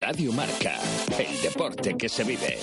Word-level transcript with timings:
Radio 0.00 0.32
Marca, 0.32 0.78
el 1.18 1.42
deporte 1.42 1.96
que 1.96 2.08
se 2.08 2.22
vive. 2.22 2.56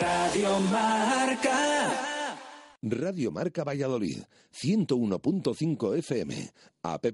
Radio 0.00 0.58
Marca. 0.58 2.36
Radio 2.82 3.30
Marca 3.30 3.62
Valladolid, 3.62 4.24
101.5 4.52 5.96
FM, 5.98 6.52
app 6.82 7.06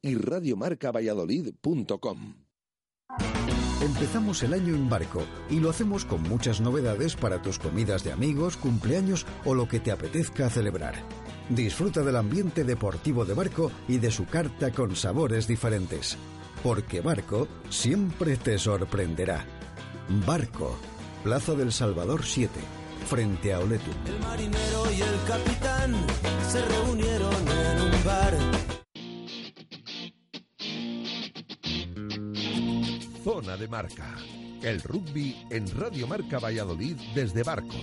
y 0.00 0.14
radiomarcavalladolid.com. 0.14 2.36
Empezamos 3.82 4.42
el 4.42 4.54
año 4.54 4.74
en 4.74 4.88
barco 4.88 5.26
y 5.50 5.60
lo 5.60 5.68
hacemos 5.68 6.06
con 6.06 6.22
muchas 6.22 6.62
novedades 6.62 7.16
para 7.16 7.42
tus 7.42 7.58
comidas 7.58 8.02
de 8.02 8.12
amigos, 8.12 8.56
cumpleaños 8.56 9.26
o 9.44 9.54
lo 9.54 9.68
que 9.68 9.78
te 9.78 9.92
apetezca 9.92 10.48
celebrar. 10.48 10.94
Disfruta 11.50 12.02
del 12.02 12.16
ambiente 12.16 12.64
deportivo 12.64 13.26
de 13.26 13.34
barco 13.34 13.70
y 13.86 13.98
de 13.98 14.10
su 14.10 14.24
carta 14.24 14.72
con 14.72 14.96
sabores 14.96 15.46
diferentes. 15.46 16.16
Porque 16.62 17.00
Barco 17.00 17.48
siempre 17.70 18.36
te 18.36 18.58
sorprenderá. 18.58 19.44
Barco, 20.26 20.76
Plaza 21.22 21.54
del 21.54 21.72
Salvador 21.72 22.24
7, 22.24 22.50
frente 23.06 23.52
a 23.52 23.60
Oletum. 23.60 23.94
El 24.06 24.20
marinero 24.20 24.92
y 24.92 25.00
el 25.02 25.22
capitán 25.26 25.94
se 26.48 26.64
reunieron 26.64 27.34
en 27.48 27.80
un 27.82 28.04
bar. 28.04 28.36
Zona 33.22 33.56
de 33.56 33.68
Marca. 33.68 34.16
El 34.62 34.80
rugby 34.80 35.36
en 35.50 35.70
Radio 35.78 36.06
Marca 36.08 36.38
Valladolid 36.38 36.96
desde 37.14 37.44
Barco. 37.44 37.76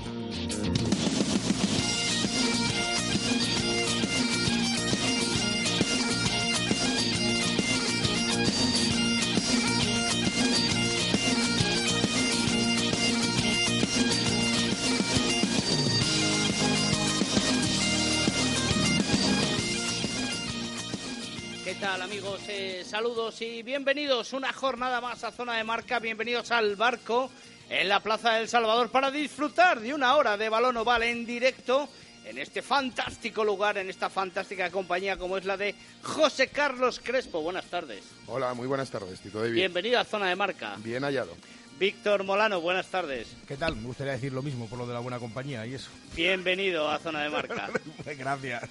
¿Qué 21.76 21.81
tal 21.81 22.02
amigos? 22.02 22.40
Eh, 22.48 22.86
saludos 22.86 23.42
y 23.42 23.62
bienvenidos 23.62 24.31
una 24.31 24.54
jornada 24.54 25.02
más 25.02 25.26
a 25.26 25.31
Zona 25.31 25.58
de 25.58 25.66
Marca, 25.66 26.00
bienvenidos 26.00 26.50
al 26.52 26.78
barco 26.78 27.30
en 27.70 27.90
la 27.90 28.00
Plaza 28.00 28.36
del 28.36 28.48
Salvador 28.48 28.90
para 28.90 29.12
disfrutar 29.12 29.82
de 29.82 29.94
una 29.94 30.16
hora 30.16 30.38
de 30.38 30.48
balón 30.48 30.78
oval 30.78 31.04
en 31.04 31.26
directo 31.26 31.90
en 32.23 32.38
este 32.38 32.62
fantástico 32.62 33.44
lugar, 33.44 33.78
en 33.78 33.90
esta 33.90 34.09
fantástica 34.09 34.70
compañía 34.70 35.17
como 35.17 35.38
es 35.38 35.44
la 35.44 35.58
de 35.58 35.76
José 36.02 36.48
Carlos 36.48 37.02
Crespo. 37.04 37.42
Buenas 37.42 37.66
tardes. 37.66 38.06
Hola, 38.28 38.54
muy 38.54 38.67
buenas 38.67 38.89
tardes, 38.89 39.20
Tito 39.20 39.39
David. 39.39 39.56
Bienvenido 39.56 40.00
a 40.00 40.06
Zona 40.06 40.30
de 40.30 40.38
Marca. 40.38 40.78
Bien 40.78 41.04
hallado. 41.04 41.36
Víctor 41.78 42.23
Molano, 42.23 42.62
buenas 42.62 42.88
tardes. 42.88 43.28
¿Qué 43.50 43.58
tal? 43.58 43.76
Me 43.76 43.88
gustaría 43.88 44.14
decir 44.14 44.32
lo 44.32 44.42
mismo 44.42 44.67
por 44.70 44.80
lo 44.80 44.88
de 44.88 44.94
la 44.94 45.02
buena 45.02 45.20
compañía 45.20 45.66
y 45.67 45.73
eso. 45.73 45.89
Bienvenido 46.16 46.89
a 46.89 47.00
Zona 47.00 47.22
de 47.23 47.30
Marca. 47.30 47.70
Gracias. 48.17 48.70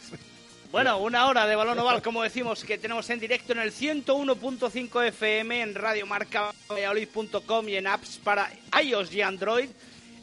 Bueno, 0.75 0.99
una 0.99 1.29
hora 1.29 1.47
de 1.47 1.55
balón 1.55 1.79
oval, 1.79 2.03
como 2.03 2.25
decimos, 2.25 2.65
que 2.65 2.79
tenemos 2.79 3.09
en 3.09 3.21
directo 3.21 3.53
en 3.53 3.61
el 3.61 3.71
101.5 3.71 5.07
FM, 5.07 5.61
en 5.61 5.73
radiomarcavalladolid.com 5.73 7.69
y 7.69 7.77
en 7.77 7.87
apps 7.87 8.19
para 8.19 8.51
iOS 8.83 9.15
y 9.15 9.23
Android. 9.23 9.69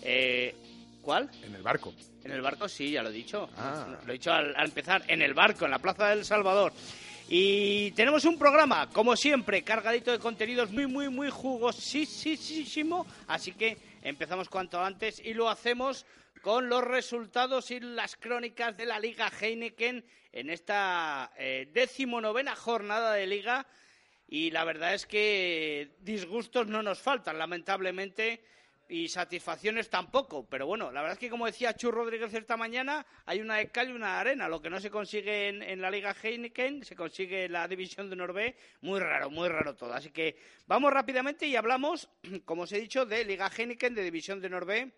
Eh, 0.02 0.54
¿Cuál? 1.02 1.30
En 1.42 1.56
el 1.56 1.62
barco. 1.62 1.94
En 2.26 2.32
el 2.32 2.42
barco, 2.42 2.68
sí, 2.68 2.92
ya 2.92 3.02
lo 3.02 3.12
he 3.12 3.14
dicho. 3.14 3.50
Ah. 3.56 3.96
Lo 4.06 4.12
he 4.12 4.18
dicho 4.18 4.34
al, 4.34 4.54
al 4.58 4.66
empezar, 4.66 5.06
en 5.08 5.22
el 5.22 5.34
barco, 5.34 5.64
en 5.64 5.72
la 5.72 5.80
Plaza 5.80 6.10
del 6.10 6.26
Salvador. 6.26 6.74
Y 7.30 7.92
tenemos 7.92 8.26
un 8.26 8.38
programa, 8.38 8.90
como 8.90 9.16
siempre, 9.16 9.64
cargadito 9.64 10.12
de 10.12 10.20
contenidos 10.20 10.70
muy, 10.70 10.86
muy, 10.86 11.08
muy 11.08 11.30
jugosísimo. 11.30 13.08
Así 13.28 13.54
que 13.54 13.78
empezamos 14.02 14.50
cuanto 14.50 14.84
antes 14.84 15.22
y 15.24 15.34
lo 15.34 15.50
hacemos 15.50 16.06
con 16.42 16.68
los 16.68 16.84
resultados 16.84 17.72
y 17.72 17.80
las 17.80 18.18
crónicas 18.18 18.76
de 18.76 18.86
la 18.86 19.00
Liga 19.00 19.32
Heineken 19.40 20.04
en 20.32 20.50
esta 20.50 21.32
eh, 21.38 21.70
decimonovena 21.74 22.56
jornada 22.56 23.14
de 23.14 23.28
Liga. 23.28 23.68
Y 24.28 24.52
la 24.52 24.64
verdad 24.64 24.94
es 24.94 25.06
que 25.06 25.96
disgustos 26.00 26.68
no 26.68 26.82
nos 26.82 27.00
faltan, 27.00 27.38
lamentablemente, 27.38 28.42
y 28.88 29.10
satisfacciones 29.10 29.90
tampoco. 29.90 30.48
Pero 30.50 30.68
bueno, 30.68 30.90
la 30.92 31.02
verdad 31.02 31.14
es 31.14 31.20
que, 31.20 31.30
como 31.30 31.46
decía 31.46 31.76
Chu 31.76 31.92
Rodríguez 31.92 32.34
esta 32.34 32.56
mañana, 32.56 33.06
hay 33.26 33.42
una 33.42 33.58
de 33.58 33.70
y 33.74 33.92
una 33.92 34.22
arena. 34.22 34.48
Lo 34.48 34.62
que 34.62 34.70
no 34.70 34.80
se 34.80 34.90
consigue 34.90 35.50
en, 35.50 35.82
la 35.82 35.92
Liga 35.92 36.16
Heineken 36.22 36.86
se 36.86 36.96
consigue 36.96 37.46
en 37.46 37.52
la 37.52 37.68
División 37.68 38.10
de 38.10 38.16
Norbe. 38.16 38.56
Muy 38.82 39.02
raro, 39.02 39.30
muy 39.30 39.50
raro 39.50 39.76
todo. 39.76 39.94
Así 39.94 40.12
que 40.12 40.38
vamos 40.66 40.94
rápidamente 40.94 41.46
y 41.46 41.58
hablamos, 41.58 42.10
como 42.46 42.64
os 42.64 42.72
he 42.72 42.80
dicho, 42.80 43.06
de 43.06 43.26
Liga 43.26 43.50
Heineken, 43.50 43.96
de 43.96 44.04
División 44.04 44.40
de 44.40 44.50
Norbe 44.50 44.92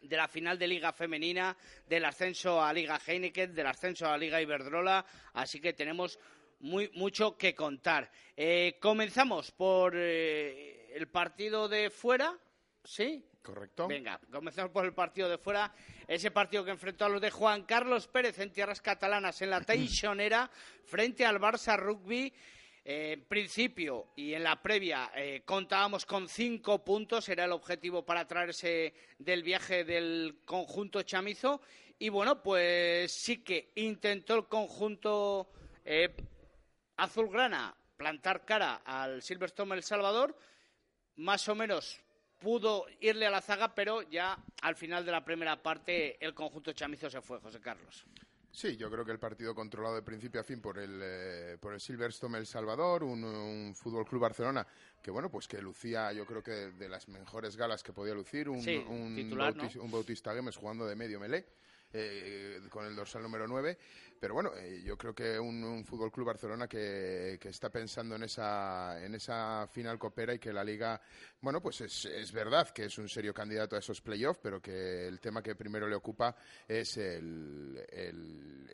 de 0.00 0.16
la 0.16 0.28
final 0.28 0.58
de 0.58 0.68
Liga 0.68 0.92
Femenina, 0.92 1.56
del 1.86 2.04
ascenso 2.04 2.62
a 2.62 2.72
Liga 2.72 3.00
Heineken, 3.04 3.54
del 3.54 3.66
ascenso 3.66 4.06
a 4.08 4.18
Liga 4.18 4.40
Iberdrola, 4.40 5.04
así 5.34 5.60
que 5.60 5.72
tenemos 5.72 6.18
muy, 6.60 6.90
mucho 6.94 7.36
que 7.36 7.54
contar. 7.54 8.10
Eh, 8.36 8.78
comenzamos 8.80 9.50
por 9.50 9.94
eh, 9.96 10.94
el 10.94 11.08
partido 11.08 11.68
de 11.68 11.90
fuera, 11.90 12.36
¿sí? 12.84 13.24
Correcto. 13.42 13.86
Venga, 13.86 14.20
comenzamos 14.32 14.72
por 14.72 14.84
el 14.84 14.92
partido 14.92 15.28
de 15.28 15.38
fuera. 15.38 15.72
Ese 16.08 16.32
partido 16.32 16.64
que 16.64 16.72
enfrentó 16.72 17.04
a 17.04 17.08
los 17.08 17.20
de 17.20 17.30
Juan 17.30 17.62
Carlos 17.62 18.08
Pérez 18.08 18.38
en 18.40 18.52
tierras 18.52 18.80
catalanas 18.80 19.40
en 19.40 19.50
la 19.50 19.60
Teixonera 19.62 20.50
frente 20.84 21.24
al 21.24 21.38
Barça 21.38 21.78
Rugby. 21.78 22.32
En 22.88 23.24
principio 23.24 24.12
y 24.14 24.34
en 24.34 24.44
la 24.44 24.62
previa 24.62 25.10
eh, 25.12 25.42
contábamos 25.44 26.06
con 26.06 26.28
cinco 26.28 26.84
puntos, 26.84 27.28
era 27.28 27.44
el 27.44 27.50
objetivo 27.50 28.06
para 28.06 28.28
traerse 28.28 28.94
del 29.18 29.42
viaje 29.42 29.82
del 29.82 30.42
conjunto 30.44 31.02
chamizo. 31.02 31.60
Y 31.98 32.10
bueno, 32.10 32.44
pues 32.44 33.10
sí 33.10 33.42
que 33.42 33.72
intentó 33.74 34.36
el 34.36 34.46
conjunto 34.46 35.50
eh, 35.84 36.14
azulgrana 36.96 37.76
plantar 37.96 38.44
cara 38.44 38.82
al 38.84 39.20
Silverstone 39.20 39.74
El 39.74 39.82
Salvador. 39.82 40.38
Más 41.16 41.48
o 41.48 41.56
menos 41.56 42.00
pudo 42.38 42.86
irle 43.00 43.26
a 43.26 43.30
la 43.30 43.42
zaga, 43.42 43.74
pero 43.74 44.02
ya 44.02 44.38
al 44.62 44.76
final 44.76 45.04
de 45.04 45.10
la 45.10 45.24
primera 45.24 45.60
parte 45.60 46.24
el 46.24 46.34
conjunto 46.34 46.72
chamizo 46.72 47.10
se 47.10 47.20
fue, 47.20 47.40
José 47.40 47.60
Carlos. 47.60 48.06
Sí, 48.56 48.74
yo 48.78 48.90
creo 48.90 49.04
que 49.04 49.12
el 49.12 49.18
partido 49.18 49.54
controlado 49.54 49.96
de 49.96 50.00
principio 50.02 50.40
a 50.40 50.44
fin 50.44 50.62
por 50.62 50.78
el, 50.78 50.98
eh, 51.02 51.58
por 51.60 51.74
el 51.74 51.80
Silverstone 51.80 52.38
El 52.38 52.46
Salvador, 52.46 53.04
un, 53.04 53.22
un 53.22 53.74
Fútbol 53.74 54.06
Club 54.06 54.22
Barcelona 54.22 54.66
que 55.02 55.10
bueno, 55.10 55.30
pues 55.30 55.46
que 55.46 55.60
lucía, 55.60 56.10
yo 56.14 56.24
creo 56.24 56.42
que 56.42 56.50
de 56.72 56.88
las 56.88 57.06
mejores 57.08 57.54
galas 57.54 57.82
que 57.82 57.92
podía 57.92 58.14
lucir, 58.14 58.48
un, 58.48 58.62
Sí, 58.62 58.82
un, 58.88 59.14
titular, 59.14 59.54
Bautis- 59.54 59.76
¿no? 59.76 59.82
un 59.82 59.90
Bautista 59.90 60.34
Gemes 60.34 60.56
jugando 60.56 60.86
de 60.86 60.96
medio 60.96 61.20
melé. 61.20 61.44
eh, 61.92 62.60
con 62.70 62.84
el 62.86 62.96
dorsal 62.96 63.22
número 63.22 63.46
9, 63.46 63.78
pero 64.20 64.34
bueno, 64.34 64.50
eh, 64.56 64.82
yo 64.84 64.96
creo 64.96 65.14
que 65.14 65.38
un, 65.38 65.62
un 65.64 65.84
Fútbol 65.84 66.10
Club 66.10 66.26
Barcelona 66.26 66.66
que, 66.68 67.38
que 67.40 67.48
está 67.48 67.70
pensando 67.70 68.16
en 68.16 68.22
esa, 68.24 69.04
en 69.04 69.14
esa 69.14 69.66
final 69.68 69.98
copera 69.98 70.34
y 70.34 70.38
que 70.38 70.52
la 70.52 70.64
liga, 70.64 71.00
bueno, 71.40 71.60
pues 71.60 71.80
es, 71.82 72.04
es 72.06 72.32
verdad 72.32 72.70
que 72.70 72.84
es 72.86 72.98
un 72.98 73.08
serio 73.08 73.32
candidato 73.34 73.76
a 73.76 73.78
esos 73.78 74.00
playoffs, 74.00 74.40
pero 74.42 74.60
que 74.60 75.06
el 75.08 75.20
tema 75.20 75.42
que 75.42 75.54
primero 75.54 75.88
le 75.88 75.94
ocupa 75.96 76.34
es 76.66 76.96
el, 76.96 77.84
el- 77.90 78.66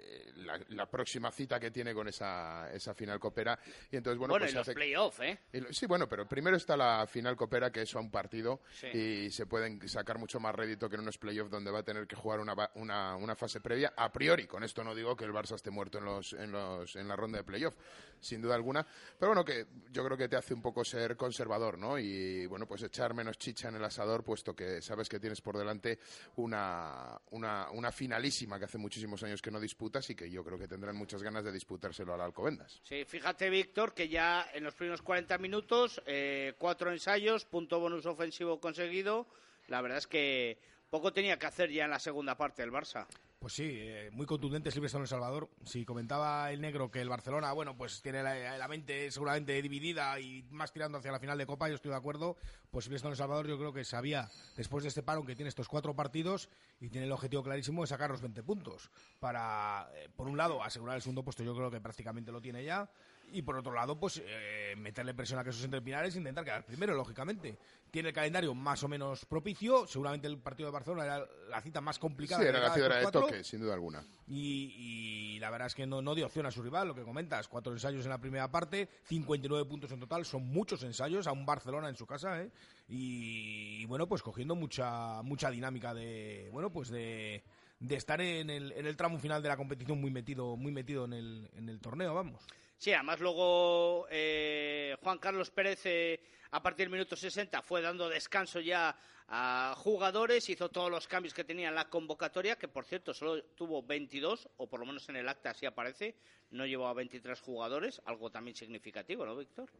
la, 0.44 0.58
la 0.70 0.90
próxima 0.90 1.30
cita 1.30 1.60
que 1.60 1.70
tiene 1.70 1.94
con 1.94 2.08
esa, 2.08 2.68
esa 2.72 2.94
final 2.94 3.20
copera. 3.20 3.56
Y 3.92 3.96
entonces, 3.96 4.18
bueno, 4.18 4.32
Bueno, 4.32 4.44
pues 4.44 4.52
y 4.52 4.54
los 4.56 4.62
hace- 4.62 4.74
playoffs, 4.74 5.20
¿eh? 5.20 5.38
y 5.52 5.60
lo- 5.60 5.72
Sí, 5.72 5.86
bueno, 5.86 6.08
pero 6.08 6.26
primero 6.26 6.56
está 6.56 6.76
la 6.76 7.06
final 7.06 7.36
copera, 7.36 7.70
que 7.70 7.82
es 7.82 7.94
a 7.94 8.00
un 8.00 8.10
partido, 8.10 8.60
Sí. 8.72 8.88
y 8.88 9.30
se 9.30 9.46
pueden 9.46 9.86
sacar 9.88 10.18
mucho 10.18 10.40
más 10.40 10.54
rédito 10.54 10.88
que 10.88 10.96
en 10.96 11.02
unos 11.02 11.18
playoffs 11.18 11.50
donde 11.50 11.70
va 11.70 11.80
a 11.80 11.82
tener 11.84 12.06
que 12.08 12.16
jugar 12.16 12.40
una, 12.40 12.54
una, 12.74 13.16
una 13.16 13.36
fase 13.36 13.60
previa. 13.60 13.92
A 13.96 14.10
priori, 14.10 14.46
con 14.46 14.64
esto 14.64 14.82
no 14.82 14.94
digo 14.94 15.14
que 15.16 15.24
el 15.24 15.31
Barça 15.32 15.54
esté 15.54 15.70
muerto 15.70 15.98
en, 15.98 16.04
los, 16.04 16.32
en, 16.32 16.52
los, 16.52 16.96
en 16.96 17.08
la 17.08 17.16
ronda 17.16 17.38
de 17.38 17.44
playoff, 17.44 17.74
sin 18.20 18.40
duda 18.40 18.54
alguna. 18.54 18.86
Pero 19.18 19.30
bueno, 19.30 19.44
que 19.44 19.66
yo 19.90 20.04
creo 20.04 20.16
que 20.16 20.28
te 20.28 20.36
hace 20.36 20.54
un 20.54 20.62
poco 20.62 20.84
ser 20.84 21.16
conservador, 21.16 21.78
¿no? 21.78 21.98
Y 21.98 22.46
bueno, 22.46 22.66
pues 22.66 22.82
echar 22.82 23.14
menos 23.14 23.38
chicha 23.38 23.68
en 23.68 23.76
el 23.76 23.84
asador, 23.84 24.22
puesto 24.22 24.54
que 24.54 24.80
sabes 24.82 25.08
que 25.08 25.18
tienes 25.18 25.40
por 25.40 25.56
delante 25.56 25.98
una, 26.36 27.20
una, 27.30 27.70
una 27.70 27.92
finalísima 27.92 28.58
que 28.58 28.66
hace 28.66 28.78
muchísimos 28.78 29.22
años 29.22 29.42
que 29.42 29.50
no 29.50 29.60
disputas 29.60 30.08
y 30.10 30.14
que 30.14 30.30
yo 30.30 30.44
creo 30.44 30.58
que 30.58 30.68
tendrán 30.68 30.96
muchas 30.96 31.22
ganas 31.22 31.44
de 31.44 31.52
disputárselo 31.52 32.14
al 32.14 32.20
Alcobendas. 32.20 32.80
Sí, 32.84 33.04
fíjate, 33.04 33.50
Víctor, 33.50 33.94
que 33.94 34.08
ya 34.08 34.48
en 34.52 34.64
los 34.64 34.74
primeros 34.74 35.02
40 35.02 35.38
minutos, 35.38 36.02
eh, 36.06 36.54
cuatro 36.58 36.90
ensayos, 36.92 37.44
punto 37.44 37.80
bonus 37.80 38.06
ofensivo 38.06 38.60
conseguido. 38.60 39.26
La 39.68 39.80
verdad 39.80 39.98
es 39.98 40.06
que 40.06 40.58
poco 40.90 41.12
tenía 41.12 41.38
que 41.38 41.46
hacer 41.46 41.70
ya 41.70 41.84
en 41.84 41.90
la 41.90 41.98
segunda 41.98 42.36
parte 42.36 42.62
del 42.62 42.70
Barça. 42.70 43.06
Pues 43.42 43.54
sí, 43.54 43.72
eh, 43.72 44.08
muy 44.12 44.24
contundente 44.24 44.70
Silvestre 44.70 45.00
El 45.00 45.08
Salvador. 45.08 45.50
Si 45.64 45.84
comentaba 45.84 46.52
el 46.52 46.60
negro 46.60 46.92
que 46.92 47.00
el 47.00 47.08
Barcelona, 47.08 47.52
bueno, 47.52 47.76
pues 47.76 48.00
tiene 48.00 48.22
la, 48.22 48.68
mente 48.68 49.10
seguramente 49.10 49.60
dividida 49.60 50.20
y 50.20 50.44
más 50.52 50.72
tirando 50.72 50.98
hacia 50.98 51.10
la 51.10 51.18
final 51.18 51.36
de 51.36 51.44
Copa, 51.44 51.68
yo 51.68 51.74
estoy 51.74 51.90
de 51.90 51.96
acuerdo. 51.96 52.36
Pues 52.70 52.84
Silvestre 52.84 53.10
El 53.10 53.16
Salvador 53.16 53.48
yo 53.48 53.58
creo 53.58 53.72
que 53.72 53.84
sabía, 53.84 54.30
después 54.56 54.84
de 54.84 54.90
este 54.90 55.02
paro, 55.02 55.26
que 55.26 55.34
tiene 55.34 55.48
estos 55.48 55.66
cuatro 55.66 55.92
partidos 55.96 56.50
y 56.78 56.88
tiene 56.88 57.08
el 57.08 57.12
objetivo 57.12 57.42
clarísimo 57.42 57.82
de 57.82 57.88
sacar 57.88 58.10
los 58.10 58.20
20 58.20 58.44
puntos. 58.44 58.92
Para, 59.18 59.90
eh, 59.96 60.08
por 60.14 60.28
un 60.28 60.36
lado, 60.36 60.62
asegurar 60.62 60.94
el 60.94 61.02
segundo 61.02 61.24
puesto, 61.24 61.42
yo 61.42 61.52
creo 61.56 61.68
que 61.68 61.80
prácticamente 61.80 62.30
lo 62.30 62.40
tiene 62.40 62.62
ya. 62.62 62.88
Y 63.32 63.42
por 63.42 63.56
otro 63.56 63.72
lado, 63.72 63.98
pues 63.98 64.22
eh, 64.24 64.74
meterle 64.76 65.14
presión 65.14 65.38
a 65.40 65.44
que 65.44 65.50
esos 65.50 65.64
entrepinares 65.64 66.14
e 66.14 66.18
intentar 66.18 66.44
quedar 66.44 66.64
primero, 66.64 66.94
lógicamente. 66.94 67.56
Tiene 67.90 68.10
el 68.10 68.14
calendario 68.14 68.54
más 68.54 68.82
o 68.82 68.88
menos 68.88 69.24
propicio. 69.24 69.86
Seguramente 69.86 70.26
el 70.26 70.38
partido 70.38 70.68
de 70.68 70.72
Barcelona 70.72 71.04
era 71.04 71.26
la 71.48 71.60
cita 71.60 71.80
más 71.80 71.98
complicada. 71.98 72.42
Sí, 72.42 72.48
era 72.48 72.60
la 72.60 72.74
ciudad 72.74 73.00
de 73.00 73.10
toque, 73.10 73.44
sin 73.44 73.60
duda 73.60 73.74
alguna. 73.74 74.04
Y, 74.26 75.34
y, 75.34 75.38
la 75.40 75.50
verdad 75.50 75.66
es 75.66 75.74
que 75.74 75.86
no, 75.86 76.00
no 76.00 76.14
dio 76.14 76.26
opción 76.26 76.46
a 76.46 76.50
su 76.50 76.62
rival, 76.62 76.88
lo 76.88 76.94
que 76.94 77.02
comentas. 77.02 77.48
Cuatro 77.48 77.72
ensayos 77.72 78.04
en 78.04 78.10
la 78.10 78.18
primera 78.18 78.50
parte, 78.50 78.88
59 79.04 79.68
puntos 79.68 79.90
en 79.92 80.00
total. 80.00 80.24
Son 80.24 80.46
muchos 80.46 80.82
ensayos 80.82 81.26
a 81.26 81.32
un 81.32 81.44
Barcelona 81.44 81.88
en 81.88 81.96
su 81.96 82.06
casa, 82.06 82.40
¿eh? 82.40 82.50
Y, 82.88 83.82
y 83.82 83.84
bueno, 83.86 84.06
pues 84.06 84.22
cogiendo 84.22 84.54
mucha, 84.54 85.22
mucha 85.22 85.50
dinámica 85.50 85.94
de, 85.94 86.48
bueno, 86.52 86.70
pues 86.70 86.90
de, 86.90 87.42
de 87.82 87.96
estar 87.96 88.20
en 88.20 88.48
el, 88.48 88.72
en 88.72 88.86
el 88.86 88.96
tramo 88.96 89.18
final 89.18 89.42
de 89.42 89.48
la 89.48 89.56
competición 89.56 90.00
muy 90.00 90.10
metido, 90.10 90.56
muy 90.56 90.70
metido 90.70 91.04
en 91.04 91.12
el, 91.14 91.50
en 91.56 91.68
el 91.68 91.80
torneo, 91.80 92.14
vamos. 92.14 92.42
Sí, 92.82 92.92
además 92.92 93.20
luego 93.20 94.08
eh, 94.10 94.96
Juan 95.04 95.18
Carlos 95.18 95.52
Pérez 95.52 95.82
eh, 95.84 96.20
a 96.50 96.60
partir 96.60 96.86
del 96.86 96.92
minuto 96.92 97.14
60 97.14 97.62
fue 97.62 97.80
dando 97.80 98.08
descanso 98.08 98.58
ya 98.58 98.98
a 99.28 99.72
jugadores, 99.76 100.50
hizo 100.50 100.68
todos 100.68 100.90
los 100.90 101.06
cambios 101.06 101.32
que 101.32 101.44
tenía 101.44 101.68
en 101.68 101.76
la 101.76 101.88
convocatoria, 101.88 102.56
que 102.56 102.66
por 102.66 102.84
cierto 102.84 103.14
solo 103.14 103.40
tuvo 103.54 103.84
22, 103.84 104.48
o 104.56 104.68
por 104.68 104.80
lo 104.80 104.86
menos 104.86 105.08
en 105.08 105.14
el 105.14 105.28
acta 105.28 105.50
así 105.50 105.64
aparece, 105.64 106.16
no 106.50 106.66
llevó 106.66 106.88
a 106.88 106.94
23 106.94 107.40
jugadores, 107.40 108.02
algo 108.04 108.30
también 108.30 108.56
significativo, 108.56 109.24
¿no, 109.24 109.36
Víctor? 109.36 109.70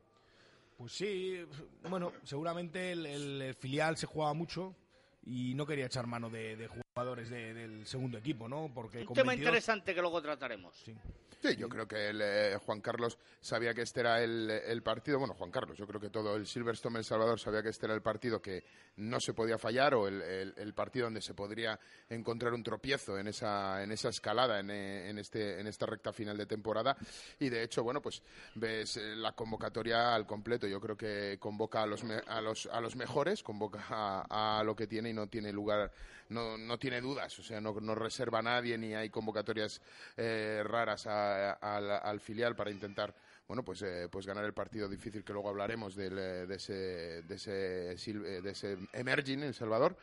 Pues 0.79 0.93
sí, 0.93 1.45
bueno, 1.91 2.13
seguramente 2.23 2.93
el, 2.93 3.53
filial 3.59 3.97
se 3.97 4.07
jugaba 4.07 4.33
mucho 4.33 4.77
y 5.25 5.55
no 5.57 5.67
quería 5.67 5.87
echar 5.87 6.07
mano 6.07 6.31
de, 6.31 6.55
de 6.55 6.69
jugadores 6.95 7.31
de, 7.31 7.55
del 7.55 7.87
segundo 7.87 8.19
equipo, 8.19 8.49
¿no? 8.49 8.71
Porque 8.75 8.99
Un 9.01 9.07
con 9.07 9.15
tema 9.15 9.31
22 9.31 9.49
interesante 9.49 9.95
que 9.95 10.01
luego 10.03 10.21
trataremos. 10.21 10.77
Sí. 10.77 10.95
Sí, 11.43 11.57
yo 11.57 11.69
creo 11.69 11.89
que 11.89 12.11
el, 12.11 12.21
eh, 12.23 12.57
Juan 12.65 12.81
Carlos 12.81 13.19
sabía 13.41 13.75
que 13.75 13.83
este 13.83 13.99
era 13.99 14.23
el, 14.23 14.49
el, 14.49 14.81
partido. 14.81 15.19
Bueno, 15.19 15.35
Juan 15.35 15.51
Carlos, 15.51 15.77
yo 15.77 15.89
creo 15.89 16.01
que 16.01 16.09
todo 16.09 16.37
el 16.37 16.47
Silverstone 16.47 16.99
El 16.99 17.05
Salvador 17.05 17.41
sabía 17.41 17.65
que 17.65 17.71
este 17.71 17.87
era 17.87 17.97
el 17.97 18.03
partido 18.03 18.41
que 18.41 18.63
no 18.99 19.19
se 19.19 19.35
podía 19.35 19.59
fallar 19.59 19.95
o 19.97 20.07
el, 20.07 20.23
el, 20.23 20.55
el 20.57 20.73
partido 20.73 21.07
donde 21.07 21.21
se 21.21 21.35
podría 21.35 21.81
encontrar 22.09 22.53
un 22.53 22.63
tropiezo 22.63 23.19
en 23.19 23.27
esa, 23.27 23.83
en 23.83 23.91
esa 23.91 24.11
escalada 24.11 24.61
en, 24.61 24.71
eh, 24.71 25.11
en, 25.11 25.19
este, 25.19 25.59
en 25.59 25.67
esta 25.67 25.85
recta 25.87 26.13
final 26.13 26.37
de 26.37 26.47
temporada. 26.47 26.97
Y 27.41 27.49
de 27.49 27.65
hecho, 27.65 27.83
bueno, 27.83 28.01
pues 28.01 28.23
ves 28.55 28.99
eh, 28.99 29.17
la 29.17 29.33
convocatoria 29.33 30.15
al 30.15 30.27
completo. 30.27 30.69
Yo 30.69 30.81
creo 30.81 30.97
que 30.97 31.39
convoca 31.41 31.83
a 31.83 31.87
los, 31.87 32.05
me, 32.05 32.19
a 32.25 32.41
los, 32.41 32.67
a 32.67 32.81
los 32.81 32.95
mejores, 32.95 33.43
convoca 33.43 33.85
a, 33.89 34.61
a, 34.61 34.63
lo 34.63 34.77
que 34.77 34.87
tiene 34.87 35.11
y 35.11 35.13
no 35.13 35.27
tiene 35.27 35.53
lugar, 35.53 35.91
no, 36.33 36.57
no 36.59 36.79
tiene 36.79 37.01
dudas. 37.01 37.39
O 37.39 37.43
sea, 37.43 37.61
no, 37.61 37.73
no 37.81 37.95
reserva 37.95 38.41
a 38.41 38.43
nadie 38.43 38.77
ni 38.79 38.95
hay 38.95 39.11
convocatorias 39.11 39.81
eh, 40.17 40.63
raras 40.65 41.07
a 41.07 41.53
al, 41.53 41.91
al, 41.91 42.21
filial 42.21 42.57
para 42.57 42.71
intentar 42.71 43.15
bueno 43.47 43.63
pues 43.65 43.83
eh, 43.83 44.09
pues 44.11 44.27
ganar 44.27 44.45
el 44.45 44.55
partido 44.55 44.89
difícil 44.89 45.25
que 45.25 45.33
luego 45.33 45.49
hablaremos 45.49 45.95
del, 45.95 46.17
de 46.17 46.55
ese 46.55 47.23
de 47.23 47.35
ese 47.35 47.53
de 47.53 48.51
ese 48.51 48.79
emerging 48.93 49.43
en 49.43 49.55
Salvador 49.55 49.97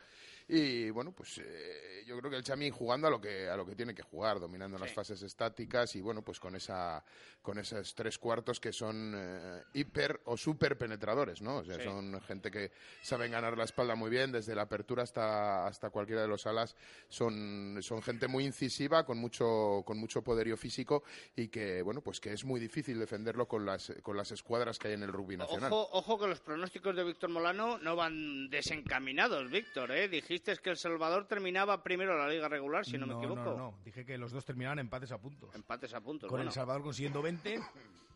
y 0.52 0.90
bueno 0.90 1.12
pues 1.12 1.38
eh, 1.38 2.02
yo 2.04 2.18
creo 2.18 2.28
que 2.28 2.36
el 2.36 2.42
Chami 2.42 2.70
jugando 2.70 3.06
a 3.06 3.10
lo 3.10 3.20
que 3.20 3.48
a 3.48 3.56
lo 3.56 3.64
que 3.64 3.76
tiene 3.76 3.94
que 3.94 4.02
jugar 4.02 4.40
dominando 4.40 4.76
sí. 4.78 4.84
las 4.84 4.92
fases 4.92 5.22
estáticas 5.22 5.94
y 5.94 6.00
bueno 6.00 6.22
pues 6.22 6.40
con 6.40 6.56
esa 6.56 7.04
con 7.40 7.56
esos 7.58 7.94
tres 7.94 8.18
cuartos 8.18 8.58
que 8.58 8.72
son 8.72 9.14
eh, 9.16 9.62
hiper 9.74 10.20
o 10.24 10.36
super 10.36 10.76
penetradores 10.76 11.40
no 11.40 11.58
o 11.58 11.64
sea 11.64 11.76
sí. 11.76 11.84
son 11.84 12.20
gente 12.22 12.50
que 12.50 12.72
saben 13.00 13.30
ganar 13.30 13.56
la 13.56 13.62
espalda 13.62 13.94
muy 13.94 14.10
bien 14.10 14.32
desde 14.32 14.56
la 14.56 14.62
apertura 14.62 15.04
hasta 15.04 15.68
hasta 15.68 15.90
cualquiera 15.90 16.22
de 16.22 16.28
los 16.28 16.44
alas 16.48 16.74
son 17.08 17.78
son 17.80 18.02
gente 18.02 18.26
muy 18.26 18.44
incisiva 18.44 19.06
con 19.06 19.18
mucho 19.18 19.84
con 19.86 19.98
mucho 19.98 20.22
poderío 20.22 20.56
físico 20.56 21.04
y 21.36 21.46
que 21.46 21.80
bueno 21.82 22.00
pues 22.00 22.18
que 22.18 22.32
es 22.32 22.44
muy 22.44 22.58
difícil 22.58 22.98
defenderlo 22.98 23.46
con 23.46 23.64
las 23.64 23.92
con 24.02 24.16
las 24.16 24.32
escuadras 24.32 24.80
que 24.80 24.88
hay 24.88 24.94
en 24.94 25.04
el 25.04 25.12
rugby 25.12 25.36
nacional 25.36 25.72
ojo, 25.72 25.90
ojo 25.92 26.18
que 26.18 26.26
los 26.26 26.40
pronósticos 26.40 26.96
de 26.96 27.04
Víctor 27.04 27.30
Molano 27.30 27.78
no 27.78 27.94
van 27.94 28.50
desencaminados 28.50 29.48
Víctor 29.48 29.92
eh 29.92 30.08
dijiste 30.08 30.39
que 30.42 30.70
El 30.70 30.76
Salvador 30.76 31.26
terminaba 31.26 31.82
primero 31.82 32.16
la 32.16 32.28
liga 32.28 32.48
regular, 32.48 32.84
si 32.84 32.98
no, 32.98 33.06
no 33.06 33.14
me 33.14 33.24
equivoco. 33.24 33.50
No, 33.50 33.56
no, 33.56 33.78
dije 33.84 34.04
que 34.04 34.18
los 34.18 34.32
dos 34.32 34.44
terminaban 34.44 34.78
empates 34.78 35.12
a 35.12 35.18
puntos. 35.18 35.54
Empates 35.54 35.94
a 35.94 36.00
puntos. 36.00 36.28
Con 36.28 36.38
bueno. 36.38 36.50
El 36.50 36.54
Salvador 36.54 36.82
consiguiendo 36.82 37.22
20 37.22 37.60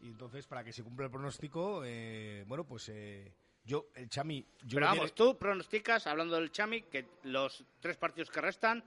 y 0.03 0.07
entonces 0.09 0.47
para 0.47 0.65
que 0.65 0.73
se 0.73 0.83
cumpla 0.83 1.07
el 1.07 1.13
pronóstico, 1.13 1.83
eh, 1.85 2.45
bueno, 2.47 2.65
pues 2.65 2.89
eh, 2.89 3.33
yo, 3.65 3.87
el 3.95 4.09
Chami... 4.09 4.45
Yo 4.65 4.77
Pero 4.77 4.87
vamos, 4.87 5.15
tú 5.15 5.39
pronosticas, 5.39 6.07
hablando 6.07 6.37
del 6.37 6.51
Chami, 6.51 6.83
que 6.83 7.07
los 7.25 7.65
tres 7.81 7.97
partidos 7.97 8.31
que 8.31 8.41
restan 8.41 8.85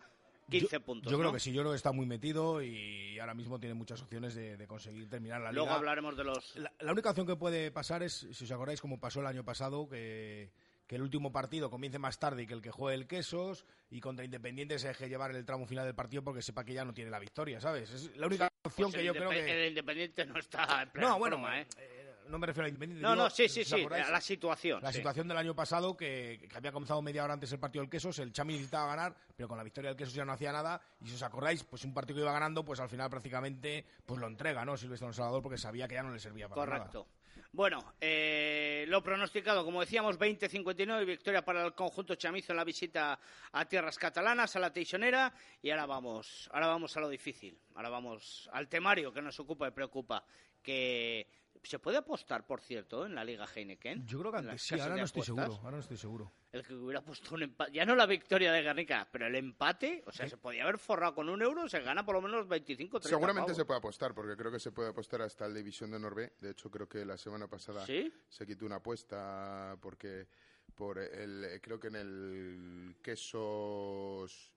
15 0.49 0.67
yo, 0.71 0.81
puntos. 0.81 1.11
Yo 1.11 1.17
¿no? 1.17 1.23
creo 1.23 1.33
que 1.33 1.39
sí, 1.39 1.51
yo 1.51 1.61
creo 1.61 1.71
que 1.71 1.77
está 1.77 1.91
muy 1.91 2.05
metido 2.05 2.61
y 2.61 3.19
ahora 3.19 3.33
mismo 3.33 3.59
tiene 3.59 3.73
muchas 3.73 4.01
opciones 4.01 4.35
de, 4.35 4.57
de 4.57 4.67
conseguir 4.67 5.09
terminar 5.09 5.41
la 5.41 5.51
Luego 5.51 5.67
liga. 5.67 5.75
hablaremos 5.75 6.15
de 6.15 6.23
los. 6.23 6.55
La, 6.55 6.71
la, 6.79 6.91
única 6.91 7.09
opción 7.09 7.27
que 7.27 7.35
puede 7.35 7.71
pasar 7.71 8.03
es, 8.03 8.27
si 8.31 8.43
os 8.43 8.51
acordáis, 8.51 8.79
como 8.79 8.99
pasó 8.99 9.19
el 9.19 9.27
año 9.27 9.43
pasado, 9.43 9.89
que 9.89 10.51
que 10.87 10.95
el 10.95 11.01
último 11.01 11.31
partido 11.31 11.69
comience 11.69 11.99
más 11.99 12.17
tarde 12.17 12.43
y 12.43 12.47
que 12.47 12.53
el 12.53 12.61
que 12.61 12.71
juegue 12.71 12.95
el 12.95 13.07
Quesos 13.07 13.65
y 13.89 13.99
contra 13.99 14.25
Independiente 14.25 14.79
se 14.79 14.87
deje 14.87 15.09
llevar 15.09 15.31
el 15.35 15.45
tramo 15.45 15.67
final 15.67 15.85
del 15.85 15.95
partido 15.95 16.23
porque 16.23 16.41
sepa 16.41 16.63
que 16.63 16.73
ya 16.73 16.85
no 16.85 16.93
tiene 16.93 17.11
la 17.11 17.19
victoria, 17.19 17.59
¿sabes? 17.59 17.91
Es 17.91 18.15
la 18.15 18.27
única 18.27 18.49
opción 18.63 18.89
pues 18.89 19.01
que 19.01 19.05
yo 19.05 19.13
creo 19.13 19.29
que... 19.29 19.65
El 19.65 19.69
Independiente 19.69 20.25
no 20.25 20.39
está 20.39 20.83
en 20.83 20.89
plena 20.89 21.09
No, 21.09 21.19
bueno, 21.19 21.35
forma, 21.35 21.59
¿eh? 21.59 21.67
eh, 21.77 22.15
no 22.29 22.39
me 22.39 22.47
refiero 22.47 22.65
a 22.65 22.69
Independiente. 22.69 23.01
No, 23.01 23.11
digo, 23.11 23.23
no, 23.23 23.29
sí, 23.29 23.49
sí, 23.49 23.61
¿os 23.61 23.67
sí, 23.67 23.85
a 23.85 24.09
la 24.09 24.21
situación. 24.21 24.81
La 24.81 24.91
sí. 24.91 24.97
situación 24.97 25.27
del 25.27 25.37
año 25.37 25.55
pasado, 25.55 25.95
que, 25.95 26.47
que, 26.49 26.57
había 26.57 26.71
comenzado 26.71 27.01
media 27.01 27.23
hora 27.23 27.33
antes 27.33 27.51
el 27.51 27.59
partido 27.59 27.83
del 27.83 27.89
Quesos, 27.89 28.19
el 28.19 28.31
Chami 28.31 28.53
necesitaba 28.53 28.87
ganar, 28.87 29.15
pero 29.35 29.49
con 29.49 29.57
la 29.57 29.63
victoria 29.63 29.89
del 29.89 29.97
Quesos 29.97 30.13
ya 30.13 30.25
no 30.25 30.33
hacía 30.33 30.51
nada, 30.51 30.81
y 31.01 31.07
si 31.07 31.15
os 31.15 31.23
acordáis, 31.23 31.63
pues 31.63 31.83
un 31.83 31.93
partido 31.93 32.15
que 32.15 32.21
iba 32.23 32.31
ganando, 32.31 32.63
pues 32.63 32.79
al 32.79 32.89
final 32.89 33.09
prácticamente 33.09 33.85
pues 34.05 34.19
lo 34.19 34.27
entrega, 34.27 34.63
¿no? 34.63 34.77
Silvestre 34.77 35.11
Salvador, 35.13 35.41
porque 35.41 35.57
sabía 35.57 35.87
que 35.87 35.95
ya 35.95 36.03
no 36.03 36.11
le 36.11 36.19
servía 36.19 36.47
para 36.47 36.61
Correcto. 36.61 36.99
nada. 36.99 37.16
Bueno, 37.53 37.95
eh, 38.01 38.85
lo 38.87 39.01
pronosticado, 39.01 39.63
como 39.63 39.81
decíamos, 39.81 40.19
20-59, 40.19 41.05
victoria 41.05 41.43
para 41.43 41.65
el 41.65 41.73
conjunto 41.73 42.15
chamizo 42.15 42.51
en 42.51 42.57
la 42.57 42.63
visita 42.63 43.19
a 43.51 43.65
tierras 43.65 43.97
catalanas, 43.97 44.55
a 44.55 44.59
la 44.59 44.73
Teixonera, 44.73 45.33
y 45.61 45.69
ahora 45.69 45.85
vamos, 45.85 46.49
ahora 46.53 46.67
vamos 46.67 46.95
a 46.97 46.99
lo 46.99 47.09
difícil, 47.09 47.57
ahora 47.75 47.89
vamos 47.89 48.49
al 48.51 48.67
temario 48.67 49.13
que 49.13 49.21
nos 49.21 49.39
ocupa 49.39 49.67
y 49.67 49.71
preocupa, 49.71 50.23
que 50.61 51.27
se 51.67 51.79
puede 51.79 51.97
apostar, 51.97 52.45
por 52.45 52.61
cierto, 52.61 53.05
en 53.05 53.15
la 53.15 53.23
Liga 53.23 53.45
Heineken. 53.45 54.05
Yo 54.05 54.19
creo 54.19 54.31
que 54.31 54.37
antes 54.39 54.61
sí, 54.61 54.79
ahora 54.79 54.95
no 54.95 55.03
estoy 55.03 55.23
seguro, 55.23 55.53
ahora 55.63 55.71
no 55.71 55.79
estoy 55.79 55.97
seguro. 55.97 56.31
El 56.51 56.63
que 56.65 56.73
hubiera 56.73 57.01
puesto 57.01 57.35
un 57.35 57.43
empate, 57.43 57.73
ya 57.73 57.85
no 57.85 57.95
la 57.95 58.05
victoria 58.05 58.51
de 58.51 58.61
Guernica, 58.61 59.07
pero 59.11 59.27
el 59.27 59.35
empate, 59.35 60.03
o 60.07 60.11
sea, 60.11 60.27
se 60.27 60.37
podía 60.37 60.63
haber 60.63 60.77
forrado 60.77 61.13
con 61.13 61.29
un 61.29 61.41
euro, 61.41 61.67
se 61.67 61.81
gana 61.81 62.05
por 62.05 62.15
lo 62.15 62.21
menos 62.21 62.47
25 62.47 62.99
30 62.99 63.09
Seguramente 63.09 63.47
pavos. 63.47 63.57
se 63.57 63.65
puede 63.65 63.77
apostar, 63.79 64.13
porque 64.13 64.35
creo 64.35 64.51
que 64.51 64.59
se 64.59 64.71
puede 64.71 64.89
apostar 64.89 65.21
hasta 65.21 65.45
el 65.45 65.53
División 65.53 65.91
de 65.91 65.99
Norbe. 65.99 66.33
De 66.39 66.51
hecho, 66.51 66.71
creo 66.71 66.87
que 66.87 67.05
la 67.05 67.17
semana 67.17 67.47
pasada 67.47 67.85
¿Sí? 67.85 68.11
se 68.27 68.45
quitó 68.45 68.65
una 68.65 68.77
apuesta 68.77 69.77
porque 69.81 70.27
por 70.73 70.99
el 70.99 71.59
creo 71.61 71.79
que 71.79 71.87
en 71.87 71.95
el 71.95 72.95
quesos 73.01 74.53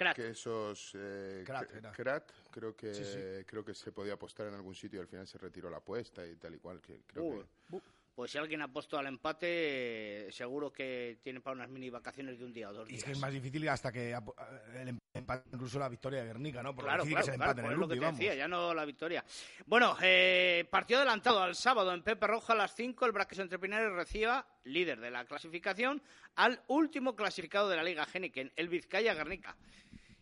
Crack. 0.00 0.16
quesos 0.16 0.92
eh, 0.94 1.42
Crat, 1.44 1.70
cr- 1.70 1.76
era. 1.76 1.92
Crat, 1.92 2.30
creo 2.50 2.74
que 2.74 2.94
Sí, 2.94 3.04
sí. 3.04 3.44
creo 3.46 3.62
que 3.62 3.74
se 3.74 3.92
podía 3.92 4.14
apostar 4.14 4.46
en 4.48 4.54
algún 4.54 4.74
sitio 4.74 4.98
y 4.98 5.02
al 5.02 5.08
final 5.08 5.26
se 5.26 5.36
retiró 5.36 5.68
la 5.68 5.76
apuesta 5.76 6.26
y 6.26 6.36
tal 6.36 6.54
y 6.54 6.58
cual 6.58 6.80
que 6.80 7.02
creo 7.06 7.24
Uy. 7.24 7.44
que 7.70 7.80
Pues 8.14 8.32
si 8.32 8.38
alguien 8.38 8.60
ha 8.62 8.68
puesto 8.68 8.98
al 8.98 9.06
empate, 9.06 10.26
eh, 10.28 10.32
seguro 10.32 10.72
que 10.72 11.18
tiene 11.22 11.40
para 11.40 11.54
unas 11.56 11.68
mini 11.70 11.88
vacaciones 11.90 12.38
de 12.38 12.44
un 12.44 12.52
día 12.52 12.68
o 12.70 12.72
dos 12.72 12.88
Y 12.88 12.92
días. 12.92 12.98
es 13.00 13.04
que 13.04 13.12
es 13.12 13.18
más 13.18 13.32
difícil 13.32 13.66
hasta 13.68 13.92
que 13.92 14.10
el 14.12 14.98
empate, 15.14 15.48
incluso 15.54 15.78
la 15.78 15.88
victoria 15.88 16.20
de 16.20 16.26
Guernica, 16.26 16.62
¿no? 16.62 16.74
Por 16.74 16.84
lo 16.84 16.88
Claro, 16.90 17.04
claro, 17.04 17.16
que 17.16 17.20
es 17.22 17.28
el 17.28 17.34
claro, 17.36 17.50
empate 17.50 17.62
pues 17.62 17.64
en 17.64 17.70
es 17.70 17.74
el 17.74 17.80
lo 17.80 17.88
que 17.88 17.94
te 17.94 18.00
vamos. 18.00 18.18
decía, 18.18 18.34
ya 18.34 18.48
no 18.48 18.74
la 18.74 18.84
victoria. 18.84 19.24
Bueno, 19.66 19.96
eh, 20.02 20.66
partido 20.70 21.00
adelantado 21.00 21.40
al 21.42 21.54
sábado 21.54 21.94
en 21.94 22.02
Pepe 22.02 22.26
Roja 22.26 22.52
a 22.52 22.56
las 22.56 22.74
5, 22.74 23.06
el 23.06 23.12
Braques 23.12 23.38
Entre 23.38 23.58
Pinares 23.58 23.92
reciba, 23.92 24.46
líder 24.64 24.98
de 25.00 25.10
la 25.10 25.24
clasificación, 25.24 26.02
al 26.36 26.62
último 26.66 27.14
clasificado 27.16 27.68
de 27.70 27.76
la 27.76 27.82
Liga 27.82 28.06
Heineken, 28.12 28.52
el 28.56 28.68
Vizcaya 28.68 29.14
Guernica. 29.14 29.56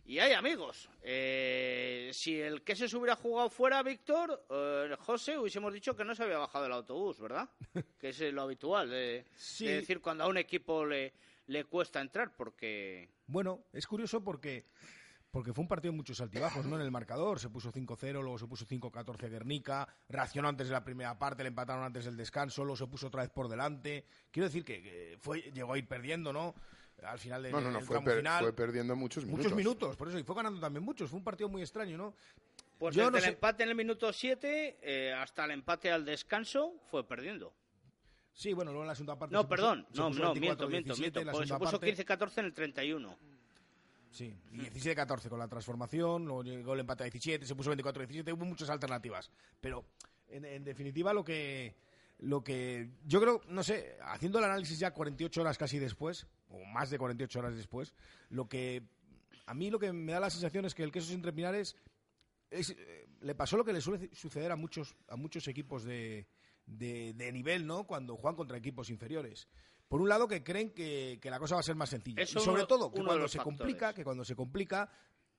Y 0.09 0.17
hay 0.17 0.33
amigos. 0.33 0.89
Eh, 1.03 2.09
si 2.13 2.41
el 2.41 2.63
que 2.63 2.75
se 2.75 2.85
hubiera 2.97 3.15
jugado 3.15 3.47
fuera, 3.47 3.83
Víctor, 3.83 4.43
eh, 4.49 4.95
José, 5.01 5.37
hubiésemos 5.37 5.71
dicho 5.71 5.95
que 5.95 6.03
no 6.03 6.15
se 6.15 6.23
había 6.23 6.39
bajado 6.39 6.63
del 6.63 6.73
autobús, 6.73 7.19
¿verdad? 7.19 7.47
que 7.99 8.09
es 8.09 8.19
lo 8.33 8.41
habitual 8.41 8.89
de, 8.89 9.27
Sí. 9.35 9.67
de 9.67 9.75
decir 9.75 10.01
cuando 10.01 10.23
a 10.23 10.27
un 10.27 10.37
equipo 10.37 10.83
le, 10.83 11.13
le 11.45 11.65
cuesta 11.65 12.01
entrar, 12.01 12.35
porque... 12.35 13.07
Bueno, 13.27 13.65
es 13.71 13.85
curioso 13.85 14.23
porque 14.23 14.65
porque 15.29 15.53
fue 15.53 15.61
un 15.61 15.67
partido 15.67 15.91
de 15.91 15.97
muchos 15.97 16.19
altibajos, 16.21 16.65
¿no? 16.65 16.75
En 16.77 16.81
el 16.81 16.89
marcador 16.89 17.39
se 17.39 17.51
puso 17.51 17.71
5-0, 17.71 18.13
luego 18.13 18.39
se 18.39 18.47
puso 18.47 18.65
5-14 18.65 19.29
Guernica, 19.29 19.87
reaccionó 20.07 20.47
antes 20.49 20.69
de 20.69 20.73
la 20.73 20.83
primera 20.83 21.19
parte, 21.19 21.43
le 21.43 21.49
empataron 21.49 21.83
antes 21.83 22.05
del 22.05 22.17
descanso, 22.17 22.63
luego 22.63 22.77
se 22.77 22.87
puso 22.87 23.05
otra 23.09 23.21
vez 23.21 23.29
por 23.29 23.47
delante. 23.47 24.05
Quiero 24.31 24.47
decir 24.47 24.65
que, 24.65 24.81
que 24.81 25.17
fue 25.21 25.41
llegó 25.53 25.73
a 25.73 25.77
ir 25.77 25.87
perdiendo, 25.87 26.33
¿no? 26.33 26.55
Al 27.03 27.19
final 27.19 27.43
del 27.43 27.51
No, 27.51 27.61
no, 27.61 27.71
no, 27.71 27.81
fue, 27.81 28.01
per- 28.03 28.17
final. 28.17 28.43
fue 28.43 28.53
perdiendo 28.53 28.95
muchos 28.95 29.23
minutos. 29.25 29.43
Muchos 29.45 29.57
minutos, 29.57 29.95
por 29.95 30.09
eso, 30.09 30.19
y 30.19 30.23
fue 30.23 30.35
ganando 30.35 30.59
también 30.59 30.83
muchos. 30.83 31.09
Fue 31.09 31.17
un 31.17 31.23
partido 31.23 31.49
muy 31.49 31.61
extraño, 31.61 31.97
¿no? 31.97 32.13
Pues 32.77 32.95
Yo 32.95 33.01
desde 33.03 33.11
no 33.11 33.17
el 33.17 33.23
sé- 33.23 33.29
empate 33.29 33.63
en 33.63 33.69
el 33.69 33.75
minuto 33.75 34.11
7 34.13 34.77
eh, 34.81 35.13
hasta 35.13 35.45
el 35.45 35.51
empate 35.51 35.91
al 35.91 36.05
descanso 36.05 36.73
fue 36.89 37.05
perdiendo. 37.07 37.53
Sí, 38.33 38.53
bueno, 38.53 38.71
luego 38.71 38.83
en 38.83 38.87
la 38.87 38.95
segunda 38.95 39.17
parte. 39.19 39.33
No, 39.33 39.41
se 39.41 39.47
puso- 39.47 39.49
perdón, 39.49 39.87
se 39.91 39.99
no, 39.99 40.07
puso 40.09 40.23
no, 40.23 40.35
miento, 40.35 40.67
24-17 40.69 40.69
miento, 40.69 40.95
miento. 40.97 41.31
Pues 41.31 41.47
se 41.49 41.57
puso 41.57 41.71
parte. 41.79 41.95
15-14 42.05 42.37
en 42.39 42.45
el 42.45 42.53
31. 42.53 43.17
Sí, 44.11 44.35
y 44.51 44.57
17-14 44.57 45.29
con 45.29 45.37
la 45.39 45.47
transformación, 45.47 46.25
luego 46.25 46.43
llegó 46.43 46.73
el 46.73 46.79
empate 46.79 47.03
a 47.03 47.05
17, 47.05 47.45
se 47.45 47.55
puso 47.55 47.71
24-17, 47.75 48.33
hubo 48.33 48.45
muchas 48.45 48.69
alternativas. 48.69 49.29
Pero, 49.61 49.85
en, 50.29 50.45
en 50.45 50.63
definitiva, 50.63 51.13
lo 51.13 51.23
que, 51.23 51.75
lo 52.19 52.43
que 52.43 52.89
yo 53.05 53.21
creo, 53.21 53.41
no 53.49 53.61
sé, 53.61 53.97
haciendo 54.01 54.39
el 54.39 54.45
análisis 54.45 54.79
ya 54.79 54.91
48 54.91 55.41
horas 55.41 55.57
casi 55.59 55.77
después, 55.77 56.25
o 56.49 56.63
más 56.65 56.89
de 56.89 56.97
48 56.97 57.39
horas 57.39 57.55
después, 57.55 57.93
lo 58.29 58.47
que 58.49 58.83
a 59.45 59.53
mí 59.53 59.69
lo 59.71 59.79
que 59.79 59.91
me 59.93 60.11
da 60.11 60.19
la 60.19 60.29
sensación 60.29 60.65
es 60.65 60.75
que 60.75 60.83
el 60.83 60.91
queso 60.91 61.11
entre 61.13 61.33
Pinares 61.33 61.75
es, 62.51 62.71
eh, 62.71 63.07
le 63.21 63.35
pasó 63.35 63.57
lo 63.57 63.65
que 63.65 63.73
le 63.73 63.81
suele 63.81 64.09
suceder 64.13 64.51
a 64.51 64.55
muchos, 64.55 64.95
a 65.07 65.15
muchos 65.15 65.47
equipos 65.47 65.83
de, 65.83 66.27
de, 66.65 67.13
de 67.13 67.31
nivel, 67.31 67.65
¿no? 67.65 67.85
Cuando 67.85 68.15
juegan 68.17 68.35
contra 68.35 68.57
equipos 68.57 68.89
inferiores. 68.89 69.47
Por 69.87 70.01
un 70.01 70.09
lado, 70.09 70.27
que 70.27 70.43
creen 70.43 70.69
que, 70.71 71.17
que 71.19 71.31
la 71.31 71.39
cosa 71.39 71.55
va 71.55 71.61
a 71.61 71.63
ser 71.63 71.75
más 71.75 71.89
sencilla. 71.89 72.21
Eso 72.21 72.37
y 72.39 72.43
sobre 72.43 72.61
uno- 72.61 72.67
todo, 72.67 72.91
que 72.91 73.03
cuando 73.03 73.27
se 73.27 73.37
factores. 73.39 73.57
complica, 73.59 73.93
que 73.93 74.03
cuando 74.03 74.23
se 74.23 74.35
complica, 74.35 74.91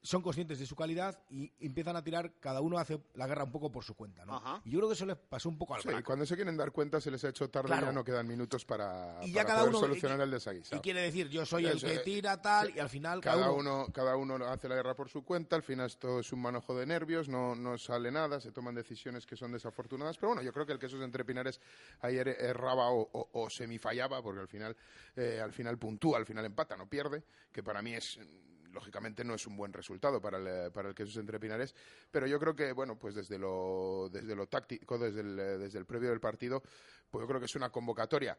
son 0.03 0.23
conscientes 0.23 0.59
de 0.59 0.65
su 0.67 0.75
calidad 0.75 1.19
y 1.29 1.53
empiezan 1.61 1.95
a 1.95 2.03
tirar, 2.03 2.33
cada 2.41 2.61
uno 2.63 2.79
hace 2.79 3.03
la 3.15 3.27
guerra 3.27 3.45
un 3.45 3.53
poco 3.53 3.71
por 3.71 3.85
su 3.85 3.95
cuenta, 3.95 4.25
¿no? 4.25 4.37
Ajá. 4.37 4.63
Y 4.65 4.71
yo 4.71 4.79
creo 4.79 4.89
que 4.89 4.95
eso 4.95 5.05
les 5.05 5.17
pasó 5.17 5.49
un 5.51 5.59
poco 5.59 5.75
al 5.75 5.83
Sí, 5.83 5.89
cuando 6.05 6.25
se 6.25 6.37
quieren 6.37 6.57
dar 6.57 6.73
cuenta 6.73 7.01
se 7.03 7.11
les 7.11 7.23
ha 7.25 7.29
hecho 7.29 7.51
tarde 7.51 7.67
Claro. 7.69 7.83
y 7.83 7.87
ya 7.87 7.93
no 7.93 8.03
quedan 8.05 8.27
minutos 8.27 8.65
para, 8.65 9.19
Y 9.23 9.29
ya 9.33 9.43
para 9.43 9.47
cada 9.49 9.59
poder 9.61 9.71
uno- 9.75 9.81
solucionar 9.81 10.19
y- 10.19 10.23
el 10.23 10.29
Y 10.29 10.33
desaguisado. 10.33 10.83
quiere 10.83 11.03
decir, 11.03 11.29
yo 11.29 11.45
soy 11.45 11.67
el 11.67 11.79
que 11.81 11.95
eh, 11.97 11.99
tira 11.99 12.41
tal, 12.41 12.75
y 12.75 12.79
al 12.79 12.89
final 12.89 13.21
cada, 13.21 13.37
Cada 13.43 13.53
uno... 13.53 13.83
uno, 13.85 13.93
cada 13.93 14.17
uno 14.17 14.37
hace 14.47 14.69
la 14.69 14.77
guerra 14.77 14.95
por 14.95 15.11
su 15.11 15.23
cuenta, 15.23 15.57
al 15.57 15.63
final 15.63 15.87
esto 15.87 16.21
es 16.21 16.33
un 16.33 16.41
manojo 16.41 16.75
de 16.75 16.87
nervios, 16.87 17.29
no, 17.29 17.55
no 17.55 17.77
sale 17.77 18.11
nada, 18.11 18.41
se 18.41 18.53
toman 18.53 18.75
decisiones 18.75 19.27
que 19.27 19.37
son 19.37 19.53
desafortunadas, 19.53 20.17
pero 20.17 20.29
bueno, 20.29 20.43
yo 20.43 20.53
creo 20.53 20.65
que 20.65 20.73
el 20.73 20.79
queso 20.79 21.03
entre 21.03 21.25
Pinares 21.27 21.61
ayer 22.01 22.27
erraba 22.29 22.91
o, 22.91 23.03
o, 23.13 23.29
o 23.33 23.51
semifallaba, 23.51 24.23
porque 24.23 24.41
al 24.41 24.49
final, 24.49 24.75
eh, 25.17 25.41
al 25.43 25.53
final 25.53 25.77
puntúa, 25.79 26.17
al 26.17 26.25
final 26.25 26.45
empata, 26.47 26.75
no 26.77 26.89
pierde, 26.89 27.23
que 27.53 27.63
para 27.63 27.83
mí 27.83 27.93
es 27.95 28.19
lógicamente 28.73 29.25
no 29.25 29.35
es 29.35 29.47
un 29.47 29.57
buen 29.57 29.73
resultado 29.73 30.21
para 30.21 30.39
el, 30.39 30.73
para 30.73 30.89
el 30.89 30.95
queso 30.95 31.21
entre 31.21 31.41
Pinares, 31.41 31.75
pero 32.11 32.27
yo 32.27 32.39
creo 32.39 32.55
que, 32.55 32.73
bueno, 32.73 32.99
pues 32.99 33.15
desde 33.15 33.39
lo, 33.39 34.09
desde 34.11 34.35
lo 34.35 34.47
táctico, 34.47 34.99
desde 34.99 35.21
el, 35.21 35.37
desde 35.37 35.79
el 35.79 35.87
previo 35.87 36.11
del 36.11 36.21
partido, 36.21 36.63
pues 37.11 37.23
yo 37.23 37.29
creo 37.29 37.41
que 37.41 37.47
es 37.47 37.57
una 37.57 37.71
convocatoria 37.71 38.39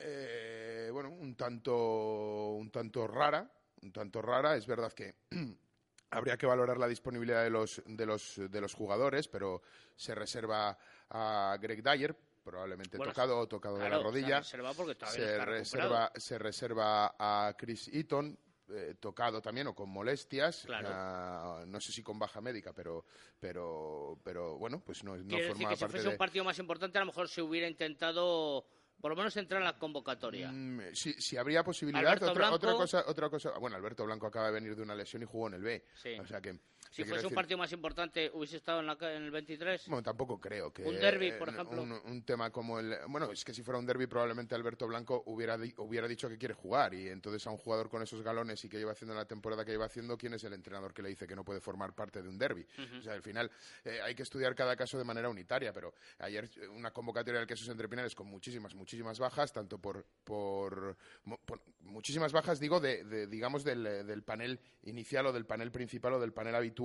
eh, 0.00 0.88
bueno, 0.92 1.10
un 1.10 1.34
tanto, 1.36 2.52
un 2.52 2.70
tanto 2.70 3.06
rara, 3.06 3.48
un 3.82 3.92
tanto 3.92 4.22
rara. 4.22 4.56
Es 4.56 4.66
verdad 4.66 4.92
que 4.92 5.16
habría 6.10 6.36
que 6.36 6.46
valorar 6.46 6.78
la 6.78 6.88
disponibilidad 6.88 7.44
de 7.44 7.50
los, 7.50 7.82
de 7.86 8.06
los, 8.06 8.40
de 8.50 8.60
los 8.60 8.74
jugadores, 8.74 9.28
pero 9.28 9.62
se 9.94 10.14
reserva 10.14 10.78
a 11.10 11.56
Greg 11.60 11.82
Dyer, 11.82 12.16
probablemente 12.42 12.96
Bueno, 12.96 13.12
tocado 13.12 13.38
o 13.38 13.46
tocado 13.46 13.76
Claro, 13.76 13.90
de 13.90 13.96
la 13.98 14.02
rodilla. 14.02 14.42
Se 14.42 15.44
reserva 15.44 16.10
se 16.16 16.38
reserva 16.38 17.14
a 17.18 17.54
Chris 17.58 17.88
Eaton, 17.88 18.38
eh, 18.72 18.94
tocado 19.00 19.40
también 19.40 19.66
o 19.66 19.74
con 19.74 19.88
molestias. 19.90 20.62
Claro. 20.66 20.88
Ah, 20.90 21.64
no 21.66 21.80
sé 21.80 21.92
si 21.92 22.02
con 22.02 22.18
baja 22.18 22.40
médica, 22.40 22.72
pero, 22.72 23.04
pero, 23.38 24.18
pero 24.22 24.56
bueno, 24.58 24.80
pues 24.84 25.02
no, 25.04 25.16
no 25.16 25.36
decir 25.36 25.48
forma 25.48 25.74
si 25.74 25.80
parte 25.80 25.86
fuese 25.92 26.06
de... 26.08 26.08
un 26.12 26.18
partido 26.18 26.44
más 26.44 26.58
importante, 26.58 26.98
a 26.98 27.02
lo 27.02 27.06
mejor 27.06 27.28
se 27.28 27.42
hubiera 27.42 27.68
intentado 27.68 28.64
por 29.00 29.10
lo 29.10 29.16
menos 29.16 29.34
entrar 29.38 29.60
en 29.62 29.64
la 29.66 29.78
convocatoria. 29.78 30.50
Mm, 30.52 30.92
sí, 30.92 31.14
sí 31.14 31.36
habría 31.36 31.64
posibilidad. 31.64 32.14
Otra, 32.16 32.32
Blanco- 32.34 32.56
otra 32.56 32.72
cosa, 32.74 33.04
otra 33.06 33.30
cosa. 33.30 33.52
Bueno, 33.58 33.76
Alberto 33.76 34.04
Blanco 34.04 34.26
acaba 34.26 34.46
de 34.48 34.52
venir 34.52 34.76
de 34.76 34.82
una 34.82 34.94
lesión 34.94 35.22
y 35.22 35.24
jugó 35.24 35.48
en 35.48 35.54
el 35.54 35.62
B. 35.62 35.84
Sí. 35.94 36.18
O 36.18 36.26
sea 36.26 36.40
que. 36.40 36.58
Si 36.90 37.04
fuese 37.04 37.26
un 37.26 37.34
partido 37.34 37.56
más 37.58 37.72
importante, 37.72 38.30
hubiese 38.34 38.56
estado 38.56 38.80
en, 38.80 38.86
la 38.86 38.96
en 39.00 39.22
el 39.22 39.30
23. 39.30 39.86
Bueno, 39.88 40.02
tampoco 40.02 40.40
creo 40.40 40.72
que. 40.72 40.82
Un 40.82 40.96
derbi, 40.98 41.28
eh, 41.28 41.32
por 41.34 41.48
ejemplo. 41.48 41.82
Un, 41.82 41.92
un 41.92 42.22
tema 42.24 42.50
como 42.50 42.80
el. 42.80 42.96
Bueno, 43.08 43.30
es 43.30 43.44
que 43.44 43.54
si 43.54 43.62
fuera 43.62 43.78
un 43.78 43.86
derby, 43.86 44.06
probablemente 44.08 44.54
Alberto 44.56 44.86
Blanco 44.88 45.22
hubiera, 45.26 45.56
di- 45.56 45.72
hubiera 45.78 46.08
dicho 46.08 46.28
que 46.28 46.36
quiere 46.36 46.54
jugar. 46.54 46.92
Y 46.94 47.08
entonces 47.08 47.46
a 47.46 47.50
un 47.50 47.58
jugador 47.58 47.88
con 47.88 48.02
esos 48.02 48.22
galones 48.22 48.64
y 48.64 48.68
que 48.68 48.78
lleva 48.78 48.92
haciendo 48.92 49.14
la 49.14 49.24
temporada 49.24 49.64
que 49.64 49.70
lleva 49.70 49.86
haciendo, 49.86 50.18
¿quién 50.18 50.34
es 50.34 50.42
el 50.44 50.52
entrenador 50.52 50.92
que 50.92 51.02
le 51.02 51.10
dice 51.10 51.26
que 51.28 51.36
no 51.36 51.44
puede 51.44 51.60
formar 51.60 51.94
parte 51.94 52.22
de 52.22 52.28
un 52.28 52.36
derby? 52.36 52.66
O 52.98 53.02
sea, 53.02 53.12
al 53.12 53.22
final 53.22 53.50
eh, 53.84 54.00
hay 54.02 54.14
que 54.16 54.24
estudiar 54.24 54.54
cada 54.56 54.74
caso 54.74 54.98
de 54.98 55.04
manera 55.04 55.28
unitaria. 55.28 55.72
Pero 55.72 55.94
ayer 56.18 56.50
eh, 56.60 56.66
una 56.66 56.90
convocatoria 56.90 57.38
del 57.38 57.46
Quesos 57.46 57.68
Entre 57.68 57.88
Pinares 57.88 58.16
con 58.16 58.26
muchísimas, 58.26 58.74
muchísimas 58.74 59.18
bajas, 59.20 59.52
tanto 59.52 59.78
por. 59.78 60.04
por, 60.24 60.96
por- 61.44 61.60
muchísimas 61.82 62.32
bajas, 62.32 62.60
digo, 62.60 62.78
de, 62.78 63.04
de, 63.04 63.26
digamos, 63.26 63.64
del, 63.64 63.82
del 64.06 64.22
panel 64.22 64.60
inicial 64.84 65.26
o 65.26 65.32
del 65.32 65.44
panel 65.46 65.70
principal 65.72 66.12
o 66.14 66.20
del 66.20 66.32
panel 66.32 66.54
habitual 66.54 66.79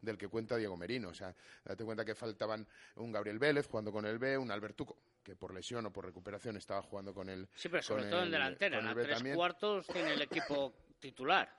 del 0.00 0.16
que 0.18 0.28
cuenta 0.28 0.56
Diego 0.56 0.76
Merino. 0.76 1.08
O 1.08 1.14
sea, 1.14 1.34
date 1.64 1.84
cuenta 1.84 2.04
que 2.04 2.14
faltaban 2.14 2.66
un 2.96 3.12
Gabriel 3.12 3.38
Vélez 3.38 3.66
jugando 3.66 3.92
con 3.92 4.06
el 4.06 4.18
B, 4.18 4.38
un 4.38 4.50
Albertuco, 4.50 4.96
que 5.22 5.34
por 5.36 5.52
lesión 5.52 5.84
o 5.86 5.92
por 5.92 6.04
recuperación 6.04 6.56
estaba 6.56 6.82
jugando 6.82 7.12
con 7.14 7.28
el. 7.28 7.48
Sí, 7.54 7.68
pero 7.68 7.82
sobre 7.82 8.04
todo 8.04 8.20
en 8.20 8.26
el- 8.26 8.30
delantera. 8.32 8.78
En 8.78 8.94
B 8.94 9.02
tres 9.02 9.16
también. 9.16 9.36
cuartos 9.36 9.86
tiene 9.86 10.14
el 10.14 10.22
equipo 10.22 10.72
titular. 10.98 11.52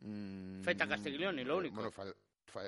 Mm, 0.00 0.62
Feta 0.62 0.86
Castiglioni, 0.86 1.42
lo 1.44 1.56
único. 1.58 1.74
Bueno, 1.76 1.90
fal- 1.90 2.14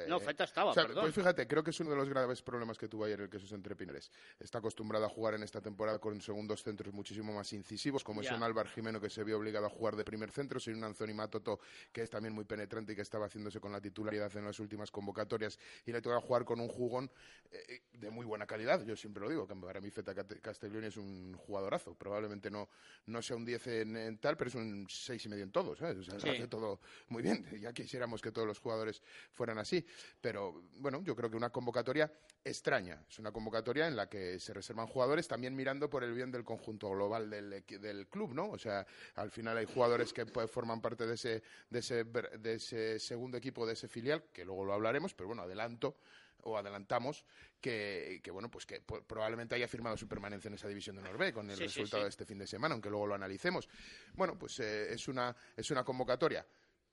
No, 0.09 0.17
eh, 0.17 0.21
Feta 0.21 0.45
estaba, 0.45 0.71
o 0.71 0.75
sea, 0.75 0.87
perdón. 0.87 1.05
Pues 1.05 1.15
fíjate, 1.15 1.47
creo 1.47 1.63
que 1.63 1.71
es 1.71 1.81
uno 1.81 1.91
de 1.91 1.97
los 1.97 2.09
graves 2.09 2.43
problemas 2.43 2.79
que 2.79 2.89
tuvo 2.89 3.05
ayer 3.05 3.21
el 3.21 3.29
Quesos 3.31 3.53
entre 3.53 3.75
Pinares. 3.77 4.11
Está 4.39 4.59
acostumbrado 4.59 5.05
a 5.05 5.09
jugar 5.09 5.35
en 5.35 5.43
esta 5.43 5.61
temporada 5.61 5.99
con 5.99 6.21
segundos 6.21 6.63
centros 6.63 6.93
muchísimo 6.95 7.33
más 7.33 7.53
incisivos, 7.53 8.05
como 8.05 8.21
es 8.23 8.31
un 8.31 8.43
Álvar 8.43 8.69
Jimeno 8.69 9.01
que 9.01 9.11
se 9.11 9.25
vio 9.25 9.39
obligado 9.39 9.67
a 9.67 9.71
jugar 9.71 9.97
de 9.97 10.05
primer 10.05 10.31
centro, 10.31 10.61
sin 10.61 10.77
un 10.77 10.85
Anthony 10.85 11.15
Matoto 11.15 11.59
que 11.93 12.03
es 12.03 12.11
también 12.11 12.35
muy 12.35 12.45
penetrante 12.45 12.93
y 12.93 12.97
que 12.97 13.03
estaba 13.03 13.27
haciéndose 13.27 13.61
con 13.61 13.73
la 13.73 13.81
titularidad 13.81 14.35
en 14.37 14.45
las 14.45 14.59
últimas 14.61 14.91
convocatorias, 14.91 15.59
y 15.87 15.93
le 15.93 16.01
toca 16.03 16.21
jugar 16.21 16.45
con 16.45 16.61
un 16.61 16.69
jugón 16.69 17.11
eh, 17.51 17.83
de 17.93 18.11
muy 18.11 18.27
buena 18.27 18.47
calidad. 18.47 18.85
Yo 18.85 18.97
siempre 18.97 19.23
lo 19.23 19.29
digo, 19.29 19.47
que 19.47 19.55
para 19.57 19.81
mí 19.81 19.91
Feta 19.91 20.15
Castiglioni 20.15 20.87
es 20.87 20.97
un 20.97 21.35
jugadorazo. 21.35 21.95
Probablemente 21.95 22.51
no, 22.51 22.69
no 23.07 23.23
sea 23.23 23.37
un 23.37 23.45
10 23.45 23.67
en, 23.69 23.97
en 23.97 24.19
tal, 24.19 24.37
pero 24.37 24.49
es 24.49 24.55
un 24.55 24.87
seis 24.89 25.25
y 25.27 25.29
medio 25.29 25.45
en 25.45 25.53
todo, 25.53 25.75
¿sabes? 25.77 25.99
O 25.99 26.03
sea, 26.03 26.19
Sí. 26.19 26.29
hace 26.31 26.49
todo 26.49 26.81
muy 27.09 27.23
bien. 27.23 27.45
Ya 27.61 27.73
quisiéramos 27.73 28.23
que 28.23 28.31
todos 28.33 28.47
los 28.47 28.59
jugadores 28.59 29.03
fueran 29.33 29.59
así. 29.59 29.78
Pero 30.21 30.63
bueno, 30.77 31.03
yo 31.03 31.15
creo 31.15 31.31
que 31.31 31.37
una 31.37 31.51
convocatoria 31.51 32.11
extraña. 32.45 33.05
Es 33.09 33.19
una 33.19 33.33
convocatoria 33.33 33.87
en 33.87 33.97
la 33.97 34.09
que 34.09 34.39
se 34.39 34.53
reservan 34.55 34.87
jugadores 34.87 35.29
también 35.29 35.55
mirando 35.55 35.91
por 35.91 36.05
el 36.05 36.13
bien 36.15 36.31
del 36.31 36.45
conjunto 36.45 36.91
global 36.91 37.29
del, 37.29 37.65
del 37.67 38.09
club, 38.09 38.35
¿no? 38.35 38.51
O 38.51 38.59
sea, 38.59 38.87
al 39.17 39.31
final 39.31 39.57
hay 39.57 39.67
jugadores 39.67 40.13
que 40.13 40.27
pues, 40.27 40.51
forman 40.51 40.81
parte 40.81 41.07
de 41.07 41.15
ese, 41.15 41.43
de, 41.69 41.79
ese, 41.79 42.05
de 42.05 42.55
ese 42.55 42.99
segundo 42.99 43.37
equipo, 43.37 43.67
de 43.67 43.75
ese 43.75 43.89
filial, 43.89 44.25
que 44.33 44.45
luego 44.45 44.65
lo 44.65 44.73
hablaremos, 44.73 45.15
pero 45.15 45.29
bueno, 45.29 45.43
adelanto 45.43 45.97
o 46.45 46.57
adelantamos 46.57 47.25
que, 47.61 48.21
que, 48.23 48.31
bueno 48.31 48.49
pues 48.49 48.65
que 48.65 48.81
probablemente 48.81 49.57
haya 49.57 49.67
firmado 49.67 49.97
su 49.97 50.07
permanencia 50.07 50.49
en 50.49 50.55
esa 50.55 50.69
división 50.69 50.95
de 50.95 51.03
Norvé 51.03 51.33
con 51.33 51.51
el 51.51 51.57
Sí, 51.57 51.69
sí, 51.69 51.81
resultado 51.81 52.03
sí. 52.03 52.05
de 52.05 52.11
este 52.11 52.25
fin 52.25 52.39
de 52.39 52.47
semana, 52.47 52.75
aunque 52.75 52.89
luego 52.91 53.09
lo 53.09 53.15
analicemos. 53.17 53.69
Bueno, 54.15 54.39
pues 54.39 54.61
eh, 54.61 54.93
es 54.93 55.09
una 55.09 55.35
es 55.57 55.71
una 55.73 55.83
convocatoria 55.85 56.47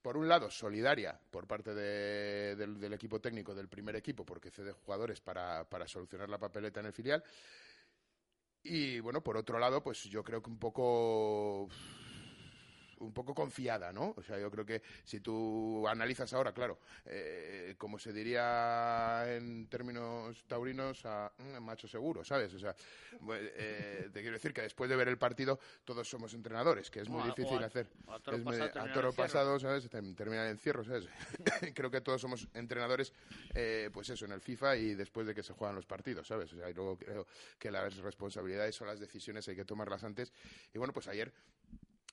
por 0.06 0.18
un 0.18 0.28
lado, 0.28 0.52
solidaria 0.52 1.20
por 1.32 1.48
parte 1.48 1.74
de- 1.74 2.56
del, 2.56 2.80
del 2.80 2.94
equipo 2.94 3.20
técnico 3.20 3.56
del 3.56 3.68
primer 3.68 3.96
equipo, 3.96 4.24
porque 4.24 4.52
cede 4.52 4.72
jugadores 4.72 5.20
para, 5.20 5.68
para 5.68 5.88
solucionar 5.88 6.30
la 6.30 6.38
papeleta 6.38 6.80
en 6.80 6.86
el 6.86 6.94
filial. 6.94 7.24
Y 8.62 9.00
bueno, 9.00 9.24
por 9.24 9.36
otro 9.36 9.58
lado, 9.58 9.82
pues 9.82 10.04
yo 10.04 10.24
creo 10.24 10.44
que 10.44 10.52
un 10.52 10.60
poco 10.60 11.68
un 13.00 13.14
poco 13.14 13.34
confiada, 13.34 13.92
¿no? 13.92 14.14
O 14.18 14.22
sea, 14.24 14.40
yo 14.40 14.50
creo 14.52 14.66
que 14.66 14.82
si 15.04 15.20
tú 15.20 15.88
analizas 15.88 16.32
ahora, 16.34 16.54
claro, 16.54 16.80
eh, 17.06 17.76
como 17.78 18.00
se 18.00 18.14
diría 18.14 19.24
en 19.36 19.68
términos 19.68 20.44
taurinos, 20.48 21.06
a 21.06 21.32
mm, 21.38 21.60
macho 21.64 21.88
seguro, 21.88 22.24
¿sabes? 22.24 22.54
O 22.54 22.60
sea, 22.60 22.76
eh, 23.34 24.10
te 24.14 24.22
quiero 24.22 24.36
decir 24.36 24.54
que 24.54 24.62
después 24.62 24.90
de 24.90 24.96
ver 24.96 25.08
el 25.08 25.18
partido 25.18 25.60
todos 25.84 26.10
somos 26.10 26.34
entrenadores, 26.34 26.90
que 26.92 27.00
es 27.02 27.10
muy 27.10 27.22
O 27.22 27.26
difícil 27.26 27.62
a- 27.64 27.66
hacer. 27.68 27.88
a 28.08 28.20
toro 28.20 28.38
muy- 28.40 28.58
pasado 28.58 28.82
a 28.82 28.94
toro 28.94 29.60
¿sabes? 29.60 29.90
Terminar 29.90 30.48
en 30.48 30.58
cierro, 30.58 30.84
¿sabes? 30.84 31.08
creo 31.76 31.92
que 31.92 32.02
todos 32.02 32.22
somos 32.22 32.48
entrenadores, 32.54 33.14
eh, 33.54 33.90
pues 33.94 34.10
eso, 34.10 34.26
en 34.26 34.32
el 34.32 34.42
FIFA 34.42 34.76
y 34.78 34.96
después 34.96 35.28
de 35.28 35.34
que 35.36 35.44
se 35.44 35.54
juegan 35.54 35.76
los 35.76 35.86
partidos, 35.86 36.28
¿sabes? 36.28 36.52
O 36.54 36.58
sea, 36.58 36.70
y 36.70 36.74
luego 36.74 36.98
creo 36.98 37.26
que 37.60 37.72
las 37.72 37.98
responsabilidades 37.98 38.80
o 38.82 38.86
las 38.86 39.00
decisiones 39.00 39.48
hay 39.48 39.56
que 39.56 39.66
tomarlas 39.66 40.04
antes. 40.04 40.32
Y 40.74 40.78
bueno, 40.78 40.94
pues 40.94 41.08
ayer 41.08 41.34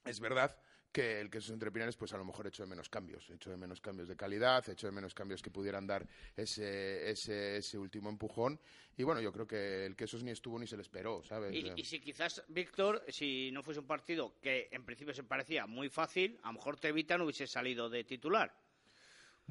es 0.05 0.21
verdad 0.21 0.57
que 0.93 1.21
el 1.21 1.31
queso 1.31 1.53
entre 1.53 1.73
pinares 1.73 1.97
pues 1.97 2.13
a 2.13 2.19
lo 2.19 2.25
mejor 2.25 2.47
hecho 2.47 2.63
de 2.63 2.69
menos 2.69 2.89
cambios, 2.89 3.29
hecho 3.31 3.51
de 3.51 3.57
menos 3.57 3.81
cambios 3.81 4.09
de 4.09 4.17
calidad, 4.17 4.69
hecho 4.69 4.87
de 4.87 4.93
menos 4.93 5.15
cambios 5.15 5.43
que 5.43 5.51
pudieran 5.51 5.87
dar 5.87 6.07
ese, 6.37 7.11
ese, 7.11 7.57
ese 7.57 7.79
último 7.79 8.11
empujón 8.11 8.61
y 8.97 9.03
bueno, 9.03 9.21
yo 9.21 9.33
creo 9.33 9.47
que 9.47 9.87
el 9.87 9.97
queso 9.97 10.19
ni 10.19 10.31
estuvo 10.31 10.59
ni 10.59 10.67
se 10.67 10.77
le 10.77 10.83
esperó, 10.83 11.23
¿sabes? 11.25 11.55
Y, 11.55 11.73
y 11.75 11.85
si 11.85 11.99
quizás, 12.01 12.45
Víctor, 12.49 13.03
si 13.09 13.51
no 13.51 13.63
fuese 13.63 13.81
un 13.81 13.87
partido 13.87 14.35
que 14.41 14.69
en 14.71 14.85
principio 14.85 15.15
se 15.15 15.25
parecía 15.25 15.67
muy 15.67 15.89
fácil, 15.89 16.39
a 16.43 16.49
lo 16.49 16.55
mejor 16.55 16.79
Tevita 16.79 17.17
no 17.17 17.25
hubiese 17.25 17.47
salido 17.47 17.89
de 17.89 18.05
titular. 18.05 18.55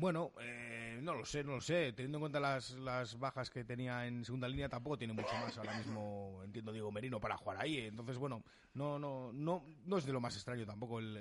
Bueno, 0.02 0.32
eh, 0.42 1.00
no 1.04 1.14
lo 1.14 1.24
sé, 1.26 1.44
no 1.44 1.52
lo 1.54 1.62
sé. 1.62 1.94
Teniendo 1.94 2.18
en 2.18 2.22
cuenta 2.22 2.40
las, 2.40 2.72
las 2.72 3.20
bajas 3.20 3.52
que 3.52 3.64
tenía 3.64 4.08
en 4.08 4.26
segunda 4.26 4.48
línea, 4.48 4.68
tampoco 4.68 4.98
tiene 4.98 5.14
mucho 5.14 5.36
más 5.36 5.56
ahora 5.60 5.78
mismo, 5.78 6.42
entiendo, 6.44 6.72
Diego 6.72 6.92
Merino 6.92 7.20
para 7.20 7.38
jugar 7.38 7.62
ahí. 7.62 7.78
Entonces, 7.82 8.18
bueno, 8.18 8.44
no, 8.74 8.98
no, 8.98 9.32
no, 9.32 9.64
no 9.86 9.98
es 10.00 10.06
de 10.06 10.12
lo 10.12 10.20
más 10.20 10.36
extraño 10.36 10.66
tampoco 10.66 10.98
el, 10.98 11.18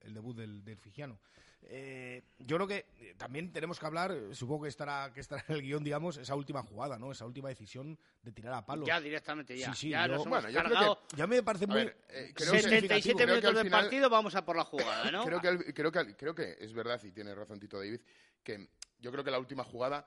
el- 0.00 0.14
debut 0.14 0.36
del, 0.36 0.64
del 0.64 0.78
Figiano. 0.78 1.18
Eh, 1.62 2.22
yo 2.38 2.56
creo 2.56 2.66
que 2.66 2.86
eh, 2.98 3.14
también 3.16 3.52
tenemos 3.52 3.78
que 3.78 3.86
hablar, 3.86 4.12
eh, 4.12 4.34
supongo 4.34 4.62
que 4.64 4.68
estará, 4.70 5.12
que 5.12 5.20
estará 5.20 5.44
en 5.48 5.54
el 5.56 5.62
guion, 5.62 5.84
digamos, 5.84 6.16
esa 6.16 6.34
última 6.34 6.62
jugada, 6.62 6.98
¿no? 6.98 7.12
Esa 7.12 7.26
última 7.26 7.48
decisión 7.48 7.98
de 8.22 8.32
tirar 8.32 8.54
a 8.54 8.64
palo. 8.64 8.86
Ya 8.86 9.00
directamente, 9.00 9.56
ya. 9.56 9.72
Sí, 9.74 9.80
sí, 9.82 9.88
ya 9.90 10.06
yo- 10.06 10.14
nos 10.14 10.26
hemos 10.26 10.42
bueno, 10.42 10.48
yo 10.50 10.58
creo 10.60 10.72
cargado 10.74 11.02
Ya 11.16 11.26
me 11.26 11.42
parece 11.42 11.66
muy... 11.66 11.76
ver, 11.84 11.96
eh, 12.08 12.32
creo 12.34 12.52
que- 12.52 12.62
77 12.62 13.14
creo 13.14 13.26
que 13.26 13.32
minutos 13.32 13.54
del 13.54 13.64
final- 13.64 13.82
partido, 13.82 14.10
vamos 14.10 14.34
a 14.34 14.44
por 14.44 14.56
la 14.56 14.64
jugada, 14.64 15.10
¿no? 15.10 15.24
Creo 15.30 15.40
que, 15.40 15.74
creo, 15.74 15.92
que, 15.92 16.16
creo 16.16 16.34
que 16.34 16.56
es 16.58 16.72
verdad, 16.72 17.00
y 17.04 17.12
tiene 17.12 17.34
razón 17.34 17.60
Tito 17.60 17.78
David, 17.78 18.00
que 18.42 18.68
yo 18.98 19.12
creo 19.12 19.22
que 19.22 19.30
la 19.30 19.38
última 19.38 19.62
jugada 19.62 20.06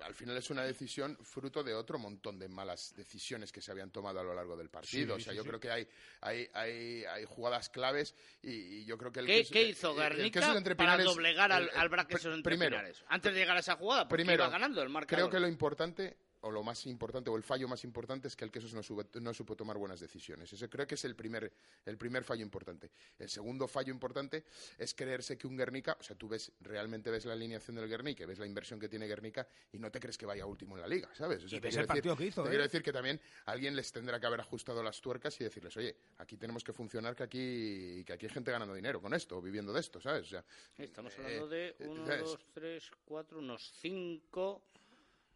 al 0.00 0.14
final 0.14 0.36
es 0.36 0.50
una 0.50 0.62
decisión 0.62 1.16
fruto 1.22 1.62
de 1.64 1.74
otro 1.74 1.98
montón 1.98 2.38
de 2.38 2.48
malas 2.48 2.92
decisiones 2.96 3.50
que 3.52 3.60
se 3.60 3.70
habían 3.70 3.90
tomado 3.90 4.20
a 4.20 4.22
lo 4.22 4.34
largo 4.34 4.56
del 4.56 4.68
partido. 4.68 5.16
Sí, 5.16 5.22
o 5.22 5.24
sea, 5.24 5.32
sí, 5.32 5.36
yo 5.36 5.42
sí. 5.42 5.48
creo 5.48 5.60
que 5.60 5.70
hay, 5.70 5.88
hay, 6.20 6.48
hay, 6.54 7.04
hay 7.04 7.24
jugadas 7.24 7.68
claves 7.70 8.14
y, 8.42 8.50
y 8.50 8.84
yo 8.84 8.98
creo 8.98 9.10
que 9.12 9.20
el 9.20 9.26
¿Qué, 9.26 9.38
queso- 9.42 9.52
qué 9.52 9.62
hizo 9.64 9.92
el 10.02 10.56
entre 10.56 10.76
para 10.76 10.96
doblegar 11.02 11.50
al, 11.52 11.64
el- 11.64 11.70
al 11.76 11.90
pr- 11.90 12.34
entre 12.34 12.42
primero? 12.42 12.78
Antes 13.08 13.32
de 13.32 13.38
llegar 13.40 13.56
a 13.56 13.60
esa 13.60 13.76
jugada, 13.76 14.06
porque 14.06 14.22
Primero, 14.24 14.44
iba 14.44 14.50
ganando 14.50 14.82
el 14.82 14.88
marcador. 14.88 15.28
Creo 15.28 15.30
que 15.30 15.40
lo 15.40 15.48
importante, 15.48 16.16
o 16.46 16.50
lo 16.50 16.62
más 16.62 16.86
importante, 16.86 17.28
o 17.30 17.36
el 17.36 17.42
fallo 17.42 17.66
más 17.68 17.82
importante 17.84 18.28
es 18.28 18.36
que 18.36 18.44
el 18.44 18.50
Quesos 18.52 18.72
no, 18.72 18.82
sube- 18.82 19.08
no 19.20 19.34
supo 19.34 19.56
tomar 19.56 19.76
buenas 19.78 19.98
decisiones. 20.00 20.52
Ese 20.52 20.68
creo 20.68 20.86
que 20.86 20.94
es 20.94 21.04
el 21.04 21.16
primer, 21.16 21.52
el 21.84 21.98
primer 21.98 22.22
fallo 22.24 22.42
importante. 22.42 22.90
El 23.18 23.28
segundo 23.28 23.66
fallo 23.66 23.92
importante 23.92 24.44
es 24.78 24.94
creerse 24.94 25.36
que 25.36 25.46
un 25.46 25.56
Guernica, 25.56 25.96
o 25.98 26.02
sea, 26.02 26.16
tú 26.16 26.28
ves, 26.28 26.52
realmente 26.60 27.10
ves 27.10 27.24
la 27.24 27.32
alineación 27.32 27.76
del 27.76 27.88
Guernica, 27.88 28.24
ves 28.26 28.38
la 28.38 28.46
inversión 28.46 28.78
que 28.78 28.88
tiene 28.88 29.06
Guernica 29.06 29.46
y 29.72 29.78
no 29.78 29.90
te 29.90 29.98
crees 29.98 30.16
que 30.16 30.26
vaya 30.26 30.46
último 30.46 30.76
en 30.76 30.82
la 30.82 30.88
liga, 30.88 31.10
¿sabes? 31.14 31.42
O 31.44 31.48
sea, 31.48 31.58
Y 31.58 31.60
ves 31.60 31.76
el 31.76 31.86
partido 31.86 32.16
que 32.16 32.26
hizo, 32.26 32.42
Te 32.42 32.48
¿eh? 32.48 32.50
quiero 32.50 32.62
decir 32.64 32.82
que 32.82 32.92
también 32.92 33.20
alguien 33.46 33.74
les 33.74 33.90
tendrá 33.90 34.20
que 34.20 34.26
haber 34.26 34.40
ajustado 34.40 34.82
las 34.82 35.00
tuercas 35.00 35.38
y 35.40 35.44
decirles, 35.44 35.76
oye, 35.76 35.96
aquí 36.18 36.36
tenemos 36.36 36.62
que 36.62 36.72
funcionar, 36.72 37.16
que 37.16 37.24
aquí, 37.24 38.04
que 38.04 38.12
aquí 38.12 38.26
hay 38.26 38.32
gente 38.32 38.52
ganando 38.52 38.74
dinero 38.74 39.00
con 39.00 39.12
esto, 39.14 39.42
viviendo 39.42 39.72
de 39.72 39.80
esto, 39.80 40.00
¿sabes? 40.00 40.22
O 40.22 40.30
sea, 40.30 40.44
Estamos 40.78 41.12
eh, 41.14 41.22
hablando 41.24 41.48
de 41.48 41.68
eh, 41.70 41.86
1, 41.88 42.06
¿sabes? 42.06 42.20
2, 42.22 42.46
3, 42.54 42.90
4, 43.04 43.38
unos 43.40 43.72
5, 43.80 44.62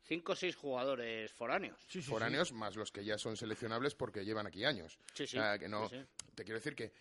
5 0.02 0.32
o 0.32 0.36
6 0.36 0.56
jugadores 0.56 1.32
foráneos. 1.32 1.78
Sí, 1.82 2.00
sí, 2.00 2.02
sí. 2.02 2.10
foráneos 2.10 2.52
más 2.52 2.76
los 2.76 2.90
que 2.90 3.04
ya 3.04 3.18
son 3.18 3.36
seleccionables 3.36 3.94
porque 3.94 4.24
llevan 4.24 4.46
aquí 4.46 4.64
años. 4.64 4.98
Sí, 5.14 5.26
sí, 5.26 5.38
O 5.38 5.40
sea, 5.40 5.58
que 5.58 5.68
no, 5.68 5.88
sí, 5.88 5.96
sí. 5.96 6.24
Te 6.34 6.44
quiero 6.44 6.58
decir 6.58 6.74
que, 6.74 6.92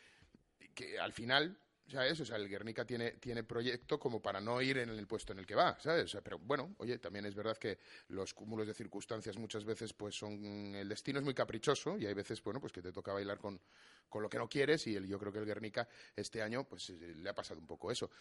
que 0.73 0.99
al 0.99 1.13
final, 1.13 1.57
¿sabes? 1.87 2.19
O 2.19 2.25
sea, 2.25 2.35
el 2.35 2.47
Guernica 2.47 2.85
tiene, 2.85 3.11
tiene 3.13 3.43
proyecto 3.43 3.99
como 3.99 4.21
para 4.21 4.39
no 4.39 4.61
ir 4.61 4.77
en 4.77 4.89
el 4.89 5.07
puesto 5.07 5.33
en 5.33 5.39
el 5.39 5.45
que 5.45 5.55
va, 5.55 5.79
¿sabes? 5.79 6.05
O 6.05 6.07
sea, 6.07 6.21
pero 6.21 6.37
bueno, 6.39 6.75
oye, 6.77 6.99
también 6.99 7.25
es 7.25 7.35
verdad 7.35 7.57
que 7.57 7.79
los 8.09 8.33
cúmulos 8.33 8.67
de 8.67 8.73
circunstancias 8.73 9.37
muchas 9.37 9.65
veces 9.65 9.93
pues 9.93 10.15
son... 10.15 10.75
El 10.75 10.87
destino 10.87 11.19
es 11.19 11.25
muy 11.25 11.33
caprichoso 11.33 11.97
y 11.97 12.05
hay 12.05 12.13
veces, 12.13 12.43
bueno, 12.43 12.59
pues 12.59 12.73
que 12.73 12.81
te 12.81 12.91
toca 12.91 13.13
bailar 13.13 13.39
con, 13.39 13.59
con 14.07 14.21
lo 14.21 14.29
que 14.29 14.37
no 14.37 14.47
quieres 14.47 14.85
y 14.87 14.95
el, 14.95 15.07
yo 15.07 15.17
creo 15.17 15.31
que 15.31 15.39
el 15.39 15.45
Guernica 15.45 15.87
este 16.15 16.41
año 16.41 16.63
pues 16.65 16.89
eh, 16.91 17.15
le 17.15 17.29
ha 17.29 17.33
pasado 17.33 17.59
un 17.59 17.67
poco 17.67 17.91
eso. 17.91 18.11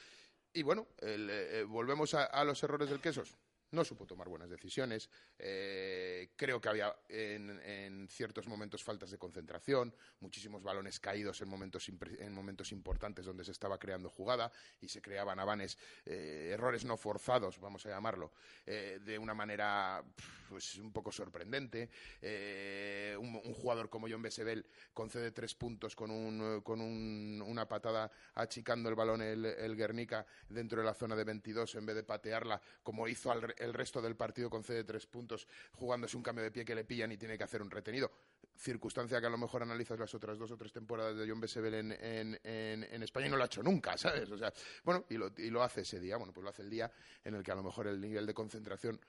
Y 0.52 0.62
bueno, 0.62 0.88
el, 0.98 1.28
eh, 1.28 1.60
eh, 1.60 1.64
volvemos 1.64 2.14
a, 2.14 2.24
a 2.24 2.44
los 2.44 2.62
errores 2.62 2.88
del 2.88 3.00
Quesos. 3.00 3.36
No 3.70 3.84
supo 3.84 4.06
tomar 4.06 4.28
buenas 4.28 4.48
decisiones. 4.48 5.10
eh, 5.38 6.30
creo 6.36 6.58
que 6.60 6.68
había 6.70 6.96
en, 7.08 7.50
en 7.60 8.08
ciertos 8.08 8.46
momentos 8.48 8.82
faltas 8.82 9.10
de 9.10 9.18
concentración, 9.18 9.94
muchísimos 10.20 10.62
balones 10.62 10.98
caídos 10.98 11.42
en 11.42 11.48
momentos, 11.48 11.86
en 11.88 12.32
momentos 12.32 12.72
importantes 12.72 13.26
donde 13.26 13.44
se 13.44 13.52
estaba 13.52 13.78
creando 13.78 14.08
jugada 14.08 14.50
y 14.80 14.88
se 14.88 15.02
creaban 15.02 15.38
avanes, 15.38 15.76
eh, 16.06 16.50
errores 16.54 16.84
no 16.86 16.96
forzados, 16.96 17.60
vamos 17.60 17.84
a 17.84 17.90
llamarlo, 17.90 18.32
eh, 18.64 19.00
de 19.04 19.18
una 19.18 19.34
manera 19.34 20.02
pues, 20.48 20.76
un 20.76 20.90
poco 20.92 21.12
sorprendente. 21.12 21.90
Eh, 22.22 23.16
un, 23.18 23.34
jugador 23.52 23.90
como 23.90 24.08
John 24.08 24.22
Besebel 24.22 24.64
concede 24.94 25.30
tres 25.32 25.54
puntos 25.54 25.94
con, 25.94 26.10
un, 26.10 26.62
con 26.62 26.80
un- 26.80 27.42
una 27.46 27.68
patada 27.68 28.10
achicando 28.34 28.88
el 28.88 28.94
balón 28.94 29.20
el, 29.20 29.44
el 29.44 29.76
Guernica 29.76 30.24
dentro 30.48 30.80
de 30.80 30.86
la 30.86 30.94
zona 30.94 31.14
de 31.16 31.24
22 31.24 31.74
en 31.74 31.84
vez 31.86 31.96
de 31.96 32.02
patearla 32.04 32.60
como 32.82 33.06
hizo 33.08 33.30
al 33.30 33.54
el 33.58 33.74
resto 33.74 34.00
del 34.00 34.16
partido 34.16 34.48
concede 34.48 34.84
tres 34.84 35.06
puntos 35.06 35.46
jugándose 35.72 36.16
un 36.16 36.22
cambio 36.22 36.44
de 36.44 36.50
pie 36.50 36.64
que 36.64 36.74
le 36.74 36.84
pillan 36.84 37.12
y 37.12 37.16
tiene 37.16 37.36
que 37.36 37.44
hacer 37.44 37.62
un 37.62 37.70
retenido 37.70 38.10
circunstancia 38.56 39.20
que 39.20 39.26
a 39.26 39.30
lo 39.30 39.38
mejor 39.38 39.62
analizas 39.62 39.98
las 39.98 40.12
otras 40.14 40.36
dos 40.36 40.50
o 40.50 40.56
tres 40.56 40.72
temporadas 40.72 41.16
de 41.16 41.28
John 41.28 41.40
Besebel 41.40 41.74
en, 41.74 41.92
en, 41.92 42.40
en, 42.42 42.84
en 42.84 43.02
España 43.02 43.26
y 43.26 43.30
no 43.30 43.36
lo 43.36 43.44
ha 43.44 43.46
hecho 43.46 43.62
nunca, 43.62 43.96
¿sabes? 43.96 44.30
O 44.30 44.36
sea, 44.36 44.52
bueno, 44.82 45.04
y 45.08 45.16
lo, 45.16 45.32
y 45.36 45.50
lo 45.50 45.62
hace 45.62 45.82
ese 45.82 46.00
día, 46.00 46.16
bueno, 46.16 46.32
pues 46.32 46.42
lo 46.42 46.50
hace 46.50 46.62
el 46.62 46.70
día 46.70 46.90
en 47.24 47.34
el 47.34 47.42
que 47.42 47.52
a 47.52 47.54
lo 47.54 47.62
mejor 47.62 47.86
el 47.86 48.00
nivel 48.00 48.26
de 48.26 48.34
concentración 48.34 49.00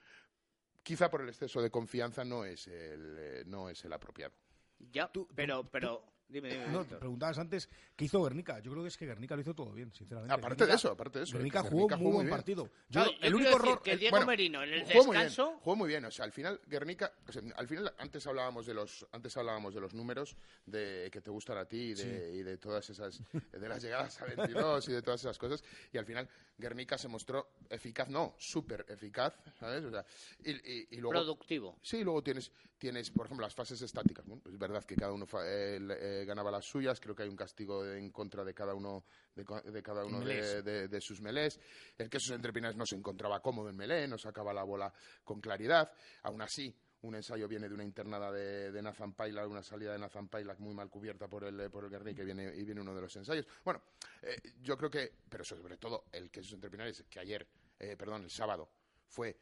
quizá 0.82 1.10
por 1.10 1.22
el 1.22 1.28
exceso 1.28 1.60
de 1.60 1.70
confianza 1.70 2.24
no 2.24 2.44
es 2.44 2.66
el, 2.68 3.16
eh, 3.18 3.42
no 3.46 3.68
es 3.68 3.84
el 3.84 3.92
apropiado. 3.92 4.34
Ya, 4.78 5.10
pero, 5.34 5.68
pero, 5.70 6.04
dime, 6.30 6.48
dime. 6.50 6.66
No, 6.68 6.84
te 6.84 6.96
preguntabas 6.96 7.38
antes 7.38 7.68
qué 7.96 8.04
hizo 8.06 8.22
Guernica. 8.22 8.60
Yo 8.60 8.70
creo 8.70 8.82
que 8.82 8.88
es 8.88 8.96
que 8.96 9.06
Guernica 9.06 9.34
lo 9.34 9.42
hizo 9.42 9.54
todo 9.54 9.72
bien, 9.72 9.92
sinceramente. 9.92 10.34
Aparte 10.34 10.66
de 10.66 10.74
eso, 10.74 10.90
aparte 10.90 11.18
de 11.18 11.24
eso. 11.24 11.36
Guernica 11.36 11.60
jugó 11.62 11.86
Guernica 11.88 11.96
muy 11.96 12.12
buen 12.12 12.26
bien. 12.26 12.36
partido. 12.36 12.70
Yo, 12.88 13.04
el 13.20 13.34
único 13.34 13.56
error. 13.56 13.82
que 13.82 13.92
el- 13.92 13.98
Diego 13.98 14.14
bueno, 14.16 14.26
Merino 14.26 14.62
en 14.62 14.72
el 14.72 14.80
jugó 14.84 15.04
muy 15.04 15.16
bien, 15.16 15.26
descanso 15.28 15.58
jugó 15.62 15.76
muy 15.76 15.88
bien, 15.88 16.04
o 16.04 16.10
sea, 16.10 16.24
al 16.24 16.32
final 16.32 16.60
Guernica, 16.66 17.12
o 17.28 17.32
sea, 17.32 17.42
al 17.56 17.68
final 17.68 17.92
antes 17.98 18.26
hablábamos 18.26 18.66
de 18.66 18.74
los 18.74 19.06
antes 19.12 19.36
hablábamos 19.36 19.74
de 19.74 19.80
los 19.80 19.92
números 19.94 20.36
de 20.66 21.08
que 21.12 21.20
te 21.20 21.30
gustan 21.30 21.58
a 21.58 21.64
ti 21.66 21.76
y 21.90 21.94
de, 21.94 22.32
y 22.36 22.42
de 22.42 22.56
todas 22.58 22.88
esas 22.90 23.20
de 23.52 23.68
las 23.68 23.82
llegadas 23.82 24.20
a 24.22 24.24
22 24.26 24.88
y 24.88 24.92
de 24.92 25.02
todas 25.02 25.20
esas 25.20 25.36
cosas 25.38 25.62
y 25.92 25.98
al 25.98 26.04
final 26.06 26.28
Guernica 26.56 26.96
se 26.98 27.08
mostró 27.08 27.50
eficaz, 27.68 28.08
no, 28.08 28.34
súper 28.38 28.84
eficaz, 28.88 29.34
¿sabes? 29.58 29.84
O 29.84 29.90
sea, 29.90 30.04
y, 30.44 30.50
y- 30.52 30.88
y 30.92 30.96
luego 30.96 31.10
productivo. 31.12 31.78
Sí, 31.82 32.04
luego 32.04 32.22
tienes, 32.22 32.52
tienes, 32.80 33.10
por 33.10 33.26
ejemplo, 33.26 33.44
las 33.46 33.54
fases 33.54 33.80
estáticas. 33.82 34.24
Bueno, 34.26 34.42
pues 34.42 34.54
es 34.54 34.58
verdad 34.58 34.82
que 34.84 34.96
cada 34.96 35.12
uno 35.12 35.26
fa- 35.26 35.46
eh, 35.46 35.78
eh, 35.78 36.24
ganaba 36.26 36.50
las 36.50 36.64
suyas. 36.64 36.98
Creo 36.98 37.14
que 37.14 37.22
hay 37.22 37.28
un 37.28 37.36
castigo 37.36 37.86
en 37.86 38.10
contra 38.10 38.42
de 38.42 38.54
cada 38.54 38.74
uno 38.74 39.04
de, 39.36 39.44
cada 39.82 40.04
uno 40.04 40.18
de, 40.18 40.24
Melés. 40.24 40.64
de- 40.64 40.88
de 40.88 41.00
sus 41.00 41.20
melés. 41.20 41.60
El 41.98 42.08
queso 42.10 42.34
entre 42.34 42.52
Pinares 42.52 42.76
no 42.76 42.86
se 42.86 42.96
encontraba 42.96 43.40
cómodo 43.40 43.68
en 43.68 43.76
melé, 43.76 44.08
no 44.08 44.16
sacaba 44.18 44.52
la 44.54 44.64
bola 44.64 44.92
con 45.22 45.40
claridad. 45.40 45.92
Aún 46.22 46.40
así, 46.42 46.74
un 47.02 47.14
ensayo 47.14 47.46
viene 47.46 47.68
de 47.68 47.74
una 47.74 47.84
internada 47.84 48.32
de, 48.32 48.72
de 48.72 48.82
Nathan 48.82 49.12
Paila, 49.14 49.46
una 49.46 49.62
salida 49.62 49.92
de 49.92 49.98
Nathan 49.98 50.28
Paila 50.28 50.56
muy 50.58 50.74
mal 50.74 50.88
cubierta 50.88 51.28
por 51.28 51.44
el, 51.44 51.70
por 51.70 51.84
el 51.84 51.90
Guernica 51.90 52.22
y 52.22 52.24
viene, 52.24 52.54
y 52.56 52.64
viene 52.64 52.80
uno 52.80 52.94
de 52.94 53.02
los 53.02 53.14
ensayos. 53.16 53.46
Bueno, 53.64 53.82
eh, 54.22 54.36
yo 54.62 54.76
creo 54.76 54.90
que, 54.90 55.12
pero 55.28 55.44
sobre 55.44 55.76
todo, 55.76 56.04
el 56.12 56.30
queso 56.30 56.54
entre 56.54 56.70
Pinares, 56.70 57.04
que 57.08 57.20
ayer, 57.20 57.46
eh, 57.78 57.96
perdón, 57.96 58.24
el 58.24 58.30
sábado, 58.30 58.68
fue 59.06 59.38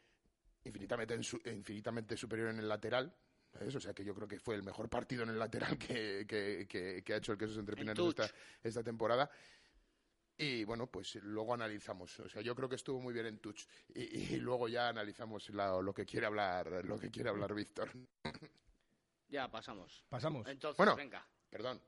infinitamente, 0.63 1.13
en 1.13 1.23
su- 1.23 1.41
infinitamente 1.45 2.15
superior 2.17 2.49
en 2.49 2.59
el 2.59 2.67
lateral. 2.67 3.13
¿Sabes? 3.51 3.75
O 3.75 3.79
sea 3.79 3.93
que 3.93 4.03
yo 4.03 4.13
creo 4.13 4.27
que 4.27 4.39
fue 4.39 4.55
el 4.55 4.63
mejor 4.63 4.89
partido 4.89 5.23
en 5.23 5.29
el 5.29 5.39
lateral 5.39 5.77
que, 5.77 6.25
que- 6.27 6.65
que- 6.67 7.03
que 7.03 7.13
ha 7.13 7.17
hecho 7.17 7.31
el 7.31 7.37
Quesos 7.37 7.57
entre 7.57 7.73
En 7.73 7.79
Pinares 7.79 8.05
esta, 8.07 8.29
esta 8.63 8.83
temporada. 8.83 9.29
Y 10.37 10.63
bueno, 10.63 10.87
pues 10.87 11.15
luego 11.15 11.53
analizamos. 11.53 12.17
O 12.21 12.29
sea, 12.29 12.41
yo 12.41 12.55
creo 12.55 12.69
que 12.69 12.75
estuvo 12.77 13.01
muy 13.01 13.13
bien 13.13 13.25
en 13.25 13.39
touch. 13.39 13.65
Y, 13.93 14.35
y 14.35 14.37
luego 14.37 14.67
ya 14.69 14.87
analizamos 14.87 15.49
la- 15.49 15.81
lo 15.81 15.93
que 15.93 16.05
quiere 16.05 16.27
hablar, 16.27 16.85
lo 16.85 16.97
que 16.97 17.11
quiere 17.11 17.29
hablar 17.29 17.53
Víctor. 17.53 17.91
Ya, 19.27 19.49
pasamos. 19.51 20.03
Pasamos. 20.09 20.47
Entonces, 20.47 20.77
Bueno. 20.77 20.95
venga. 20.95 21.25
Perdón, 21.49 21.81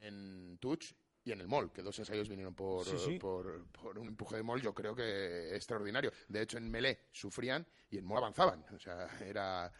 en 0.00 0.58
touch 0.60 0.92
y 1.24 1.32
en 1.32 1.40
el 1.40 1.48
mall, 1.48 1.72
que 1.72 1.82
dos 1.82 1.98
ensayos 1.98 2.28
vinieron 2.28 2.54
por, 2.54 2.84
Sí, 2.84 2.98
sí. 2.98 3.18
por, 3.18 3.66
por 3.68 3.98
un 3.98 4.08
empuje 4.08 4.36
de 4.36 4.42
mall, 4.42 4.60
yo 4.60 4.74
creo 4.74 4.94
que 4.94 5.54
extraordinario. 5.56 6.12
De 6.28 6.42
hecho, 6.42 6.58
en 6.58 6.70
Melé 6.70 7.06
sufrían 7.10 7.66
y 7.88 7.96
en 7.98 8.04
mall 8.04 8.18
avanzaban. 8.18 8.64
O 8.74 8.78
sea, 8.78 9.08
era, 9.20 9.72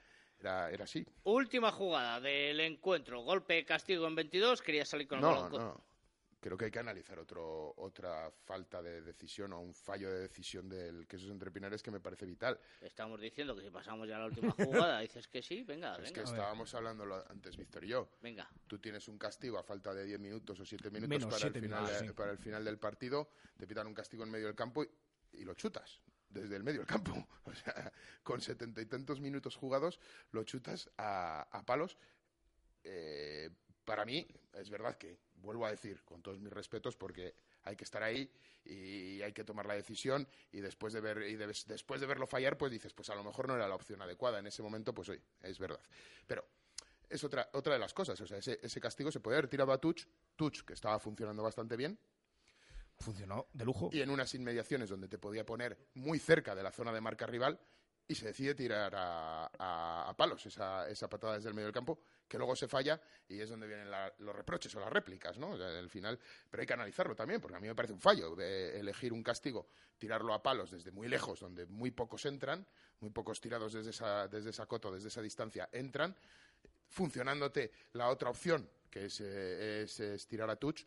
era, 0.45 0.71
era 0.71 0.85
así. 0.85 1.07
Última 1.25 1.73
jugada 1.73 2.21
del 2.21 2.61
encuentro. 2.61 3.21
Golpe 3.23 3.65
castigo 3.65 4.07
en 4.07 4.15
22. 4.15 4.61
Quería 4.63 4.85
salir 4.85 5.09
con 5.09 5.19
el 5.19 5.23
No, 5.25 5.43
balón. 5.43 5.53
no. 5.53 5.85
Creo 6.41 6.59
que 6.59 6.67
hay 6.67 6.71
que 6.71 6.79
analizar 6.79 7.19
otro, 7.19 7.73
otra 7.79 8.31
falta 8.31 8.83
de 8.83 9.01
decisión 9.01 9.55
o 9.55 9.61
un 9.61 9.73
fallo 9.73 10.11
de 10.13 10.19
decisión 10.21 10.69
del 10.69 11.07
Quesos 11.09 11.31
entre 11.31 11.51
Pinares 11.51 11.83
que 11.83 11.91
me 11.91 12.01
parece 12.01 12.27
vital. 12.27 12.61
Estamos 12.83 13.19
diciendo 13.19 13.57
que 13.57 13.63
si 13.63 13.71
pasamos 13.71 14.07
ya 14.07 14.17
a 14.17 14.19
la 14.19 14.27
última 14.27 14.51
jugada, 14.53 15.01
dices 15.01 15.27
que 15.27 15.41
sí, 15.41 15.63
venga, 15.63 15.97
Es 16.03 16.13
que 16.13 16.21
estábamos 16.21 16.75
hablando 16.75 17.05
antes, 17.31 17.57
Víctor 17.57 17.85
y 17.85 17.89
yo. 17.89 18.11
Venga. 18.21 18.47
Tú 18.67 18.79
tienes 18.79 19.09
un 19.09 19.17
castigo 19.17 19.57
a 19.59 19.63
falta 19.63 19.95
de 19.95 20.05
10 20.05 20.21
minutos 20.21 20.61
o 20.61 20.67
7 20.67 20.91
minutos 20.91 21.09
Menos 21.09 21.25
para, 21.29 21.39
siete 21.39 21.59
el 21.61 21.65
final, 21.65 21.81
minutos, 21.81 22.01
de- 22.03 22.09
sí. 22.09 22.13
para 22.15 22.33
el 22.33 22.39
final 22.39 22.63
del 22.63 22.79
partido, 22.79 23.31
te 23.57 23.67
pitan 23.67 23.87
un 23.87 23.95
castigo 23.95 24.23
en 24.25 24.31
medio 24.31 24.45
del 24.49 24.55
campo 24.55 24.85
y, 24.85 24.91
y 25.33 25.45
lo 25.45 25.55
chutas 25.55 26.03
desde 26.35 26.57
el 26.57 26.65
medio 26.65 26.81
del 26.81 26.89
campo. 26.89 27.13
O 27.47 27.55
sea, 27.55 27.93
con 28.23 28.41
setenta 28.41 28.81
y 28.81 28.87
tantos 28.87 29.21
minutos 29.21 29.55
jugados, 29.55 30.01
lo 30.33 30.45
chutas 30.45 30.91
a, 30.99 31.63
palos. 31.67 31.99
Eh, 32.83 33.51
para 33.85 34.05
mí, 34.05 34.27
es 34.55 34.71
verdad 34.71 34.97
que, 34.97 35.19
vuelvo 35.37 35.67
a 35.67 35.71
decir, 35.71 36.03
con 36.05 36.23
todos 36.23 36.41
mis 36.41 36.53
respetos, 36.53 36.97
porque 36.97 37.35
hay 37.63 37.77
que 37.77 37.85
estar 37.85 38.03
ahí 38.03 38.31
y 38.65 39.21
hay 39.23 39.33
que 39.33 39.45
tomar 39.45 39.67
la 39.67 39.75
decisión 39.75 40.27
y 40.53 40.61
después 40.61 40.93
de 40.95 41.01
ver 41.01 41.23
y 41.29 41.37
de- 41.37 41.47
después 41.67 42.01
de 42.01 42.07
verlo 42.07 42.27
fallar 42.27 42.57
pues 42.57 42.73
dices 42.73 42.95
pues 42.95 43.11
a 43.11 43.15
lo 43.15 43.23
mejor 43.23 43.47
no 43.47 43.57
era 43.57 43.69
la 43.69 43.75
opción 43.75 44.01
adecuada 44.01 44.39
en 44.39 44.47
ese 44.47 44.63
momento 44.63 44.95
pues 44.95 45.11
oye 45.11 45.21
es 45.43 45.59
verdad 45.59 45.81
pero 46.27 46.47
es 47.11 47.23
otra 47.25 47.51
otra 47.53 47.75
de 47.75 47.79
las 47.79 47.93
cosas 47.93 48.19
o 48.21 48.27
sea 48.27 48.39
ese, 48.39 48.59
ese 48.63 48.81
castigo 48.81 49.11
se 49.13 49.21
puede 49.21 49.37
haber 49.37 49.49
tirado 49.49 49.71
a 49.73 49.79
Tuch 49.79 50.07
Tuch 50.35 50.63
que 50.63 50.73
estaba 50.73 50.99
funcionando 50.99 51.43
bastante 51.43 51.77
bien 51.77 51.99
Funcionó 52.99 53.47
de 53.53 53.65
lujo. 53.65 53.91
y 53.93 54.01
en 54.01 54.11
unas 54.11 54.35
inmediaciones 54.35 54.89
donde 54.89 55.09
te 55.09 55.19
podía 55.19 55.45
poner 55.45 55.77
muy 55.95 56.19
cerca 56.19 56.55
de 56.55 56.63
la 56.63 56.71
zona 56.73 56.93
de 56.93 57.01
marca 57.01 57.27
rival 57.27 57.59
y 58.07 58.15
se 58.15 58.27
decide 58.27 58.55
tirar 58.55 58.95
a, 58.95 59.51
a- 59.59 60.15
palos 60.17 60.45
esa, 60.47 60.89
esa 60.89 61.09
patada 61.09 61.35
desde 61.37 61.49
el 61.49 61.55
medio 61.55 61.67
del 61.67 61.75
campo 61.75 61.99
que 62.29 62.39
luego 62.39 62.55
se 62.55 62.69
falla 62.69 63.01
y 63.29 63.41
es 63.41 63.49
donde 63.51 63.67
vienen 63.67 63.91
la- 63.91 64.13
los 64.19 64.35
reproches 64.37 64.75
o 64.77 64.81
las 64.81 64.91
réplicas, 64.93 65.39
¿no? 65.39 65.55
Al 65.55 65.89
final, 65.91 66.19
pero 66.51 66.61
hay 66.63 66.67
que 66.67 66.73
analizarlo 66.75 67.15
también 67.15 67.41
porque 67.41 67.57
a 67.57 67.61
mí 67.61 67.67
me 67.67 67.75
parece 67.75 67.95
un 67.95 68.01
fallo 68.01 68.37
eh, 68.41 68.79
elegir 68.79 69.13
un 69.13 69.23
castigo, 69.23 69.69
tirarlo 69.99 70.33
a 70.35 70.43
palos 70.43 70.71
desde 70.71 70.91
muy 70.91 71.09
lejos 71.09 71.41
donde 71.41 71.67
muy 71.67 71.91
pocos 71.91 72.25
entran, 72.27 72.67
muy 73.01 73.11
pocos 73.11 73.41
tirados 73.41 73.73
desde 73.73 73.91
esa, 73.91 74.29
desde 74.29 74.51
esa 74.51 74.67
coto, 74.67 74.93
desde 74.93 75.09
esa 75.09 75.21
distancia 75.23 75.69
entran, 75.73 76.15
funcionándote 76.89 77.73
la 77.93 78.09
otra 78.09 78.31
opción 78.31 78.69
que 78.91 79.07
es, 79.07 79.21
eh, 79.21 79.83
es 79.83 80.27
tirar 80.29 80.49
a 80.51 80.57
touch. 80.57 80.83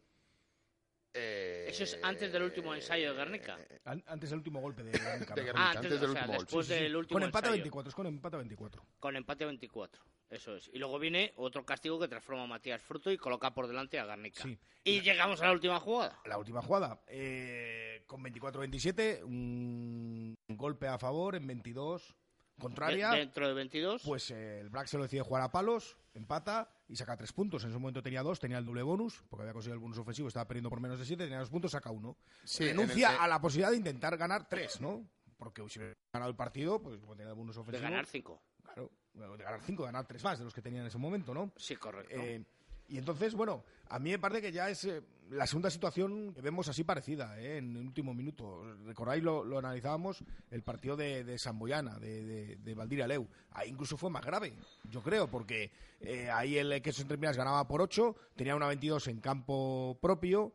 Eh, 1.18 1.66
Eso 1.70 1.84
es 1.84 2.00
antes 2.04 2.32
del 2.32 2.44
último 2.44 2.74
ensayo 2.76 3.12
de 3.12 3.18
Guernica. 3.18 3.58
An- 3.86 4.04
Antes 4.08 4.30
del 4.30 4.38
último 4.40 4.62
golpe 4.62 4.84
de 4.84 4.92
Guernica. 4.98 5.34
De 5.36 5.42
mejor 5.42 5.46
Guernica, 5.46 5.62
Ah, 5.64 5.72
antes, 5.72 5.86
antes 5.92 6.02
del 6.02 6.10
o 6.10 6.14
sea, 6.14 6.22
último 6.22 6.38
gol, 6.38 6.46
después 6.46 6.66
sí, 6.68 6.72
sí, 6.74 6.78
sí. 6.78 6.84
del 6.84 6.96
último 6.96 7.16
Con 7.16 7.24
empate 7.24 7.46
a 7.48 7.50
ensayo. 7.50 7.64
24, 7.64 7.90
es 7.90 7.96
con 7.96 8.08
empate 8.08 8.36
a 8.36 8.40
24. 8.40 8.86
Con 9.00 9.16
empate 9.16 9.46
24. 9.46 10.04
Eso 10.30 10.56
es. 10.58 10.70
Y 10.74 10.78
luego 10.80 11.00
viene 11.00 11.34
otro 11.38 11.66
castigo 11.66 11.98
que 12.00 12.08
transforma 12.08 12.44
a 12.44 12.48
Matías 12.48 12.82
Fruto 12.82 13.10
y 13.12 13.18
coloca 13.18 13.54
por 13.54 13.68
delante 13.68 13.98
a 14.00 14.06
Garnica. 14.06 14.44
Sí. 14.44 14.58
Y 14.84 15.02
llegamos 15.02 15.42
a 15.42 15.46
la 15.46 15.52
última 15.54 15.80
jugada. 15.80 16.20
La 16.26 16.38
última 16.38 16.62
jugada, 16.62 17.02
eh, 17.08 18.04
con 18.08 18.22
24-27, 18.24 19.24
un 19.24 20.36
golpe 20.50 20.88
a 20.88 20.98
favor 20.98 21.36
en 21.36 21.48
22 21.48 22.16
contraria. 22.60 23.12
De- 23.12 23.20
dentro 23.20 23.48
de 23.48 23.54
22. 23.54 24.02
Pues 24.04 24.32
eh, 24.32 24.60
el 24.60 24.70
Black 24.70 24.88
se 24.88 24.98
lo 24.98 25.04
decide 25.04 25.22
jugar 25.22 25.44
a 25.44 25.52
palos, 25.52 25.98
empata 26.14 26.70
y 26.88 26.96
saca 26.96 27.18
tres 27.18 27.34
puntos. 27.34 27.64
En 27.64 27.70
ese 27.70 27.80
momento 27.80 28.02
tenía 28.02 28.24
dos, 28.24 28.40
tenía 28.40 28.58
el 28.58 28.66
doble 28.66 28.82
bonus, 28.84 29.24
porque 29.30 29.42
había 29.44 29.54
conseguido 29.54 29.76
el 29.76 29.80
bonus 29.82 29.98
ofensivo, 29.98 30.28
estaba 30.28 30.48
perdiendo 30.48 30.70
por 30.70 30.80
menos 30.80 31.00
de 31.00 31.06
siete, 31.06 31.24
tenía 31.26 31.40
dos 31.40 31.50
puntos, 31.50 31.72
saca 31.72 31.92
uno. 31.92 32.18
Sí, 32.44 32.64
en 32.64 32.78
Renuncia 32.78 33.12
el- 33.12 33.18
a 33.20 33.28
la 33.28 33.42
posibilidad 33.42 33.72
de 33.72 33.78
intentar 33.78 34.18
ganar 34.18 34.48
tres, 34.48 34.80
¿no? 34.82 35.08
Porque 35.38 35.62
si 35.70 35.80
hubiera 35.80 35.96
ganado 36.14 36.30
el 36.32 36.36
partido, 36.38 36.82
pues 36.82 37.00
como 37.00 37.16
tenía 37.16 37.30
el 37.32 37.36
bonus 37.38 37.56
de 37.56 37.62
ofensivo. 37.62 37.84
ganar 37.84 38.06
5. 38.06 38.42
Claro, 38.64 38.92
de 39.14 39.44
ganar 39.44 39.62
cinco, 39.62 39.84
de 39.84 39.88
ganar 39.88 40.06
tres 40.08 40.24
más 40.24 40.38
de 40.40 40.46
los 40.46 40.54
que 40.54 40.62
tenía 40.62 40.82
en 40.82 40.88
ese 40.88 40.98
momento, 40.98 41.34
¿no? 41.34 41.52
Sí, 41.56 41.76
correcto. 41.76 42.16
Eh, 42.16 42.44
y 42.90 42.98
entonces, 42.98 43.34
bueno, 43.34 43.64
a 43.90 44.00
mí 44.00 44.12
me 44.12 44.20
parece 44.20 44.42
que 44.42 44.52
ya 44.52 44.70
es 44.70 44.86
eh, 44.86 45.02
la 45.30 45.46
segunda 45.46 45.70
situación 45.70 46.34
que 46.34 46.42
vemos 46.42 46.68
así 46.68 46.84
parecida 46.84 47.40
¿eh? 47.40 47.58
en 47.58 47.76
el 47.76 47.86
último 47.86 48.14
minuto. 48.14 48.64
Recordáis, 48.86 49.24
lo, 49.24 49.58
analizábamos, 49.58 50.24
el 50.52 50.64
partido 50.64 50.96
de, 50.96 51.24
de 51.24 51.38
Samboyana, 51.38 52.00
de, 52.00 52.24
de, 52.24 52.56
de 52.58 52.76
Valdir 52.76 53.06
Leu. 53.08 53.28
Ahí 53.52 53.70
incluso 53.70 53.98
fue 53.98 54.10
más 54.10 54.26
grave, 54.26 54.54
yo 54.90 55.02
creo, 55.02 55.28
porque 55.28 55.72
eh, 56.00 56.30
ahí 56.30 56.58
el 56.58 56.72
Entre 56.72 57.18
Minas 57.18 57.38
ganaba 57.38 57.68
por 57.68 57.82
8, 57.82 58.16
tenía 58.36 58.56
una 58.56 58.68
22 58.68 59.08
en 59.08 59.20
campo 59.20 59.98
propio 60.02 60.54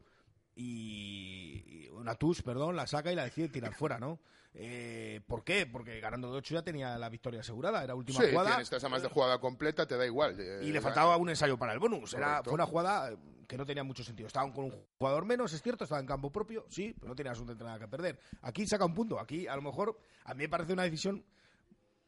y 0.55 1.42
una 2.03 2.15
TUS, 2.17 2.43
perdón, 2.43 2.77
la 2.77 2.87
saca 2.87 3.11
y 3.11 3.15
la 3.17 3.25
decide 3.25 3.49
tirar 3.49 3.73
fuera, 3.75 3.99
¿no? 3.99 4.19
Eh, 4.55 5.21
¿Por 5.27 5.45
qué? 5.45 5.65
Porque 5.67 5.99
ganando 6.01 6.31
de 6.31 6.37
8 6.39 6.55
ya 6.57 6.63
tenía 6.63 6.99
la 6.99 7.09
victoria 7.09 7.41
asegurada, 7.41 7.83
era 7.83 7.95
última 7.95 8.21
Sí, 8.21 8.27
jugada. 8.31 8.49
tienes, 8.51 8.65
estás 8.65 8.85
a 8.85 8.89
más 8.91 9.01
de 9.03 9.09
jugada 9.09 9.39
completa, 9.39 9.87
te 9.87 9.97
da 9.97 10.05
igual. 10.05 10.37
eh, 10.39 10.61
Y 10.63 10.73
le 10.73 10.81
faltaba 10.83 11.17
un 11.17 11.31
ensayo 11.31 11.57
para 11.57 11.73
el 11.73 11.79
bonus. 11.79 12.13
Era, 12.13 12.27
Correcto. 12.27 12.51
fue 12.51 12.55
una 12.57 12.67
jugada 12.67 13.17
que 13.49 13.57
no 13.57 13.65
tenía 13.65 13.83
mucho 13.83 14.05
sentido. 14.05 14.27
Estaban 14.27 14.53
con 14.53 14.67
un 14.67 14.75
jugador 14.99 15.25
menos, 15.25 15.53
es 15.55 15.63
cierto, 15.63 15.85
estaba 15.85 16.01
en 16.01 16.07
campo 16.07 16.31
propio, 16.31 16.67
sí, 16.69 16.95
pero 16.99 17.09
no 17.09 17.15
tenía 17.17 17.31
absolutamente 17.31 17.65
nada 17.65 17.79
que 17.79 17.89
perder. 17.89 18.19
Aquí 18.43 18.67
saca 18.67 18.85
un 18.85 18.93
punto. 18.95 19.19
Aquí, 19.19 19.47
a 19.47 19.57
lo 19.57 19.63
mejor, 19.63 19.99
a 20.25 20.35
mí 20.35 20.43
me 20.43 20.49
parece 20.51 20.75
una 20.75 20.83
decisión 20.83 21.25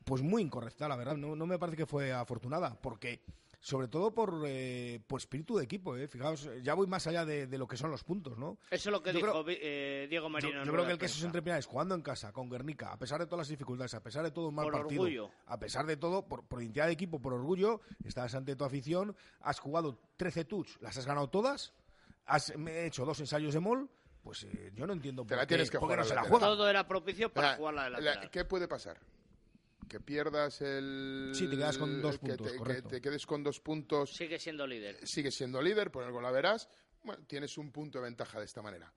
pues 0.04 0.20
muy 0.20 0.42
incorrecta, 0.42 0.86
la 0.86 0.96
verdad. 0.96 1.16
No, 1.16 1.34
no 1.34 1.46
me 1.46 1.58
parece 1.58 1.78
que 1.78 1.86
fue 1.86 2.12
afortunada, 2.12 2.78
porque 2.78 3.22
sobre 3.64 3.88
todo 3.88 4.12
por, 4.12 4.42
eh, 4.46 5.00
por 5.06 5.20
espíritu 5.20 5.56
de 5.56 5.64
equipo, 5.64 5.96
¿eh? 5.96 6.06
Fijaos, 6.06 6.50
ya 6.62 6.74
voy 6.74 6.86
más 6.86 7.06
allá 7.06 7.24
de, 7.24 7.46
de 7.46 7.56
lo 7.56 7.66
que 7.66 7.78
son 7.78 7.90
los 7.90 8.04
puntos, 8.04 8.36
¿no? 8.36 8.58
Eso 8.70 8.90
es 8.90 8.92
lo 8.92 9.02
que 9.02 9.10
yo 9.14 9.20
dijo 9.20 9.42
creo- 9.42 9.56
eh, 9.58 10.06
Diego 10.10 10.28
Marino. 10.28 10.62
yo 10.66 10.70
creo 10.70 10.84
que 10.84 10.92
el 10.92 10.98
que 10.98 11.06
prensa. 11.06 11.24
entre 11.24 11.40
Pinares, 11.40 11.64
jugando 11.64 11.94
en 11.94 12.02
casa, 12.02 12.30
con 12.30 12.50
Guernica, 12.50 12.92
a 12.92 12.98
pesar 12.98 13.20
de 13.20 13.24
todas 13.26 13.38
las 13.38 13.48
dificultades, 13.48 13.94
a 13.94 14.02
pesar 14.02 14.22
de 14.22 14.32
todo 14.32 14.48
un 14.48 14.54
mal 14.54 14.64
Por 14.66 14.74
partido, 14.82 15.02
orgullo. 15.04 15.30
a 15.46 15.58
pesar 15.58 15.86
de 15.86 15.96
todo, 15.96 16.28
por, 16.28 16.46
por 16.46 16.60
identidad 16.60 16.88
de 16.88 16.92
equipo, 16.92 17.22
por 17.22 17.32
orgullo, 17.32 17.80
estás 18.04 18.34
ante 18.34 18.54
tu 18.54 18.64
afición, 18.64 19.16
has 19.40 19.58
jugado 19.60 19.98
13 20.18 20.44
touch, 20.44 20.76
las 20.82 20.98
has 20.98 21.06
ganado 21.06 21.30
todas, 21.30 21.72
has 22.26 22.54
me 22.58 22.70
he 22.70 22.86
hecho 22.88 23.06
dos 23.06 23.18
ensayos 23.20 23.54
de 23.54 23.60
mol, 23.60 23.88
pues 24.22 24.44
eh, 24.44 24.72
yo 24.74 24.86
no 24.86 24.92
entiendo 24.92 25.22
Te 25.22 25.28
por, 25.30 25.36
la 25.38 25.42
qué, 25.44 25.48
tienes 25.54 25.70
que 25.70 25.78
por 25.78 25.88
qué 25.88 25.94
jugar 25.94 25.98
no 26.00 26.04
se 26.04 26.14
la 26.14 26.22
juega. 26.24 26.46
Todo 26.46 26.68
era 26.68 26.86
propicio 26.86 27.32
para 27.32 27.52
Ah, 27.52 27.56
jugar 27.56 27.74
la 27.74 27.84
de 27.84 28.02
la-. 28.02 28.30
¿Qué 28.30 28.44
puede 28.44 28.68
pasar? 28.68 28.98
Que 29.94 30.00
pierdas 30.00 30.60
el... 30.60 31.30
Sí, 31.34 31.46
te 31.46 31.56
quedas 31.56 31.78
con 31.78 32.02
dos 32.02 32.18
que 32.18 32.34
puntos, 32.34 32.50
te- 32.52 32.58
que 32.74 32.82
te 32.82 33.00
quedes 33.00 33.24
con 33.26 33.44
dos 33.44 33.60
puntos, 33.60 34.10
Sigue 34.12 34.40
siendo 34.40 34.66
líder. 34.66 34.98
sigues 35.06 35.36
siendo 35.36 35.62
líder, 35.62 35.92
por 35.92 36.02
algo 36.02 36.20
la 36.20 36.32
verás. 36.32 36.68
Bueno, 37.04 37.22
tienes 37.28 37.56
un 37.58 37.70
punto 37.70 37.98
de 37.98 38.04
ventaja 38.06 38.40
de 38.40 38.44
esta 38.44 38.60
manera. 38.60 38.92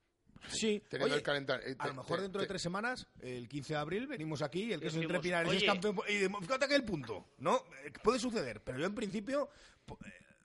Sí, 0.50 0.82
Teniendo 0.90 1.14
Oye, 1.14 1.18
el 1.18 1.22
calentar- 1.24 1.62
eh, 1.64 1.76
a 1.78 1.88
lo 1.90 1.94
mejor 1.94 2.18
te- 2.18 2.24
dentro 2.24 2.42
de 2.42 2.48
tres 2.48 2.64
semanas, 2.64 3.06
el 3.20 3.48
15 3.48 3.74
de 3.74 3.80
abril, 3.80 4.08
venimos 4.08 4.42
aquí 4.42 4.64
y 4.64 4.74
el 4.74 4.80
que 4.82 4.88
es 4.88 4.96
Pinares 5.22 5.52
oye. 5.52 5.66
campeón. 5.68 5.98
Y 6.10 6.14
fíjate 6.44 6.68
que 6.68 6.74
el 6.76 6.84
punto, 6.84 7.28
¿no? 7.38 7.58
Eh, 7.86 7.92
Puede 8.04 8.18
suceder, 8.18 8.64
pero 8.64 8.80
yo 8.80 8.88
en 8.88 8.96
principio. 8.96 9.50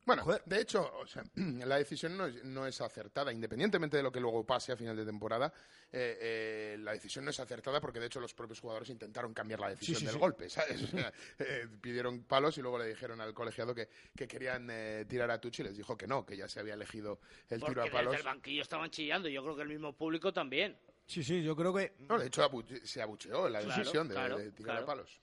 Bueno, 0.04 0.24
Joder. 0.24 0.42
de 0.46 0.60
hecho, 0.60 0.90
o 0.98 1.06
sea, 1.06 1.22
la 1.36 1.76
decisión 1.78 2.16
no 2.16 2.26
es, 2.26 2.42
no 2.44 2.66
es 2.66 2.80
acertada, 2.80 3.32
independientemente 3.32 3.96
de 3.96 4.02
lo 4.02 4.10
que 4.10 4.18
luego 4.20 4.44
pase 4.44 4.72
a 4.72 4.76
final 4.76 4.96
de 4.96 5.04
temporada. 5.04 5.52
eh, 5.92 6.18
eh, 6.20 6.76
la 6.80 6.92
decisión 6.92 7.24
no 7.24 7.30
es 7.30 7.38
acertada 7.38 7.80
porque, 7.80 8.00
de 8.00 8.06
hecho, 8.06 8.18
los 8.18 8.34
propios 8.34 8.58
jugadores 8.60 8.88
intentaron 8.90 9.32
cambiar 9.32 9.60
la 9.60 9.68
decisión 9.70 9.98
sí, 10.00 10.04
del 10.06 10.14
sí. 10.14 10.20
golpe, 10.20 10.48
¿sabes? 10.50 10.82
O 10.82 10.86
sea, 10.88 11.12
eh, 11.38 11.68
pidieron 11.80 12.24
palos 12.24 12.58
y 12.58 12.62
luego 12.62 12.78
le 12.78 12.86
dijeron 12.88 13.20
al 13.20 13.32
colegiado 13.32 13.74
que, 13.74 13.88
que 14.16 14.26
querían 14.26 14.68
eh, 14.70 15.04
tirar 15.08 15.30
a 15.30 15.40
Tucci 15.40 15.62
y 15.62 15.66
les 15.66 15.76
dijo 15.76 15.96
que 15.96 16.06
no, 16.08 16.26
que 16.26 16.36
ya 16.36 16.48
se 16.48 16.58
había 16.60 16.74
elegido 16.74 17.20
el 17.48 17.60
Porque 17.60 17.72
tiro 17.74 17.82
a 17.82 17.84
desde 17.84 17.96
palos. 17.96 18.16
el 18.16 18.22
banquillo 18.24 18.62
estaban 18.62 18.90
chillando. 18.90 19.28
y 19.28 19.32
Yo 19.34 19.42
creo 19.44 19.54
que 19.56 19.62
el 19.62 19.68
mismo 19.68 19.92
público 19.92 20.32
también. 20.32 20.76
Sí, 21.06 21.22
sí, 21.22 21.42
yo 21.42 21.54
creo 21.54 21.74
que. 21.74 21.94
No, 22.00 22.18
de 22.18 22.26
hecho, 22.26 22.42
abu- 22.42 22.64
se 22.84 23.02
abucheó 23.02 23.48
la 23.48 23.60
Claro, 23.60 23.76
decisión 23.76 24.08
de, 24.08 24.14
claro, 24.14 24.38
de 24.38 24.50
tirar 24.52 24.76
claro. 24.76 24.82
a 24.82 24.86
palos. 24.86 25.20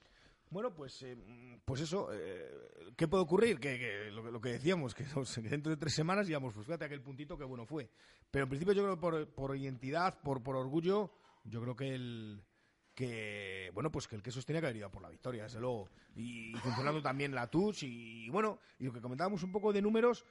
Bueno, 0.50 0.74
pues, 0.74 1.00
eh, 1.02 1.16
pues 1.64 1.80
eso, 1.80 2.08
eh, 2.12 2.92
¿qué 2.96 3.06
puede 3.06 3.22
ocurrir? 3.22 3.60
Que, 3.60 3.78
que 3.78 4.10
lo, 4.10 4.30
lo 4.32 4.40
que 4.40 4.50
decíamos, 4.50 4.94
que, 4.94 5.04
dentro 5.48 5.70
de 5.70 5.76
tres 5.76 5.94
semanas 5.94 6.26
digamos, 6.26 6.52
pues 6.52 6.66
fíjate 6.66 6.84
aquel 6.84 7.02
puntito 7.02 7.38
que 7.38 7.44
bueno 7.44 7.64
fue. 7.64 7.88
Pero 8.30 8.44
en 8.44 8.48
principio 8.48 8.74
yo 8.74 8.82
creo 8.82 8.96
que 8.96 9.00
por, 9.00 9.28
por 9.32 9.56
identidad, 9.56 10.20
por, 10.22 10.42
por 10.42 10.56
orgullo, 10.56 11.12
yo 11.44 11.60
creo 11.62 11.76
que 11.76 11.94
el 11.94 12.42
que 12.94 13.70
bueno 13.72 13.90
pues 13.92 14.08
que 14.08 14.16
el 14.16 14.22
queso 14.22 14.42
tenía 14.42 14.60
que 14.60 14.66
haber 14.66 14.78
ido 14.78 14.90
por 14.90 15.00
la 15.00 15.08
victoria 15.08 15.44
desde 15.44 15.60
luego 15.60 15.88
y, 16.16 16.52
funcionando 16.56 17.00
también 17.00 17.32
la 17.32 17.46
touch 17.46 17.84
y, 17.84 18.28
bueno 18.30 18.58
y 18.78 18.84
lo 18.84 18.92
que 18.92 19.00
comentábamos 19.00 19.42
un 19.44 19.52
poco 19.52 19.72
de 19.72 19.80
números 19.80 20.24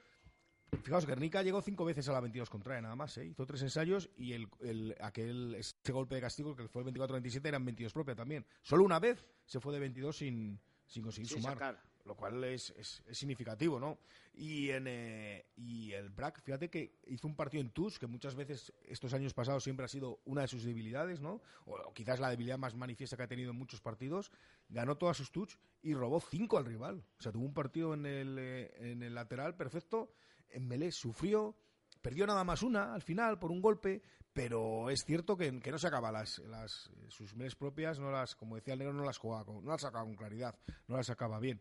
Fijaos, 0.82 1.04
Guernica 1.06 1.42
llegó 1.42 1.60
cinco 1.62 1.84
veces 1.84 2.08
a 2.08 2.12
la 2.12 2.20
22 2.20 2.48
contraria, 2.48 2.80
nada 2.80 2.96
más, 2.96 3.16
¿eh? 3.18 3.26
Hizo 3.26 3.44
tres 3.46 3.62
ensayos 3.62 4.08
y 4.16 4.32
el, 4.32 4.48
el- 4.60 4.96
aquel, 5.00 5.54
ese 5.56 5.74
golpe 5.92 6.14
de 6.14 6.20
castigo, 6.20 6.54
que 6.56 6.68
fue 6.68 6.82
el 6.82 6.88
24-27, 6.94 7.46
eran 7.46 7.64
22 7.64 7.92
propia 7.92 8.14
también. 8.14 8.46
Solo 8.62 8.84
una 8.84 8.98
vez 9.00 9.24
se 9.44 9.60
fue 9.60 9.72
de 9.74 9.80
22 9.80 10.16
sin, 10.16 10.60
sin 10.86 11.02
conseguir 11.02 11.28
Sin 11.28 11.38
sumar. 11.38 11.54
sacar. 11.54 11.90
Lo 12.06 12.16
cual 12.16 12.42
es, 12.44 12.70
es- 12.78 13.02
es 13.06 13.18
significativo, 13.18 13.78
¿no? 13.78 13.98
Y, 14.32 14.70
en, 14.70 14.86
eh, 14.88 15.44
y 15.56 15.92
el 15.92 16.08
Brack, 16.08 16.40
fíjate 16.40 16.70
que 16.70 16.98
hizo 17.08 17.26
un 17.28 17.36
partido 17.36 17.60
en 17.60 17.70
TUS, 17.70 17.98
que 17.98 18.06
muchas 18.06 18.34
veces 18.34 18.72
estos 18.84 19.12
años 19.12 19.34
pasados 19.34 19.62
siempre 19.62 19.84
ha 19.84 19.88
sido 19.88 20.20
una 20.24 20.40
de 20.42 20.48
sus 20.48 20.64
debilidades, 20.64 21.20
¿no? 21.20 21.42
O, 21.66 21.74
o 21.76 21.92
quizás 21.92 22.18
la 22.18 22.30
debilidad 22.30 22.56
más 22.58 22.74
manifiesta 22.74 23.16
que 23.18 23.24
ha 23.24 23.28
tenido 23.28 23.50
en 23.50 23.58
muchos 23.58 23.82
partidos. 23.82 24.32
Ganó 24.70 24.96
todas 24.96 25.18
sus 25.18 25.30
touch 25.30 25.56
y 25.82 25.92
robó 25.94 26.20
cinco 26.20 26.56
al 26.56 26.64
rival. 26.64 27.04
O 27.18 27.22
sea, 27.22 27.32
tuvo 27.32 27.44
un 27.44 27.52
partido 27.54 27.92
en 27.92 28.06
el, 28.06 28.36
eh, 28.38 28.72
en 28.92 29.02
el 29.02 29.14
lateral 29.14 29.56
perfecto. 29.56 30.14
En 30.52 30.66
Melé 30.68 30.90
sufrió, 30.92 31.56
perdió 32.02 32.26
nada 32.26 32.44
más 32.44 32.62
una 32.62 32.94
al 32.94 33.02
final 33.02 33.38
por 33.38 33.50
un 33.50 33.60
golpe, 33.60 34.02
pero 34.32 34.90
es 34.90 35.04
cierto 35.04 35.36
que, 35.36 35.60
que 35.60 35.70
no 35.70 35.78
sacaba 35.78 36.12
las, 36.12 36.38
las 36.40 36.90
sus 37.08 37.34
meles 37.34 37.56
propias, 37.56 37.98
no 37.98 38.10
las, 38.10 38.36
como 38.36 38.56
decía 38.56 38.74
el 38.74 38.78
negro, 38.78 38.94
no 38.94 39.04
las 39.04 39.18
jugaba, 39.18 39.44
con- 39.44 39.64
no 39.64 39.70
las 39.72 39.80
sacaba 39.80 40.04
con 40.04 40.14
claridad, 40.14 40.56
no 40.86 40.96
las 40.96 41.06
sacaba 41.06 41.38
bien. 41.40 41.60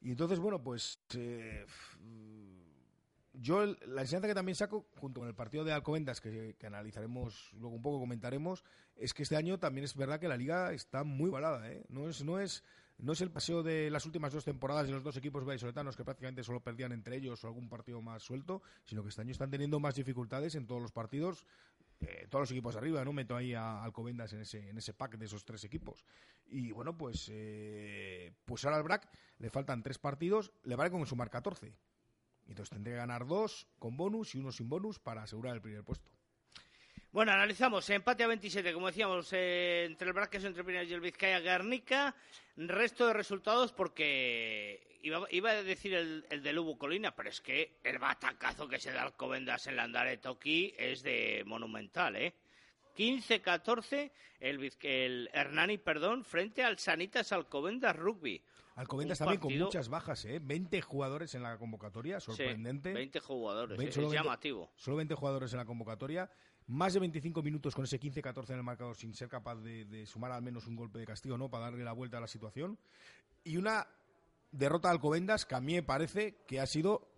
Y 0.00 0.10
entonces, 0.10 0.38
bueno, 0.38 0.62
pues 0.62 0.98
eh, 1.14 1.64
yo 3.32 3.62
el- 3.62 3.78
la 3.86 4.02
enseñanza 4.02 4.28
que 4.28 4.34
también 4.34 4.56
saco, 4.56 4.88
junto 4.96 5.20
con 5.20 5.28
el 5.28 5.34
partido 5.34 5.64
de 5.64 5.72
Alcobendas, 5.72 6.20
que, 6.20 6.56
que 6.58 6.66
analizaremos 6.66 7.52
luego 7.54 7.76
un 7.76 7.82
poco, 7.82 8.00
comentaremos, 8.00 8.64
es 8.96 9.14
que 9.14 9.22
este 9.22 9.36
año 9.36 9.58
también 9.58 9.84
es 9.84 9.94
verdad 9.94 10.18
que 10.20 10.28
la 10.28 10.36
liga 10.36 10.72
está 10.72 11.04
muy 11.04 11.30
balada, 11.30 11.70
¿eh? 11.70 11.84
No 11.88 12.08
es, 12.08 12.24
no 12.24 12.40
es, 12.40 12.64
no 13.02 13.12
es 13.12 13.20
el 13.20 13.30
paseo 13.30 13.62
de 13.62 13.90
las 13.90 14.04
últimas 14.06 14.32
dos 14.32 14.44
temporadas 14.44 14.86
de 14.86 14.92
los 14.92 15.02
dos 15.02 15.16
equipos 15.16 15.44
vallisoletanos 15.44 15.96
que 15.96 16.04
prácticamente 16.04 16.44
solo 16.44 16.60
perdían 16.60 16.92
entre 16.92 17.16
ellos 17.16 17.42
o 17.42 17.46
algún 17.46 17.68
partido 17.68 18.02
más 18.02 18.22
suelto, 18.22 18.62
sino 18.84 19.02
que 19.02 19.08
este 19.08 19.22
año 19.22 19.32
están 19.32 19.50
teniendo 19.50 19.80
más 19.80 19.94
dificultades 19.94 20.54
en 20.54 20.66
todos 20.66 20.82
los 20.82 20.92
partidos, 20.92 21.46
eh, 22.00 22.26
todos 22.28 22.42
los 22.42 22.50
equipos 22.50 22.76
arriba, 22.76 23.04
¿no? 23.04 23.12
Meto 23.12 23.36
ahí 23.36 23.54
a 23.54 23.82
Alcobendas 23.82 24.32
en 24.32 24.40
ese, 24.40 24.68
en 24.68 24.78
ese 24.78 24.94
pack 24.94 25.16
de 25.16 25.26
esos 25.26 25.44
tres 25.44 25.64
equipos. 25.64 26.04
Y 26.46 26.72
bueno, 26.72 26.96
pues, 26.96 27.28
eh, 27.30 28.32
pues 28.44 28.64
ahora 28.64 28.78
al 28.78 28.82
BRAC 28.82 29.08
le 29.38 29.50
faltan 29.50 29.82
tres 29.82 29.98
partidos, 29.98 30.52
le 30.64 30.76
vale 30.76 30.90
con 30.90 31.04
sumar 31.06 31.30
14. 31.30 31.74
Entonces 32.48 32.70
tendría 32.70 32.94
que 32.94 33.00
ganar 33.00 33.26
dos 33.26 33.68
con 33.78 33.96
bonus 33.96 34.34
y 34.34 34.38
uno 34.38 34.50
sin 34.50 34.68
bonus 34.68 34.98
para 34.98 35.22
asegurar 35.22 35.54
el 35.54 35.62
primer 35.62 35.84
puesto. 35.84 36.10
Bueno, 37.12 37.32
analizamos 37.32 37.90
empate 37.90 38.22
a 38.22 38.28
27, 38.28 38.72
como 38.72 38.86
decíamos, 38.86 39.32
eh, 39.32 39.84
entre 39.86 40.08
el 40.08 40.12
Braques, 40.14 40.44
entre 40.44 40.62
Pinares 40.62 40.88
y 40.90 40.94
el 40.94 41.00
Vizcaya 41.00 41.40
Guernica. 41.40 42.14
Resto 42.56 43.06
de 43.08 43.14
resultados 43.14 43.72
porque 43.72 44.98
iba, 45.02 45.26
iba 45.30 45.50
a 45.50 45.62
decir 45.62 45.94
el, 45.94 46.24
el 46.30 46.42
de 46.42 46.52
Lubu 46.52 46.78
Colina, 46.78 47.14
pero 47.16 47.28
es 47.30 47.40
que 47.40 47.78
el 47.82 47.98
batacazo 47.98 48.68
que 48.68 48.78
se 48.78 48.92
da 48.92 49.02
Alcobendas 49.02 49.66
en 49.66 49.76
la 49.76 49.84
Andare 49.84 50.18
Toki 50.18 50.72
es 50.78 51.02
de 51.02 51.42
monumental, 51.46 52.14
¿eh? 52.16 52.34
15-14 52.96 54.10
el, 54.40 54.72
el 54.82 55.30
Hernani, 55.32 55.78
perdón, 55.78 56.24
frente 56.24 56.62
al 56.62 56.78
Sanitas 56.78 57.32
Alcobendas 57.32 57.96
Rugby. 57.96 58.42
Alcobendas 58.76 59.18
también 59.18 59.40
con 59.40 59.56
muchas 59.58 59.88
bajas, 59.88 60.24
¿eh? 60.26 60.38
20 60.40 60.80
jugadores 60.80 61.34
en 61.34 61.42
la 61.42 61.56
convocatoria, 61.58 62.20
sorprendente. 62.20 62.90
Sí, 62.90 62.94
20 62.94 63.20
jugadores, 63.20 63.78
Ve- 63.78 63.88
es 63.88 63.94
solo 63.94 64.08
20 64.10 64.22
llamativo. 64.24 64.70
Solo 64.76 64.96
20 64.98 65.14
jugadores 65.14 65.52
en 65.52 65.58
la 65.58 65.64
convocatoria. 65.64 66.30
Más 66.70 66.94
de 66.94 67.00
25 67.00 67.42
minutos 67.42 67.74
con 67.74 67.84
ese 67.84 67.98
15-14 67.98 68.50
en 68.50 68.56
el 68.58 68.62
marcador 68.62 68.94
sin 68.96 69.12
ser 69.14 69.28
capaz 69.28 69.56
de, 69.56 69.84
de 69.86 70.06
sumar 70.06 70.30
al 70.32 70.42
menos 70.42 70.66
un 70.68 70.76
golpe 70.76 70.98
de 71.00 71.06
castigo, 71.06 71.36
¿no? 71.36 71.48
Para 71.50 71.64
darle 71.64 71.82
la 71.84 71.92
vuelta 71.92 72.18
a 72.18 72.20
la 72.20 72.28
situación. 72.28 72.78
Y 73.44 73.56
una 73.56 73.86
derrota 74.52 74.88
de 74.88 74.92
Alcobendas 74.94 75.46
que 75.46 75.54
a 75.56 75.60
mí 75.60 75.74
me 75.74 75.82
parece 75.82 76.36
que 76.46 76.60
ha 76.60 76.66
sido 76.66 77.08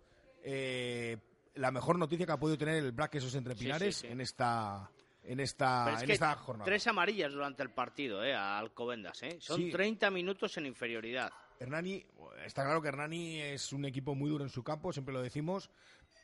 eh, 0.43 1.17
la 1.55 1.71
mejor 1.71 1.99
noticia 1.99 2.25
que 2.25 2.31
ha 2.31 2.39
podido 2.39 2.57
tener 2.57 2.75
el 2.83 2.91
Black 2.93 3.15
Esos 3.15 3.35
entre 3.35 3.55
Sí, 3.55 3.69
sí, 3.79 3.91
sí. 3.91 4.07
en 4.07 4.21
esta 4.21 4.89
en 5.23 5.39
esta 5.39 5.93
es 5.95 6.01
en 6.03 6.11
esta 6.11 6.35
jornada. 6.35 6.65
tres 6.65 6.85
amarillas 6.87 7.31
durante 7.31 7.63
el 7.63 7.69
partido, 7.69 8.23
¿eh? 8.25 8.33
A 8.33 8.57
Alcobendas, 8.59 9.21
¿eh? 9.23 9.37
Son 9.39 9.57
Sí. 9.57 9.71
30 9.71 10.09
minutos 10.11 10.57
en 10.57 10.65
inferioridad. 10.65 11.31
Hernani, 11.59 12.03
está 12.45 12.63
claro 12.65 12.81
que 12.81 12.89
Hernani 12.89 13.39
es 13.39 13.71
un 13.71 13.85
equipo 13.85 14.15
muy 14.15 14.29
duro 14.29 14.43
en 14.43 14.49
su 14.49 14.63
campo, 14.63 14.91
siempre 14.91 15.13
lo 15.13 15.21
decimos, 15.21 15.69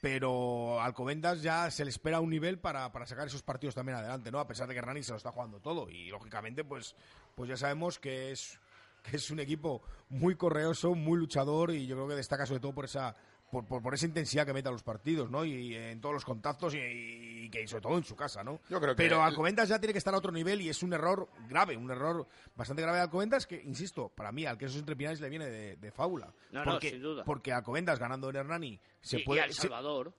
pero 0.01 0.81
Alcobendas 0.81 1.41
ya 1.41 1.69
se 1.71 1.83
le 1.83 1.89
espera 1.89 2.19
un 2.19 2.29
nivel 2.29 2.59
para, 2.59 2.91
para 2.91 3.05
sacar 3.05 3.27
esos 3.27 3.43
partidos 3.43 3.75
también 3.75 3.97
adelante, 3.97 4.31
¿no? 4.31 4.39
A 4.39 4.47
pesar 4.47 4.67
de 4.67 4.73
que 4.73 4.79
Hernani 4.79 5.03
se 5.03 5.11
lo 5.11 5.17
está 5.17 5.31
jugando 5.31 5.59
todo 5.59 5.89
y 5.89 6.09
lógicamente 6.09 6.63
pues, 6.63 6.95
pues 7.35 7.49
ya 7.49 7.57
sabemos 7.57 7.99
que 7.99 8.31
es, 8.31 8.59
que 9.03 9.17
es 9.17 9.29
un 9.31 9.39
equipo 9.39 9.81
muy 10.09 10.35
correoso, 10.35 10.95
muy 10.95 11.19
luchador 11.19 11.71
y 11.71 11.85
yo 11.85 11.95
creo 11.95 12.07
que 12.07 12.15
destaca 12.15 12.45
sobre 12.45 12.61
todo 12.61 12.73
por 12.73 12.85
esa 12.85 13.15
por, 13.51 13.65
por, 13.65 13.81
por 13.81 13.93
esa 13.93 14.05
intensidad 14.05 14.45
que 14.45 14.53
mete 14.53 14.69
a 14.69 14.71
los 14.71 14.83
partidos, 14.83 15.29
¿no? 15.29 15.43
Y, 15.45 15.75
en 15.75 15.99
todos 16.01 16.13
los 16.13 16.25
contactos 16.25 16.73
y, 16.75 16.77
y 16.77 17.49
que 17.49 17.67
sobre 17.67 17.81
todo 17.81 17.97
en 17.97 18.03
su 18.03 18.15
casa, 18.15 18.43
¿no? 18.43 18.59
Yo 18.69 18.79
creo 18.79 18.95
que 18.95 19.03
Pero 19.03 19.15
el- 19.17 19.21
Alcobendas 19.23 19.69
ya 19.69 19.79
tiene 19.79 19.93
que 19.93 19.97
estar 19.99 20.13
a 20.13 20.17
otro 20.17 20.31
nivel 20.31 20.61
y 20.61 20.69
es 20.69 20.81
un 20.83 20.93
error 20.93 21.29
grave, 21.47 21.75
un 21.77 21.89
error 21.91 22.27
bastante 22.55 22.81
grave 22.81 22.97
de 22.97 23.03
Alcobendas 23.03 23.47
que, 23.47 23.61
insisto, 23.61 24.09
para 24.09 24.31
mí 24.31 24.45
al 24.45 24.57
que 24.57 24.65
esos 24.65 24.77
entre 24.79 24.95
Pinares 24.95 25.19
le 25.21 25.29
viene 25.29 25.45
de, 25.49 25.75
de 25.75 25.91
fábula. 25.91 26.33
No, 26.51 26.63
no, 26.65 26.71
porque, 26.71 26.91
sin 26.91 27.01
duda. 27.01 27.23
Porque 27.23 27.51
Alcobendas 27.53 27.99
ganando 27.99 28.29
en 28.29 28.35
Hernani 28.35 28.79
se 29.01 29.17
y, 29.17 29.21
y 29.21 29.23
puede... 29.25 29.41
al 29.41 29.53
se- 29.53 29.61
Salvador. 29.63 30.13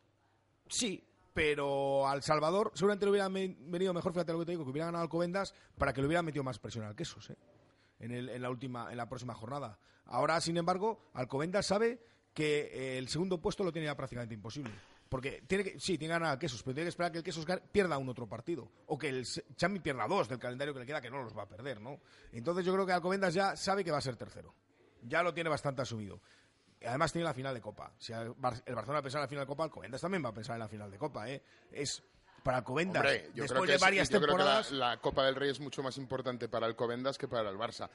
sí, 0.69 1.05
pero 1.33 2.09
al 2.09 2.23
Salvador 2.23 2.73
seguramente 2.75 3.07
le 3.07 3.11
hubiera 3.13 3.29
venido 3.29 3.95
mejor, 3.95 4.13
fíjate 4.13 4.33
lo 4.33 4.41
que 4.41 4.47
te 4.47 4.51
digo, 4.53 4.65
que 4.65 4.71
hubiera 4.71 4.87
ganado 4.87 5.05
Alcobendas 5.05 5.55
para 5.79 5.93
que 5.93 6.01
le 6.01 6.07
hubiera 6.09 6.23
metido 6.23 6.43
más 6.43 6.59
presión 6.59 6.85
al 6.85 6.97
Quesos, 6.97 7.31
¿eh? 7.31 7.37
En, 8.01 8.11
el- 8.13 8.29
en 8.31 8.43
la 8.43 8.51
última, 8.51 8.91
en 8.91 8.97
la 8.97 9.09
próxima 9.09 9.35
jornada. 9.35 9.79
Ahora, 10.07 10.41
sin 10.41 10.57
embargo, 10.57 11.11
Alcobendas 11.15 11.67
sabe 11.67 12.03
que 12.35 12.71
eh, 12.73 12.99
el 12.99 13.09
segundo 13.09 13.41
puesto 13.41 13.65
lo 13.65 13.73
tiene 13.73 13.87
ya 13.87 13.97
prácticamente 13.97 14.35
imposible. 14.35 14.73
Porque 15.09 15.43
tiene 15.47 15.65
que, 15.65 15.71
sí, 15.81 15.99
tiene 15.99 16.13
que 16.15 16.19
ganar 16.21 16.31
al 16.33 16.39
Quesos, 16.39 16.63
pero 16.63 16.75
tiene 16.75 16.85
que 16.87 16.91
esperar 16.91 17.11
que 17.11 17.19
el 17.19 17.25
Quesos 17.25 17.45
pierda 17.73 17.99
un 17.99 18.09
otro 18.09 18.29
partido. 18.29 18.71
O 18.87 18.97
que 18.97 19.09
el 19.09 19.27
Chami 19.57 19.81
pierda 19.81 20.07
dos 20.07 20.29
del 20.29 20.39
calendario 20.39 20.73
que 20.73 20.81
le 20.81 20.87
queda, 20.87 21.01
que 21.01 21.11
no 21.11 21.23
los 21.23 21.37
va 21.37 21.43
a 21.43 21.49
perder, 21.49 21.81
¿no? 21.81 21.99
Entonces 22.33 22.65
yo 22.65 22.73
creo 22.73 22.87
que 22.87 22.93
Alcobendas 22.93 23.35
ya 23.35 23.57
sabe 23.57 23.83
que 23.85 23.91
va 23.91 23.99
a 23.99 24.03
ser 24.03 24.15
tercero. 24.17 24.55
Ya 25.03 25.23
lo 25.25 25.35
tiene 25.35 25.51
bastante 25.51 25.83
asumido. 25.83 26.21
Además 26.87 27.13
tiene 27.13 27.25
la 27.25 27.35
final 27.35 27.53
de 27.55 27.61
Copa. 27.61 27.93
Si 27.99 28.13
el 28.13 28.31
Bar- 28.37 28.63
el 28.65 28.75
Barcelona 28.75 29.03
pensar 29.03 29.19
en 29.19 29.23
la 29.25 29.29
final 29.29 29.43
de 29.45 29.49
Copa, 29.49 29.65
Alcobendas 29.65 30.01
también 30.01 30.25
va 30.25 30.29
a 30.29 30.35
pensar 30.35 30.55
en 30.55 30.61
la 30.61 30.69
final 30.69 30.91
de 30.91 30.97
Copa, 30.99 31.29
¿eh? 31.29 31.43
Es 31.73 32.03
para 32.45 32.59
Alcobendas, 32.59 33.03
Hombre, 33.03 33.25
yo 33.27 33.33
creo 33.33 33.43
después 33.45 33.63
que, 33.63 33.67
de 33.73 33.75
es- 33.75 33.81
varias 33.83 34.09
yo 34.11 34.19
creo 34.21 34.37
que 34.37 34.45
la, 34.45 34.63
temporadas... 34.63 34.73
la 34.73 34.97
Copa 35.01 35.25
del 35.27 35.35
Rey 35.35 35.51
es 35.51 35.61
mucho 35.61 35.83
más 35.83 35.99
importante 35.99 36.49
para 36.49 36.69
el 36.69 36.77
Covendas 36.77 37.19
que 37.19 37.27
para 37.29 37.51
el 37.51 37.57
Barça. 37.59 37.91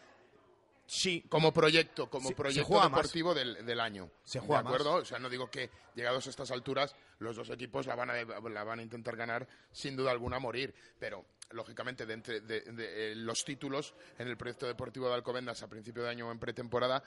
Sí, 0.87 1.25
Como 1.29 1.51
proyecto, 1.51 2.09
como 2.09 2.27
Se- 2.29 2.33
se 2.33 2.35
proyecto 2.35 2.67
juega 2.67 2.85
deportivo 2.89 3.33
del, 3.33 3.65
del 3.65 3.79
año. 3.79 4.11
Se 4.23 4.39
juega 4.39 4.61
¿De 4.61 4.67
acuerdo? 4.69 4.93
O 4.95 5.05
sea, 5.05 5.17
no 5.19 5.29
digo 5.29 5.49
que 5.49 5.69
llegados 5.95 6.27
a 6.27 6.29
estas 6.29 6.51
alturas 6.51 6.95
los 7.19 7.35
dos 7.35 7.49
equipos 7.49 7.87
la 7.87 7.95
van 7.95 8.11
a, 8.11 8.15
la 8.23 8.63
van 8.63 8.79
a 8.79 8.83
intentar 8.83 9.15
ganar 9.15 9.47
sin 9.71 9.95
duda 9.95 10.11
alguna 10.11 10.35
a 10.37 10.39
morir. 10.39 10.75
Pero, 10.99 11.25
lógicamente, 11.51 12.05
de 12.05 12.13
entre 12.13 12.41
de- 12.41 12.61
de, 12.61 13.11
eh, 13.11 13.15
los 13.15 13.43
títulos 13.43 13.95
en 14.19 14.27
el 14.27 14.37
proyecto 14.37 14.67
deportivo 14.67 15.07
de 15.07 15.15
Alcobendas 15.15 15.63
a 15.63 15.67
principio 15.67 16.03
de 16.03 16.09
año 16.09 16.27
o 16.27 16.31
en 16.31 16.39
pretemporada 16.39 17.03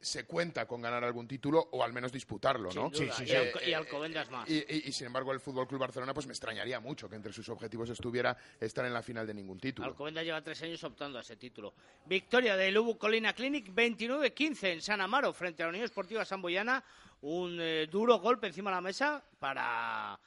se 0.00 0.24
cuenta 0.26 0.66
con 0.66 0.82
ganar 0.82 1.02
algún 1.02 1.26
título 1.26 1.66
o 1.72 1.82
al 1.82 1.92
menos 1.94 2.12
disputarlo, 2.12 2.70
¿no? 2.74 2.90
Sin 2.92 3.06
duda. 3.06 3.14
sí, 3.16 3.22
y, 3.24 3.26
sí. 3.26 3.32
Alco- 3.34 3.60
y 3.66 3.72
Alcobendas 3.72 4.30
más. 4.30 4.50
Y, 4.50 4.56
y- 4.58 4.82
y, 4.86 4.92
sin 4.92 5.06
embargo, 5.06 5.32
el 5.32 5.40
Fútbol 5.40 5.66
Club 5.66 5.80
Barcelona, 5.80 6.12
pues 6.12 6.26
me 6.26 6.32
extrañaría 6.32 6.78
mucho 6.78 7.08
que 7.08 7.16
entre 7.16 7.32
sus 7.32 7.48
objetivos 7.48 7.88
estuviera 7.88 8.36
estar 8.60 8.84
en 8.84 8.92
la 8.92 9.02
final 9.02 9.26
de 9.26 9.32
ningún 9.32 9.58
título. 9.58 9.88
Alcobendas 9.88 10.24
lleva 10.24 10.42
tres 10.42 10.60
años 10.62 10.84
optando 10.84 11.16
a 11.18 11.22
ese 11.22 11.36
título. 11.36 11.72
Victoria 12.04 12.54
de 12.56 12.70
Lubu 12.70 12.98
Colina 12.98 13.32
Clinic 13.32 13.72
29-15 13.74 14.72
en 14.74 14.82
San 14.82 15.00
Amaro 15.00 15.32
frente 15.32 15.62
a 15.62 15.66
la 15.66 15.70
Unión 15.70 15.84
Esportiva 15.86 16.24
Samboyana. 16.24 16.84
Un 17.22 17.56
eh, 17.58 17.86
duro 17.90 18.18
golpe 18.18 18.48
encima 18.48 18.68
de 18.70 18.74
la 18.76 18.80
mesa 18.82 19.24
para 19.38 20.20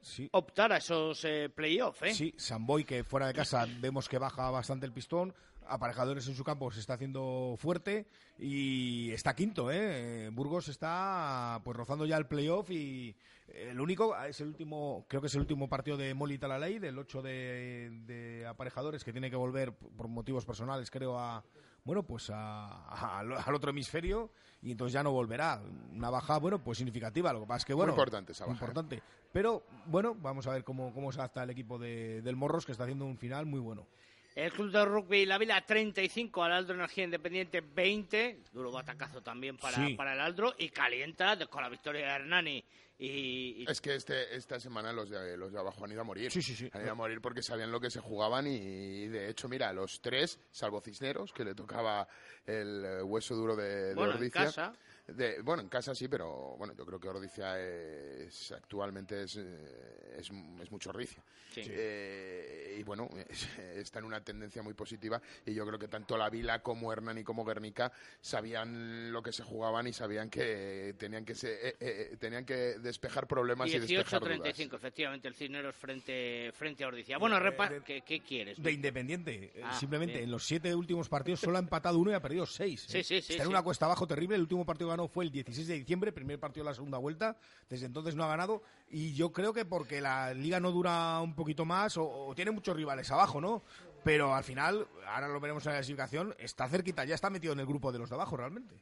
sí. 0.00 0.28
optar 0.32 0.72
a 0.72 0.78
esos 0.78 1.24
eh, 1.24 1.48
playoffs. 1.54 2.02
¿eh? 2.02 2.14
Sí, 2.14 2.34
Samboy, 2.36 2.82
que 2.84 3.04
fuera 3.04 3.28
de 3.28 3.34
casa 3.34 3.64
vemos 3.78 4.08
que 4.08 4.18
baja 4.18 4.50
bastante 4.50 4.86
el 4.86 4.92
pistón. 4.92 5.32
Aparejadores 5.66 6.26
en 6.28 6.34
su 6.34 6.44
campo 6.44 6.70
se 6.70 6.80
está 6.80 6.94
haciendo 6.94 7.54
fuerte 7.58 8.06
y 8.38 9.10
está 9.12 9.34
quinto, 9.34 9.70
¿eh? 9.70 10.28
Burgos 10.32 10.68
está 10.68 11.60
pues 11.64 11.76
rozando 11.76 12.04
ya 12.06 12.16
el 12.16 12.26
playoff 12.26 12.70
y 12.70 13.14
eh, 13.48 13.68
el 13.70 13.80
único 13.80 14.16
es 14.16 14.40
el 14.40 14.48
último, 14.48 15.04
creo 15.08 15.20
que 15.20 15.28
es 15.28 15.34
el 15.34 15.40
último 15.40 15.68
partido 15.68 15.96
de 15.96 16.14
Molly 16.14 16.38
Talalay, 16.38 16.78
del 16.78 16.98
8 16.98 17.22
de, 17.22 17.90
de 18.06 18.46
aparejadores 18.46 19.04
que 19.04 19.12
tiene 19.12 19.30
que 19.30 19.36
volver 19.36 19.72
por 19.74 20.08
motivos 20.08 20.44
personales, 20.44 20.90
creo, 20.90 21.18
a 21.18 21.44
bueno, 21.84 22.04
pues 22.04 22.30
a- 22.30 22.66
a- 22.88 23.18
al 23.20 23.54
otro 23.54 23.70
hemisferio 23.70 24.30
y 24.62 24.70
entonces 24.70 24.92
ya 24.92 25.02
no 25.02 25.10
volverá. 25.10 25.60
Una 25.92 26.10
baja, 26.10 26.38
bueno, 26.38 26.62
pues 26.62 26.78
significativa. 26.78 27.32
Lo 27.32 27.40
que 27.40 27.46
pasa 27.46 27.58
es 27.58 27.64
que, 27.64 27.74
bueno, 27.74 27.92
importante 27.92 28.30
esa 28.32 28.44
baja, 28.46 28.52
¿eh? 28.54 28.68
Importante. 28.68 29.02
Pero, 29.32 29.64
bueno, 29.86 30.14
vamos 30.14 30.46
a 30.46 30.52
ver 30.52 30.62
cómo, 30.62 30.92
cómo 30.94 31.10
se 31.10 31.18
adapta 31.18 31.42
el 31.42 31.50
equipo 31.50 31.78
de- 31.78 32.22
del 32.22 32.36
Morros, 32.36 32.64
que 32.66 32.70
está 32.72 32.84
haciendo 32.84 33.04
un 33.04 33.16
final 33.18 33.46
muy 33.46 33.58
bueno. 33.58 33.86
El 34.34 34.50
Club 34.52 34.70
de 34.70 34.84
Rugby 34.84 35.26
La 35.26 35.38
Vila 35.38 35.60
35, 35.64 36.42
al 36.44 36.52
Aldro 36.52 36.74
Energía 36.74 37.04
Independiente 37.04 37.60
20. 37.60 38.40
Duro 38.52 38.72
batacazo 38.72 39.22
también 39.22 39.56
para, 39.58 39.76
Sí. 39.86 39.94
para 39.94 40.14
el 40.14 40.20
Aldro. 40.20 40.54
Y 40.58 40.70
calienta 40.70 41.36
con 41.46 41.62
la 41.62 41.68
victoria 41.68 42.06
de 42.06 42.12
Hernani. 42.12 42.64
Y, 42.98 43.62
y- 43.62 43.64
Es 43.68 43.80
que 43.80 43.94
este, 43.96 44.34
esta 44.36 44.60
semana 44.60 44.92
los 44.92 45.10
de, 45.10 45.36
los 45.36 45.52
de 45.52 45.58
abajo 45.58 45.84
han 45.84 45.90
ido 45.92 46.02
a 46.02 46.04
morir. 46.04 46.30
Sí, 46.30 46.40
sí, 46.40 46.54
sí. 46.54 46.70
Han 46.72 46.82
ido 46.82 46.92
a 46.92 46.94
morir 46.94 47.20
porque 47.20 47.42
sabían 47.42 47.72
lo 47.72 47.80
que 47.80 47.90
se 47.90 48.00
jugaban 48.00 48.46
y, 48.46 49.08
de 49.08 49.28
hecho, 49.28 49.48
mira, 49.48 49.72
los 49.72 50.00
tres, 50.00 50.38
salvo 50.50 50.80
Cisneros, 50.80 51.32
que 51.32 51.44
le 51.44 51.54
tocaba 51.54 52.06
el 52.46 52.84
eh, 52.84 53.02
hueso 53.02 53.34
duro 53.34 53.56
de, 53.56 53.88
de 53.88 53.94
bueno, 53.94 54.12
en 54.12 54.18
Ordicia. 54.18 54.44
casa. 54.44 54.72
De- 55.06 55.42
bueno, 55.42 55.62
en 55.62 55.68
casa 55.68 55.94
sí, 55.94 56.06
pero 56.08 56.54
bueno, 56.56 56.74
yo 56.76 56.86
creo 56.86 57.00
que 57.00 57.08
Ordicia 57.08 57.58
es, 57.60 58.52
actualmente 58.52 59.24
es, 59.24 59.36
eh, 59.36 60.16
es, 60.18 60.30
es 60.62 60.70
mucho 60.70 60.90
Ordicia. 60.90 61.22
Sí. 61.52 61.62
Eh, 61.66 62.76
y 62.78 62.82
bueno, 62.84 63.08
es- 63.28 63.48
está 63.58 63.98
en 63.98 64.04
una 64.06 64.22
tendencia 64.22 64.62
muy 64.62 64.74
positiva 64.74 65.20
y 65.44 65.54
yo 65.54 65.66
creo 65.66 65.78
que 65.78 65.88
tanto 65.88 66.16
la 66.16 66.30
Vila 66.30 66.62
como 66.62 66.92
Hernani 66.92 67.24
como 67.24 67.44
Guernica 67.44 67.92
sabían 68.20 69.12
lo 69.12 69.22
que 69.22 69.32
se 69.32 69.42
jugaban 69.42 69.86
y 69.86 69.92
sabían 69.92 70.30
que 70.30 70.94
tenían 70.98 71.24
que, 71.24 71.34
se, 71.34 71.68
eh, 71.70 71.76
eh, 71.80 72.16
tenían 72.18 72.44
que 72.46 72.78
despejar 72.78 73.26
problemas 73.26 73.68
y 73.70 73.78
despejar 73.80 74.20
dudas. 74.20 74.38
18-35, 74.38 74.76
efectivamente, 74.76 75.28
el 75.28 75.34
Cisneros 75.34 75.74
frente, 75.74 76.52
frente 76.54 76.84
a 76.84 76.88
Ordicia. 76.88 77.18
Bueno, 77.18 77.38
repa- 77.38 77.68
de- 77.68 77.82
¿qué, 77.82 78.02
qué 78.02 78.20
quieres? 78.20 78.62
De 78.62 78.72
Independiente. 78.72 79.52
Ah, 79.64 79.76
Simplemente 79.78 80.14
bien. 80.14 80.24
en 80.24 80.30
los 80.30 80.44
siete 80.46 80.74
últimos 80.74 81.08
partidos 81.08 81.40
solo 81.40 81.56
ha 81.56 81.60
empatado 81.60 81.98
uno 81.98 82.10
y 82.12 82.14
ha 82.14 82.20
perdido 82.22 82.46
seis. 82.46 82.86
Sí, 82.88 82.98
¿eh? 82.98 83.04
sí, 83.04 83.20
sí, 83.20 83.32
Está 83.32 83.42
en 83.42 83.48
sí. 83.48 83.52
una 83.52 83.62
cuesta 83.62 83.84
abajo 83.86 84.06
terrible. 84.06 84.36
El 84.36 84.42
último 84.42 84.64
partido 84.64 84.91
ganó 84.92 85.08
fue 85.08 85.24
el 85.24 85.30
16 85.30 85.66
de 85.66 85.74
diciembre, 85.74 86.12
primer 86.12 86.38
partido 86.38 86.64
de 86.64 86.70
la 86.70 86.74
segunda 86.74 86.98
vuelta. 86.98 87.36
Desde 87.68 87.86
entonces 87.86 88.14
no 88.14 88.24
ha 88.24 88.28
ganado. 88.28 88.62
Y 88.90 89.12
yo 89.14 89.32
creo 89.32 89.52
que 89.52 89.64
porque 89.64 90.00
la 90.00 90.32
liga 90.32 90.60
no 90.60 90.70
dura 90.70 91.20
un 91.20 91.34
poquito 91.34 91.64
más 91.64 91.96
o, 91.96 92.32
tiene 92.36 92.50
muchos 92.50 92.76
rivales 92.76 93.10
abajo, 93.10 93.40
¿no? 93.40 93.62
Pero 94.04 94.34
al 94.34 94.44
final, 94.44 94.86
ahora 95.06 95.28
lo 95.28 95.40
veremos 95.40 95.64
en 95.66 95.72
la 95.72 95.78
clasificación, 95.78 96.34
está 96.38 96.68
cerquita, 96.68 97.04
ya 97.04 97.14
está 97.14 97.30
metido 97.30 97.52
en 97.52 97.60
el 97.60 97.66
grupo 97.66 97.92
de 97.92 97.98
los 97.98 98.08
de 98.08 98.14
abajo 98.14 98.36
realmente. 98.36 98.74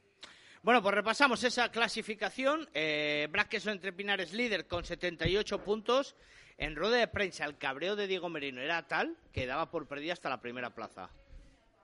Bueno, 0.63 0.81
pues 0.83 0.93
repasamos 0.93 1.43
esa 1.43 1.69
clasificación. 1.69 2.69
Eh, 2.73 3.27
entre 3.65 3.93
Pinares 3.93 4.33
líder 4.33 4.67
con 4.67 4.85
78 4.85 5.63
puntos. 5.63 6.15
En 6.57 6.75
rueda 6.75 6.97
de 6.97 7.07
prensa, 7.07 7.45
el 7.45 7.57
cabreo 7.57 7.95
de 7.95 8.05
Diego 8.05 8.29
Merino 8.29 8.61
era 8.61 8.87
tal 8.87 9.17
que 9.31 9.47
daba 9.47 9.71
por 9.71 9.87
perdida 9.87 10.13
hasta 10.13 10.29
la 10.29 10.41
primera 10.41 10.75
plaza. 10.75 11.09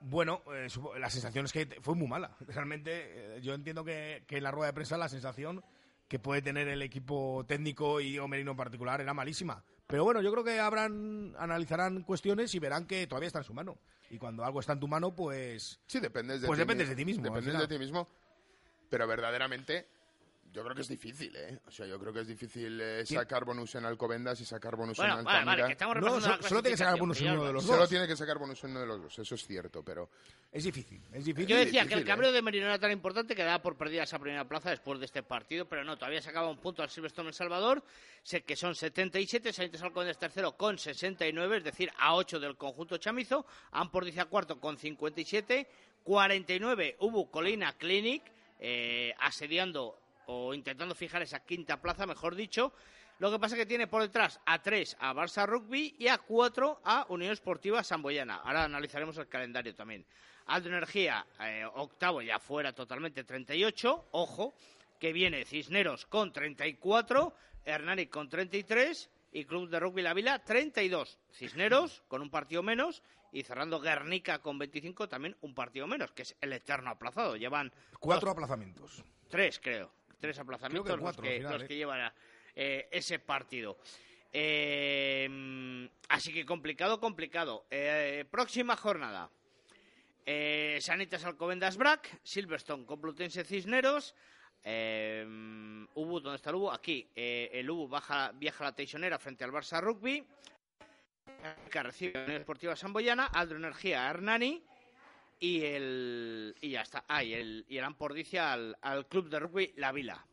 Bueno, 0.02 0.44
eh, 0.54 0.68
la 1.00 1.10
sensación 1.10 1.46
es 1.46 1.52
que 1.52 1.68
fue 1.82 1.96
muy 1.96 2.08
mala. 2.08 2.36
Realmente, 2.48 3.38
eh, 3.38 3.42
yo 3.42 3.54
entiendo 3.54 3.84
que, 3.84 4.24
que 4.28 4.38
en 4.38 4.44
la 4.44 4.52
rueda 4.52 4.68
de 4.68 4.74
prensa 4.74 4.98
la 4.98 5.10
sensación 5.10 5.64
que 6.08 6.20
puede 6.20 6.42
tener 6.42 6.68
el 6.68 6.82
equipo 6.82 7.46
técnico 7.48 8.00
y 8.00 8.12
Diego 8.12 8.28
Merino 8.28 8.52
en 8.52 8.58
particular 8.58 9.02
era 9.02 9.14
malísima. 9.14 9.64
Pero 9.88 10.04
bueno, 10.04 10.22
yo 10.22 10.32
creo 10.32 10.44
que 10.44 10.60
habrán, 10.60 11.34
analizarán 11.38 12.04
cuestiones 12.04 12.54
y 12.56 12.60
verán 12.60 12.86
que 12.86 13.08
todavía 13.08 13.28
está 13.28 13.40
en 13.40 13.46
su 13.46 13.54
mano. 13.54 13.78
Y 14.10 14.18
cuando 14.18 14.44
algo 14.44 14.60
está 14.60 14.74
en 14.74 14.80
tu 14.80 14.88
mano, 14.88 15.16
pues... 15.16 15.80
Sí, 15.88 16.00
dependes 16.00 16.42
de 16.42 16.48
Pues 16.48 16.58
ti 16.58 16.62
dependes 16.62 16.90
de 16.90 16.96
ti 16.96 17.06
mismo, 17.06 17.24
Dependes 17.24 17.58
de 17.58 17.68
ti 17.68 17.80
mismo, 17.80 18.08
pero 18.90 19.08
verdaderamente 19.08 19.88
Yo 20.54 20.64
creo 20.64 20.74
que 20.76 20.82
es 20.82 20.88
difícil, 20.88 21.36
¿eh? 21.36 21.60
O 21.68 21.72
sea, 21.72 21.86
yo 21.86 22.00
creo 22.00 22.12
que 22.12 22.22
es 22.22 22.28
difícil 22.28 22.80
eh, 22.82 23.06
sacar 23.06 23.46
bonus 23.46 23.76
en 23.76 23.86
Alcobendas 23.86 24.40
y 24.42 24.46
sacar 24.46 24.76
bonus 24.76 24.98
Bueno, 24.98 25.20
en 25.20 25.26
vale, 25.26 25.38
Altamira. 25.40 25.64
vale, 25.64 25.68
que 25.68 25.72
estamos 25.74 25.98
No, 25.98 26.22
so- 26.22 26.42
solo 26.48 26.62
tiene 26.62 26.72
que 26.72 26.78
sacar 26.78 26.98
bonus 27.00 27.22
en 27.22 27.32
uno 27.32 27.46
de 27.46 27.54
los 27.54 27.64
Villalba. 27.64 27.78
Solo 27.78 27.88
tiene 27.90 28.08
que 28.08 28.16
sacar 28.16 28.38
bonus 28.40 28.64
en 28.64 28.72
uno 28.72 28.80
de 28.80 28.86
los 28.88 29.02
dos, 29.04 29.20
eso 29.20 29.36
es 29.36 29.46
cierto, 29.46 29.84
pero... 29.84 30.10
Es 30.52 30.64
difícil, 30.64 31.02
es 31.14 31.26
difícil. 31.26 31.48
Yo 31.48 31.58
decía 31.58 31.86
que 31.86 31.94
el 31.94 32.00
¿eh? 32.02 32.06
cabreo 32.06 32.32
de 32.32 32.42
Merino 32.42 32.66
era 32.66 32.80
tan 32.80 32.92
importante 32.92 33.36
que 33.36 33.44
daba 33.44 33.62
por 33.62 33.76
perdida 33.78 34.04
esa 34.04 34.18
primera 34.18 34.48
plaza 34.48 34.70
después 34.70 34.98
de 35.00 35.06
este 35.06 35.22
partido, 35.22 35.66
pero 35.68 35.84
no, 35.84 35.98
todavía 35.98 36.22
sacaba 36.22 36.50
un 36.50 36.58
punto 36.58 36.82
al 36.82 36.90
Silverstone 36.90 37.28
El 37.28 37.34
Salvador, 37.36 37.84
sé 38.24 38.42
que 38.44 38.56
son 38.56 38.74
77, 38.74 39.52
Sanitas 39.54 39.82
Alcobendas 39.84 40.18
tercero 40.18 40.54
con 40.58 40.80
69, 40.80 41.58
es 41.58 41.64
decir, 41.66 41.92
a 42.00 42.16
8 42.16 42.40
del 42.40 42.56
conjunto 42.56 42.98
chamizo, 42.98 43.46
Ampordicia 43.72 44.26
cuarto 44.26 44.60
con 44.60 44.78
57, 44.78 45.68
49 46.04 46.96
hubo 47.02 47.30
Colina 47.30 47.74
Clinic, 47.78 48.24
eh, 48.60 49.14
asediando 49.20 50.00
o 50.28 50.54
intentando 50.54 50.96
fijar 50.96 51.22
esa 51.22 51.40
quinta 51.40 51.82
plaza, 51.82 52.06
mejor 52.06 52.36
dicho. 52.36 52.74
Lo 53.20 53.32
que 53.32 53.40
pasa 53.40 53.56
es 53.56 53.62
que 53.62 53.66
tiene 53.66 53.88
por 53.88 54.04
detrás 54.04 54.40
a 54.46 54.62
3 54.62 54.98
a 55.00 55.14
Barça 55.14 55.48
Rugby 55.48 55.96
y 55.98 56.08
a 56.08 56.20
4 56.20 56.82
a 56.84 57.06
Unión 57.10 57.32
Esportiva 57.32 57.84
Samboyana. 57.84 58.36
Ahora 58.38 58.66
analizaremos 58.66 59.18
el 59.18 59.28
calendario 59.28 59.74
también. 59.74 60.06
Aldo 60.46 60.70
Energía, 60.70 61.26
eh, 61.42 61.66
octavo, 61.74 62.22
ya 62.22 62.40
fuera 62.40 62.74
totalmente 62.74 63.24
38. 63.24 64.10
Ojo, 64.12 64.54
que 65.00 65.14
viene 65.14 65.46
Cisneros 65.46 66.06
con 66.06 66.32
34, 66.32 67.34
Hernani 67.66 68.08
con 68.08 68.30
33 68.30 69.10
y 69.32 69.46
Club 69.46 69.70
de 69.70 69.80
Rugby 69.80 70.02
La 70.04 70.14
Vila 70.14 70.40
32. 70.40 71.18
Cisneros 71.32 72.04
con 72.08 72.22
un 72.22 72.30
partido 72.30 72.62
menos 72.62 73.02
y 73.32 73.44
cerrando 73.44 73.80
Guernica 73.80 74.40
con 74.40 74.58
25 74.60 75.10
también 75.10 75.36
un 75.42 75.54
partido 75.54 75.88
menos, 75.88 76.12
que 76.12 76.22
es 76.22 76.36
el 76.40 76.54
eterno 76.54 76.92
aplazado. 76.92 77.36
Llevan 77.36 77.72
Cuatro 78.00 78.30
aplazamientos. 78.32 79.04
Tres, 79.28 79.60
creo. 79.60 79.97
Tres 80.20 80.40
aplazamientos 80.40 80.96
que 80.96 81.02
cuatro, 81.02 81.24
los, 81.24 81.30
que, 81.30 81.36
al 81.36 81.38
final, 81.38 81.54
los 81.54 81.64
¿eh? 81.64 81.68
que 81.68 81.76
llevan 81.76 82.12
eh, 82.56 82.88
ese 82.92 83.20
partido. 83.20 83.78
Eh, 84.34 85.90
así 86.10 86.34
que 86.34 86.46
complicado, 86.46 87.00
complicado. 87.00 87.66
Eh, 87.70 88.26
próxima 88.30 88.76
jornada. 88.76 89.30
Eh, 90.26 90.80
Sanitas 90.82 91.24
Alcobendas 91.24 91.78
Brac, 91.78 92.20
Silverstone 92.24 92.86
Complutense 92.86 93.44
Cisneros. 93.44 94.16
Eh, 94.64 95.24
Ubu, 95.94 96.20
¿dónde 96.20 96.36
está 96.36 96.50
el 96.50 96.58
Ubu? 96.58 96.72
Aquí. 96.72 97.08
Eh, 97.16 97.50
el 97.54 97.70
Ubu 97.70 97.88
baja, 97.88 98.32
viaja 98.34 98.64
a 98.64 98.68
la 98.68 98.76
Teixonera 98.76 99.20
frente 99.20 99.44
al 99.44 99.52
Barça 99.52 99.80
Rugby. 99.80 100.26
Que 101.72 101.84
recibe 101.84 102.14
la 102.14 102.24
Unión 102.26 102.42
Esportiva 102.42 102.76
Samboyana. 102.76 103.28
Aldro 103.28 103.58
Energía 103.58 104.10
Hernani 104.10 104.64
y 105.40 105.64
el 105.64 106.56
y 106.62 106.72
ya 106.72 106.82
está 106.82 107.04
ah 107.08 107.24
y 107.24 107.34
el 107.34 107.66
y 107.68 107.78
el 107.78 107.84
Ampordicia 107.84 108.54
al, 108.54 108.78
al 108.82 109.08
club 109.08 109.30
de 109.30 109.40
rugby 109.40 109.74
La 109.76 109.92
Vila 109.92 110.26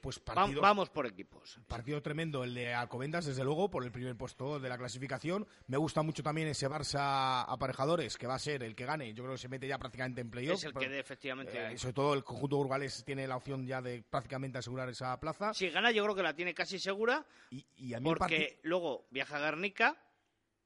Pues 0.00 0.18
partido, 0.18 0.60
vamos 0.62 0.88
por 0.90 1.06
equipos 1.06 1.58
partido 1.68 2.00
tremendo 2.02 2.42
el 2.42 2.54
de 2.54 2.72
Alcobendas, 2.74 3.26
desde 3.26 3.44
luego, 3.44 3.70
por 3.70 3.84
el 3.84 3.92
primer 3.92 4.16
puesto 4.16 4.58
de 4.58 4.68
la 4.68 4.78
clasificación. 4.78 5.46
Me 5.66 5.76
gusta 5.76 6.02
mucho 6.02 6.22
también 6.22 6.48
ese 6.48 6.68
Barça 6.68 7.44
aparejadores, 7.46 8.16
que 8.16 8.26
va 8.26 8.34
a 8.34 8.38
ser 8.38 8.62
el 8.62 8.74
que 8.74 8.86
gane. 8.86 9.12
Yo 9.14 9.22
creo 9.22 9.34
que 9.34 9.42
se 9.42 9.48
mete 9.48 9.68
ya 9.68 9.78
prácticamente 9.78 10.20
en 10.22 10.30
playoff. 10.30 10.56
es 10.56 10.64
el 10.64 10.72
que 10.74 10.88
de, 10.88 10.98
efectivamente 10.98 11.72
Eh, 11.72 11.78
sobre 11.78 11.92
todo 11.92 12.14
el 12.14 12.24
conjunto 12.24 12.56
Urbales 12.56 13.04
tiene 13.04 13.28
la 13.28 13.36
opción 13.36 13.66
ya 13.66 13.80
de 13.82 14.02
prácticamente 14.02 14.58
asegurar 14.58 14.88
esa 14.88 15.20
plaza. 15.20 15.52
si 15.54 15.68
gana 15.68 15.90
yo 15.92 16.02
creo 16.04 16.14
que 16.14 16.22
la 16.22 16.34
tiene 16.34 16.54
casi 16.54 16.78
segura 16.78 17.24
Y, 17.50 17.64
y 17.76 17.94
a 17.94 18.00
mí 18.00 18.08
porque 18.08 18.58
luego 18.62 19.06
viaja 19.10 19.36
a 19.36 19.40
Guernica 19.40 19.96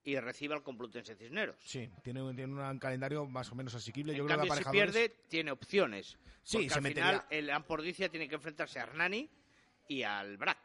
y 0.04 0.18
recibe 0.20 0.54
al 0.54 0.62
Complutense 0.62 1.16
Cisneros 1.16 1.56
Sí, 1.64 1.90
tiene, 2.02 2.22
un- 2.22 2.36
tiene 2.36 2.52
un 2.52 2.78
calendario 2.78 3.26
más 3.26 3.50
o 3.50 3.54
menos 3.54 3.74
asequible. 3.74 4.12
en 4.12 4.18
Yo 4.18 4.26
creo 4.26 4.40
que 4.42 4.50
si 4.50 4.64
pierde 4.70 5.08
tiene 5.28 5.50
opciones 5.50 6.18
Sí, 6.42 6.56
porque 6.58 6.68
se 6.68 6.74
al 6.74 6.82
metería- 6.82 7.04
final 7.20 7.26
el 7.30 7.50
Ampordicia 7.50 8.08
tiene 8.10 8.28
que 8.28 8.34
enfrentarse 8.34 8.78
a 8.78 8.82
Hernani 8.82 9.30
y 9.88 10.02
al 10.02 10.36
Brac 10.36 10.58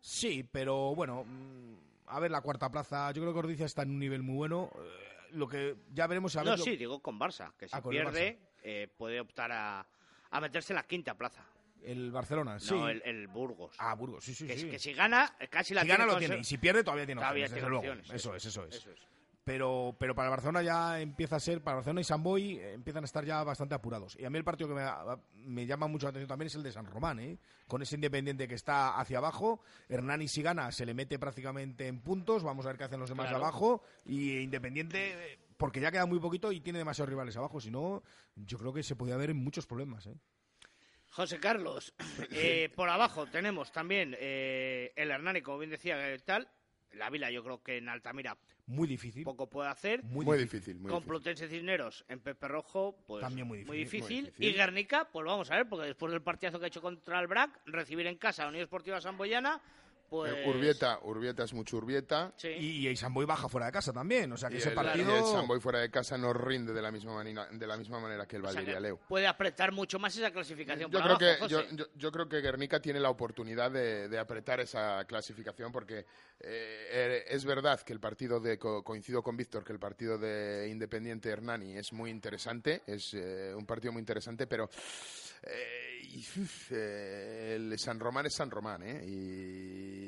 Sí, 0.00 0.46
pero 0.52 0.94
bueno, 0.94 1.24
mm, 1.24 1.74
a 2.08 2.20
ver 2.20 2.30
la 2.30 2.42
cuarta 2.42 2.70
plaza. 2.70 3.10
Yo 3.12 3.22
creo 3.22 3.32
que 3.32 3.38
Ordicia 3.38 3.64
está 3.64 3.82
en 3.82 3.90
un 3.90 3.98
nivel 3.98 4.22
muy 4.22 4.36
bueno. 4.36 4.70
Eh, 4.76 5.28
lo 5.32 5.48
que 5.48 5.76
ya 5.94 6.06
veremos 6.06 6.36
a 6.36 6.40
ver. 6.40 6.50
no 6.50 6.56
lo- 6.58 6.62
sí 6.64 6.76
digo 6.76 7.00
con 7.00 7.18
Barça 7.18 7.54
que 7.56 7.66
si 7.68 7.74
Ah, 7.74 7.78
el 7.78 7.84
pierde 7.88 8.38
eh, 8.62 8.88
puede 8.98 9.18
optar 9.20 9.50
a, 9.50 9.86
a 10.30 10.40
meterse 10.42 10.74
en 10.74 10.76
la 10.76 10.82
quinta 10.86 11.14
plaza 11.16 11.42
El 11.84 12.10
Barcelona, 12.10 12.58
sí. 12.58 12.74
no 12.74 12.88
el, 12.88 13.02
el 13.04 13.28
Burgos 13.28 13.74
Ah, 13.78 13.94
Burgos, 13.94 14.24
sí, 14.24 14.34
sí, 14.34 14.46
que, 14.46 14.56
sí. 14.58 14.70
que 14.70 14.78
si 14.78 14.92
gana 14.94 15.36
casi 15.50 15.74
la 15.74 15.82
si 15.82 15.88
gana 15.88 16.04
tiene 16.04 16.12
lo 16.12 16.18
tiene. 16.18 16.38
Y 16.38 16.44
si 16.44 16.58
pierde 16.58 16.82
todavía 16.82 17.06
tiene 17.06 17.20
Todavía 17.20 17.44
opciones, 17.46 17.62
tiene 17.62 17.76
desde 17.78 17.86
luego. 17.88 18.00
opciones, 18.00 18.22
Eso 18.22 18.34
es, 18.34 18.44
eso 18.46 18.64
es. 18.64 18.74
Eso 18.76 18.90
es. 18.90 18.98
Pero, 19.44 19.94
pero 19.98 20.14
para 20.14 20.28
el 20.28 20.30
Barcelona 20.30 20.62
ya 20.62 21.00
empieza 21.02 21.36
a 21.36 21.40
ser, 21.40 21.60
para 21.62 21.74
Barcelona 21.74 22.00
y 22.00 22.04
San 22.04 22.22
Boy 22.22 22.56
eh, 22.56 22.72
empiezan 22.72 23.04
a 23.04 23.06
estar 23.06 23.26
ya 23.26 23.44
bastante 23.44 23.74
apurados. 23.74 24.16
Y 24.18 24.24
a 24.24 24.30
mí 24.30 24.38
el 24.38 24.44
partido 24.44 24.68
que 24.70 24.74
me, 24.74 24.86
me 25.34 25.66
llama 25.66 25.86
mucho 25.86 26.06
la 26.06 26.10
atención 26.10 26.28
también 26.28 26.46
es 26.46 26.54
el 26.54 26.62
de 26.62 26.72
San 26.72 26.86
Román, 26.86 27.18
¿eh? 27.20 27.36
con 27.68 27.82
ese 27.82 27.96
independiente 27.96 28.48
que 28.48 28.54
está 28.54 28.98
hacia 28.98 29.18
abajo. 29.18 29.60
Hernani 29.90 30.28
si 30.28 30.40
gana 30.40 30.72
se 30.72 30.86
le 30.86 30.94
mete 30.94 31.18
prácticamente 31.18 31.86
en 31.88 32.00
puntos, 32.00 32.42
vamos 32.42 32.64
a 32.64 32.70
ver 32.70 32.78
qué 32.78 32.84
hacen 32.84 32.98
los 33.00 33.10
demás 33.10 33.26
Claro. 33.26 33.38
de 33.40 33.44
abajo. 33.44 33.82
Y 34.06 34.38
Independiente, 34.38 35.32
eh, 35.34 35.38
porque 35.58 35.78
ya 35.78 35.92
queda 35.92 36.06
muy 36.06 36.20
poquito 36.20 36.50
y 36.50 36.60
tiene 36.60 36.78
demasiados 36.78 37.10
rivales 37.10 37.36
abajo, 37.36 37.60
si 37.60 37.70
no, 37.70 38.02
yo 38.36 38.56
creo 38.56 38.72
que 38.72 38.82
se 38.82 38.96
podía 38.96 39.18
ver 39.18 39.34
muchos 39.34 39.66
problemas. 39.66 40.06
¿eh? 40.06 40.14
José 41.14 41.38
Carlos, 41.38 41.94
eh, 42.32 42.70
por 42.74 42.88
abajo 42.88 43.26
tenemos 43.26 43.70
también 43.70 44.16
eh, 44.18 44.92
el 44.96 45.12
Hernani, 45.12 45.42
como 45.42 45.58
bien 45.58 45.70
decía, 45.70 46.12
eh, 46.12 46.18
tal. 46.18 46.48
La 46.94 47.08
Vila, 47.10 47.30
yo 47.30 47.42
creo 47.44 47.62
que 47.62 47.76
en 47.78 47.88
Altamira 47.88 48.36
Muy 48.66 48.86
difícil. 48.88 49.22
poco 49.24 49.48
puede 49.48 49.68
hacer. 49.68 50.02
Muy, 50.04 50.24
Muy 50.24 50.38
difícil. 50.38 50.74
muy 50.76 50.90
Con 50.90 51.00
difícil. 51.00 51.08
Plutense 51.08 51.48
Cisneros 51.48 52.04
en 52.08 52.20
Pepe 52.20 52.46
Rojo, 52.48 52.96
pues 53.06 53.20
También 53.20 53.46
muy 53.48 53.58
difícil, 53.58 53.68
muy 53.76 53.84
difícil. 53.84 54.24
difícil. 54.26 54.48
Y 54.48 54.52
Guernica, 54.52 55.08
pues 55.12 55.24
vamos 55.26 55.50
a 55.50 55.56
ver, 55.56 55.68
porque 55.68 55.86
después 55.86 56.12
del 56.12 56.22
partidazo 56.22 56.58
que 56.58 56.66
ha 56.66 56.68
hecho 56.68 56.82
contra 56.82 57.20
el 57.20 57.26
BRAC, 57.28 57.60
recibir 57.66 58.06
en 58.08 58.16
casa 58.16 58.44
a 58.44 58.48
Unión 58.48 58.62
Esportiva 58.62 59.00
Samboyana, 59.00 59.60
pues... 60.14 60.32
Eh, 60.32 60.48
Urbieta, 60.48 60.98
Urbieta 61.02 61.44
es 61.44 61.52
mucho 61.52 61.76
Urbieta. 61.76 62.32
Sí. 62.36 62.48
Y, 62.48 62.88
y 62.88 62.96
San 62.96 63.12
Boy 63.14 63.26
baja 63.26 63.48
fuera 63.48 63.66
de 63.66 63.72
casa 63.72 63.92
también, 63.92 64.30
o 64.32 64.36
sea 64.36 64.48
que 64.48 64.56
Y 64.56 64.58
ese 64.58 64.70
el, 64.70 64.74
partido... 64.74 65.14
y 65.14 65.18
el 65.18 65.24
Samboy 65.24 65.60
fuera 65.60 65.80
de 65.80 65.90
casa 65.90 66.16
no 66.18 66.32
rinde 66.32 66.72
de 66.72 66.82
la 66.82 66.90
misma 66.90 67.14
manera, 67.14 67.48
de 67.50 67.66
la 67.66 67.76
misma 67.76 68.00
manera 68.00 68.26
que 68.26 68.36
el 68.36 68.44
O 68.44 68.50
sea 68.50 68.80
Leo. 68.80 68.98
puede 69.08 69.26
apretar 69.26 69.72
mucho 69.72 69.98
más 69.98 70.16
esa 70.16 70.30
clasificación. 70.30 70.90
Yo 70.90 70.98
creo, 71.00 71.16
abajo, 71.16 71.18
que, 71.18 71.48
yo, 71.48 71.58
José. 71.62 71.76
yo- 71.76 71.86
yo 71.96 72.12
creo 72.12 72.28
que 72.28 72.40
Guernica 72.40 72.80
tiene 72.80 73.00
la 73.00 73.10
oportunidad 73.10 73.70
de, 73.70 74.08
de 74.08 74.18
apretar 74.18 74.60
esa 74.60 75.04
clasificación 75.06 75.72
porque 75.72 76.00
eh, 76.00 76.04
eh, 76.40 77.24
es 77.28 77.44
verdad 77.44 77.80
que 77.80 77.92
el 77.92 78.00
partido 78.00 78.40
de, 78.40 78.58
co- 78.58 78.82
coincido 78.82 79.22
con 79.22 79.36
Víctor, 79.36 79.64
que 79.64 79.72
el 79.72 79.78
partido 79.78 80.18
de 80.18 80.68
Independiente 80.70 81.30
Hernani 81.30 81.76
es 81.76 81.92
muy 81.92 82.10
interesante, 82.10 82.82
es 82.86 83.14
eh, 83.14 83.52
un 83.56 83.66
partido 83.66 83.92
muy 83.92 84.00
interesante, 84.00 84.46
pero 84.46 84.68
eh, 85.42 86.00
el 87.56 87.78
San 87.78 87.98
Román 88.00 88.26
es 88.26 88.34
San 88.34 88.50
Román, 88.50 88.82
¿eh? 88.82 89.02
Y, 89.06 90.03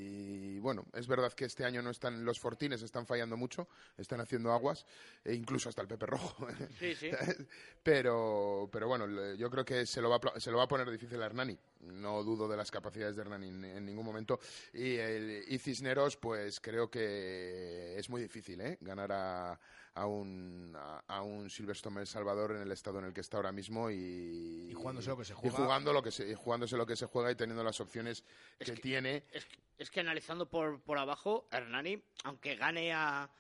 bueno, 0.61 0.85
es 0.95 1.07
verdad 1.07 1.33
que 1.33 1.45
este 1.45 1.65
año 1.65 1.83
no 1.83 1.91
están 1.91 2.25
los 2.25 2.41
Fortines 2.41 2.83
están 2.83 3.07
fallando 3.07 3.37
mucho, 3.37 3.69
están 3.97 4.21
haciendo 4.21 4.53
aguas, 4.53 4.85
e 5.25 5.35
incluso 5.35 5.69
hasta 5.69 5.83
el 5.83 5.89
Pepe 5.89 6.07
Rojo. 6.07 6.47
Sí, 6.79 6.95
sí. 6.95 7.11
pero, 7.83 8.69
pero 8.71 8.89
bueno, 8.89 9.35
yo 9.35 9.49
creo 9.51 9.65
que 9.65 9.87
se 9.87 10.01
lo, 10.01 10.11
va 10.11 10.17
a, 10.17 10.41
se 10.41 10.51
lo 10.51 10.59
va 10.59 10.65
a 10.65 10.69
poner 10.69 10.91
difícil 10.91 11.23
a 11.23 11.27
Hernani. 11.27 11.57
No 11.81 12.23
dudo 12.23 12.49
de 12.49 12.57
las 12.57 12.71
capacidades 12.71 13.17
de 13.17 13.23
Hernani 13.23 13.49
en, 13.49 13.65
en 13.65 13.87
ningún 13.87 14.05
momento. 14.05 14.41
Y, 14.73 14.97
el, 14.97 15.45
y 15.47 15.59
Cisneros, 15.59 16.17
pues 16.17 16.61
creo 16.61 16.91
que 16.91 17.97
es 17.97 18.11
muy 18.11 18.21
difícil 18.21 18.61
¿eh? 18.61 18.79
ganar 18.81 19.13
a, 19.13 19.61
a 19.97 20.07
un, 20.07 20.75
a, 20.77 21.03
a 21.09 21.23
un 21.23 21.49
Silverstone 21.49 22.01
El 22.03 22.07
Salvador 22.07 22.53
en 22.53 22.59
el 22.63 22.71
estado 22.71 22.99
en 22.99 23.07
el 23.07 23.15
que 23.15 23.23
está 23.23 23.39
ahora 23.39 23.51
mismo 23.51 23.91
y, 23.91 24.69
Y 24.71 24.75
jugándose 24.75 25.09
lo 25.09 25.17
que 25.17 25.25
se 25.25 25.33
y 25.33 25.37
juega. 25.37 25.57
jugando 25.57 25.93
lo 25.95 26.03
que 26.03 26.11
se, 26.11 26.31
y 26.31 26.35
jugándose 26.35 26.77
lo 26.77 26.87
que 26.87 26.97
se 26.97 27.07
juega 27.07 27.31
y 27.31 27.35
teniendo 27.35 27.65
las 27.65 27.81
opciones 27.81 28.23
que, 28.59 28.73
tiene. 28.73 29.25
Es 29.33 29.47
que, 29.47 29.59
es 29.79 29.91
que 29.91 30.01
analizando 30.01 30.51
por, 30.51 30.81
por 30.83 30.99
abajo, 30.99 31.49
Hernani, 31.51 32.03
aunque 32.25 32.57
gane 32.57 32.93
a, 32.93 33.31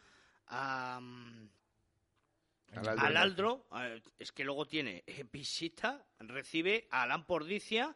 a, 0.46 0.98
mm, 1.02 1.48
Al 2.72 2.88
Aldro. 2.88 3.06
al 3.06 3.16
Aldro, 3.18 3.66
eh, 3.76 4.02
es 4.18 4.32
que 4.32 4.42
luego 4.44 4.66
tiene 4.66 5.04
eh, 5.06 5.24
visita, 5.30 6.06
recibe 6.20 6.88
a 6.90 7.02
Alan 7.02 7.26
Pordicia, 7.26 7.94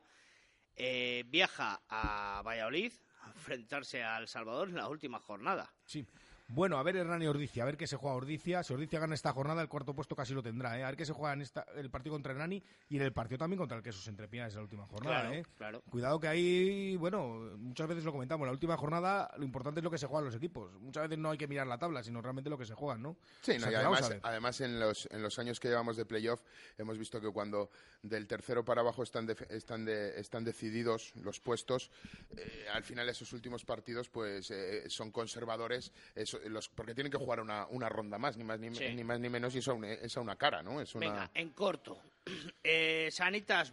eh, 0.76 1.24
viaja 1.28 1.80
a 1.88 2.42
Valladolid 2.44 2.92
a 3.22 3.28
enfrentarse 3.30 4.02
al 4.02 4.28
Salvador 4.28 4.68
en 4.68 4.76
la 4.76 4.88
última 4.88 5.18
jornada. 5.18 5.72
Sí. 5.86 6.04
Bueno, 6.52 6.78
a 6.78 6.82
ver 6.82 6.96
Hernani 6.96 7.28
Ordicia, 7.28 7.62
a 7.62 7.66
ver 7.66 7.76
qué 7.76 7.86
se 7.86 7.94
juega 7.96 8.16
Ordicia. 8.16 8.64
Si 8.64 8.72
Ordicia 8.74 8.98
gana 8.98 9.14
esta 9.14 9.32
jornada, 9.32 9.62
el 9.62 9.68
cuarto 9.68 9.94
puesto 9.94 10.16
casi 10.16 10.34
lo 10.34 10.42
tendrá. 10.42 10.76
¿eh? 10.76 10.82
A 10.82 10.88
ver 10.88 10.96
qué 10.96 11.06
se 11.06 11.12
juega 11.12 11.32
en 11.32 11.42
esta, 11.42 11.64
el 11.76 11.90
partido 11.90 12.14
contra 12.16 12.32
Hernani 12.32 12.60
y 12.88 12.96
en 12.96 13.02
el 13.02 13.12
partido 13.12 13.38
también 13.38 13.58
contra 13.58 13.76
el 13.76 13.84
Quesos 13.84 14.08
Entrepinas 14.08 14.52
en 14.52 14.56
la 14.56 14.62
última 14.64 14.84
jornada. 14.88 15.20
Claro, 15.20 15.34
¿eh? 15.36 15.44
claro. 15.56 15.82
Cuidado 15.88 16.18
que 16.18 16.26
ahí, 16.26 16.96
bueno, 16.96 17.52
muchas 17.56 17.86
veces 17.86 18.02
lo 18.04 18.10
comentamos. 18.10 18.48
La 18.48 18.52
última 18.52 18.76
jornada, 18.76 19.30
lo 19.38 19.44
importante 19.44 19.78
es 19.78 19.84
lo 19.84 19.92
que 19.92 19.98
se 19.98 20.06
juegan 20.08 20.24
los 20.24 20.34
equipos. 20.34 20.72
Muchas 20.80 21.04
veces 21.04 21.18
no 21.18 21.30
hay 21.30 21.38
que 21.38 21.46
mirar 21.46 21.68
la 21.68 21.78
tabla, 21.78 22.02
sino 22.02 22.20
realmente 22.20 22.50
lo 22.50 22.58
que 22.58 22.66
se 22.66 22.74
juegan, 22.74 23.00
¿no? 23.00 23.16
Sí, 23.42 23.52
O 23.52 23.60
sea 23.60 23.60
no, 23.60 23.66
y 23.66 23.70
que 23.70 23.76
además, 23.76 24.16
además 24.24 24.60
en, 24.60 24.80
los, 24.80 25.08
en 25.12 25.22
los 25.22 25.38
años 25.38 25.60
que 25.60 25.68
llevamos 25.68 25.96
de 25.96 26.04
playoff 26.04 26.42
hemos 26.78 26.98
visto 26.98 27.20
que 27.20 27.30
cuando 27.30 27.70
del 28.02 28.26
tercero 28.26 28.64
para 28.64 28.80
abajo 28.80 29.04
están, 29.04 29.24
def- 29.24 29.48
están, 29.52 29.84
de- 29.84 30.18
están 30.18 30.42
decididos 30.42 31.12
los 31.14 31.38
puestos, 31.38 31.92
eh, 32.36 32.66
al 32.72 32.82
final 32.82 33.08
esos 33.08 33.32
últimos 33.32 33.64
partidos 33.64 34.08
pues 34.08 34.50
eh, 34.50 34.90
son 34.90 35.12
conservadores 35.12 35.92
eso- 36.16 36.39
los, 36.48 36.68
porque 36.68 36.94
tienen 36.94 37.10
que 37.10 37.18
jugar 37.18 37.40
una, 37.40 37.66
una 37.66 37.88
ronda 37.88 38.18
más, 38.18 38.36
ni 38.36 38.44
más 38.44 38.58
ni, 38.60 38.74
Sí. 38.74 38.94
ni 38.94 39.04
más 39.04 39.20
ni 39.20 39.28
menos, 39.28 39.54
y 39.54 39.58
eso 39.58 39.72
a 39.72 39.74
una- 39.74 39.92
es 39.92 40.16
a 40.16 40.20
una 40.20 40.36
cara, 40.36 40.62
¿no? 40.62 40.80
Es 40.80 40.94
una... 40.94 41.06
Venga, 41.08 41.30
en 41.34 41.50
corto. 41.50 42.00
Eh, 42.62 43.08
Sanitas. 43.10 43.72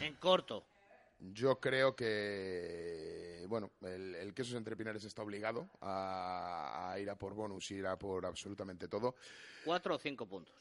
En 0.00 0.14
corto. 0.16 0.66
Yo 1.18 1.58
creo 1.60 1.94
que, 1.96 3.44
bueno, 3.48 3.70
el, 3.82 4.14
el 4.16 4.34
Quesos 4.34 4.54
Entre 4.56 4.76
Pinares 4.76 5.04
está 5.04 5.22
obligado 5.22 5.68
a, 5.80 6.90
a 6.92 6.98
ir 6.98 7.08
a 7.08 7.16
por 7.16 7.34
bonus, 7.34 7.70
ir 7.70 7.86
a 7.86 7.96
por 7.96 8.26
absolutamente 8.26 8.88
todo. 8.88 9.14
¿Cuatro 9.64 9.94
o 9.94 9.98
cinco 9.98 10.26
puntos? 10.26 10.54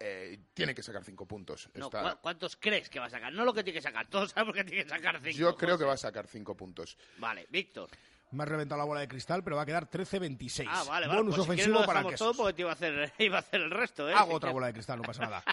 Eh, 0.00 0.38
tiene 0.54 0.74
que 0.74 0.82
sacar 0.82 1.04
cinco 1.04 1.26
puntos. 1.26 1.68
No, 1.74 1.86
Está- 1.86 2.14
¿cu- 2.14 2.20
¿Cuántos 2.22 2.56
crees 2.56 2.88
que 2.88 3.00
va 3.00 3.06
a 3.06 3.10
sacar? 3.10 3.32
No 3.32 3.44
lo 3.44 3.52
que 3.52 3.62
tiene 3.64 3.78
que 3.78 3.82
sacar, 3.82 4.08
todos 4.08 4.30
sabemos 4.30 4.54
que 4.54 4.64
tiene 4.64 4.84
que 4.84 4.88
sacar 4.90 5.16
cinco. 5.22 5.36
Yo 5.36 5.56
creo 5.56 5.72
José. 5.74 5.82
que 5.82 5.86
va 5.88 5.92
a 5.94 5.98
sacar 5.98 6.26
cinco 6.26 6.56
puntos. 6.56 6.96
Vale, 7.18 7.46
Víctor. 7.50 7.90
Me 8.30 8.42
has 8.42 8.48
reventado 8.48 8.78
la 8.78 8.84
bola 8.84 9.00
de 9.00 9.08
cristal, 9.08 9.42
pero 9.42 9.56
va 9.56 9.62
a 9.62 9.66
quedar 9.66 9.88
13-26. 9.90 10.66
Ah, 10.68 10.84
vale, 10.86 11.06
vale. 11.06 11.18
Bonus 11.20 11.34
pues 11.36 11.46
si 11.46 11.54
quieres 11.54 11.66
ofensivo 11.74 11.80
lo 11.80 11.86
para 11.86 12.16
todo 12.16 12.34
porque 12.34 12.52
te 12.52 12.62
iba 12.62 12.70
a 12.70 12.74
hacer, 12.74 13.12
iba 13.18 13.36
a 13.36 13.40
hacer 13.40 13.60
el 13.62 13.70
resto, 13.70 14.08
¿eh? 14.08 14.12
Hago 14.14 14.30
Si 14.30 14.34
otra 14.36 14.48
quieres. 14.48 14.54
bola 14.54 14.66
de 14.66 14.72
cristal, 14.74 14.98
no 14.98 15.04
pasa 15.04 15.22
nada. 15.22 15.44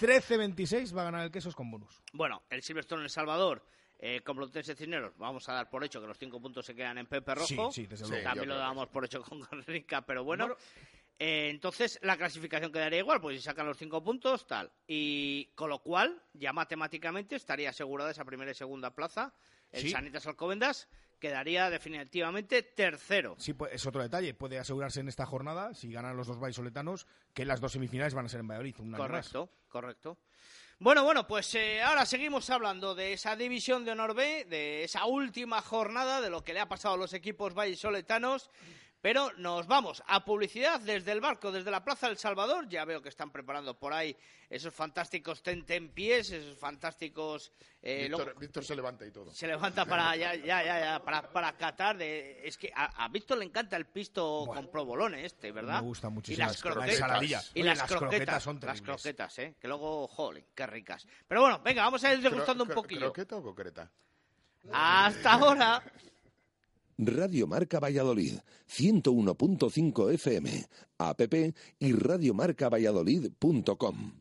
13-26 0.00 0.96
va 0.96 1.02
a 1.02 1.04
ganar 1.04 1.24
el 1.24 1.30
Quesos 1.30 1.54
con 1.54 1.70
bonus. 1.70 2.00
Bueno, 2.12 2.42
el 2.50 2.62
Silverstone 2.62 3.00
en 3.00 3.04
El 3.04 3.10
Salvador, 3.10 3.64
eh, 3.98 4.20
Complutense 4.22 4.74
Cisneros, 4.74 5.16
vamos 5.16 5.48
a 5.48 5.52
dar 5.54 5.68
por 5.70 5.84
hecho 5.84 6.00
que 6.00 6.06
los 6.06 6.18
cinco 6.18 6.40
puntos 6.40 6.64
se 6.66 6.74
quedan 6.74 6.98
en 6.98 7.06
Pepe 7.06 7.34
Rojo. 7.34 7.46
Sí, 7.70 7.82
sí, 7.82 7.86
desde 7.86 8.04
Sí, 8.06 8.10
luego. 8.10 8.22
yo 8.24 8.28
También 8.30 8.48
lo 8.48 8.56
damos 8.56 8.88
por 8.88 9.04
hecho 9.04 9.22
con 9.22 9.40
Garrica, 9.40 10.02
pero 10.02 10.24
bueno. 10.24 10.46
Bueno. 10.48 10.60
Eh, 11.18 11.50
entonces 11.50 12.00
la 12.02 12.16
clasificación 12.16 12.72
quedaría 12.72 12.98
igual, 12.98 13.20
pues 13.20 13.36
si 13.36 13.42
sacan 13.42 13.66
los 13.66 13.76
cinco 13.78 14.02
puntos, 14.02 14.44
tal. 14.46 14.72
Y 14.88 15.46
con 15.54 15.68
lo 15.70 15.78
cual, 15.80 16.20
ya 16.32 16.52
matemáticamente 16.52 17.36
estaría 17.36 17.70
asegurada 17.70 18.10
esa 18.10 18.24
primera 18.24 18.50
y 18.50 18.54
segunda 18.54 18.90
plaza. 18.92 19.32
El 19.70 19.82
Sí. 19.82 19.90
Sanitas 19.90 20.26
Alcobendas 20.26 20.88
quedaría 21.22 21.70
definitivamente 21.70 22.64
tercero. 22.64 23.36
Sí, 23.38 23.52
pues, 23.54 23.72
es 23.72 23.86
otro 23.86 24.02
detalle. 24.02 24.34
Puede 24.34 24.58
asegurarse 24.58 24.98
en 24.98 25.08
esta 25.08 25.24
jornada, 25.24 25.72
si 25.72 25.92
ganan 25.92 26.16
los 26.16 26.26
dos 26.26 26.40
vallisoletanos, 26.40 27.06
que 27.32 27.44
las 27.44 27.60
dos 27.60 27.70
semifinales 27.70 28.12
van 28.12 28.26
a 28.26 28.28
ser 28.28 28.40
en 28.40 28.48
Valladolid. 28.48 28.74
Un. 28.80 28.90
Correcto, 28.90 29.48
correcto. 29.68 30.18
Bueno, 30.80 31.04
bueno, 31.04 31.24
pues 31.28 31.54
eh, 31.54 31.80
ahora 31.80 32.06
seguimos 32.06 32.50
hablando 32.50 32.96
de 32.96 33.12
esa 33.12 33.36
división 33.36 33.84
de 33.84 33.92
honor 33.92 34.16
B, 34.16 34.46
de 34.46 34.82
esa 34.82 35.04
última 35.04 35.62
jornada, 35.62 36.20
de 36.20 36.28
lo 36.28 36.42
que 36.42 36.54
le 36.54 36.58
ha 36.58 36.68
pasado 36.68 36.96
a 36.96 36.98
los 36.98 37.12
equipos 37.12 37.54
vallisoletanos. 37.54 38.50
Pero 39.02 39.32
nos 39.36 39.66
vamos 39.66 40.00
a 40.06 40.24
publicidad 40.24 40.78
desde 40.80 41.10
el 41.10 41.20
barco, 41.20 41.50
desde 41.50 41.72
la 41.72 41.82
Plaza 41.84 42.06
del 42.06 42.16
Salvador. 42.18 42.68
Ya 42.68 42.84
veo 42.84 43.02
que 43.02 43.08
están 43.08 43.32
preparando 43.32 43.76
por 43.76 43.92
ahí 43.92 44.16
esos 44.48 44.72
fantásticos 44.72 45.42
tentempiés, 45.42 46.30
esos 46.30 46.56
fantásticos... 46.56 47.50
eh, 47.82 48.02
Víctor, 48.08 48.26
luego- 48.26 48.38
Víctor 48.40 48.64
se 48.64 48.76
levanta 48.76 49.04
y 49.04 49.10
todo. 49.10 49.34
se 49.34 49.48
levanta 49.48 49.84
para 49.86 50.14
ya, 50.14 50.36
ya, 50.36 50.62
ya, 50.64 50.80
ya, 50.80 51.04
para, 51.04 51.32
para 51.32 51.52
catar 51.56 51.98
de 51.98 52.46
es 52.46 52.56
que 52.56 52.70
a, 52.74 53.04
a 53.04 53.08
Víctor 53.08 53.38
le 53.38 53.44
encanta 53.44 53.76
el 53.76 53.86
pisto 53.86 54.46
Bueno, 54.46 54.62
con 54.62 54.70
provolone 54.70 55.24
este 55.26 55.50
verdad 55.50 55.80
me 55.80 55.88
gusta 55.88 56.06
y 56.06 56.10
muchísimo 56.12 56.46
las 56.46 56.64
la 56.64 56.70
croquetas 56.70 57.50
y 57.54 57.60
Oye, 57.60 57.68
las, 57.68 57.78
las 57.78 57.88
croquetas, 57.88 57.98
croquetas 57.98 58.42
son 58.44 58.54
las 58.54 58.60
terribles. 58.60 58.82
croquetas 59.02 59.38
eh 59.40 59.54
que 59.60 59.66
luego 59.68 60.06
jolín 60.06 60.44
qué 60.54 60.64
ricas 60.68 61.08
pero 61.26 61.40
bueno 61.40 61.58
venga 61.60 61.82
vamos 61.82 62.04
a 62.04 62.12
ir 62.14 62.20
degustando 62.20 62.62
un 62.62 62.70
Cro- 62.70 62.74
poquillo 62.74 63.12
¿Croqueta 63.12 63.36
o 63.36 63.42
concreta? 63.42 63.90
hasta 64.72 65.32
ahora 65.32 65.82
Radio 67.06 67.46
Marca 67.46 67.80
Valladolid, 67.80 68.40
101.5 68.68 70.12
FM, 70.12 70.66
app 70.98 71.20
y 71.78 71.92
radiomarcavalladolid.com. 71.92 74.12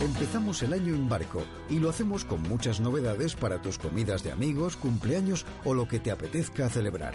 Empezamos 0.00 0.62
el 0.62 0.72
año 0.72 0.94
en 0.94 1.08
barco 1.08 1.42
y 1.70 1.78
lo 1.78 1.90
hacemos 1.90 2.24
con 2.24 2.42
muchas 2.42 2.80
novedades 2.80 3.34
para 3.34 3.62
tus 3.62 3.78
comidas 3.78 4.22
de 4.22 4.30
amigos, 4.30 4.76
cumpleaños 4.76 5.46
o 5.64 5.74
lo 5.74 5.88
que 5.88 5.98
te 5.98 6.10
apetezca 6.10 6.68
celebrar. 6.68 7.14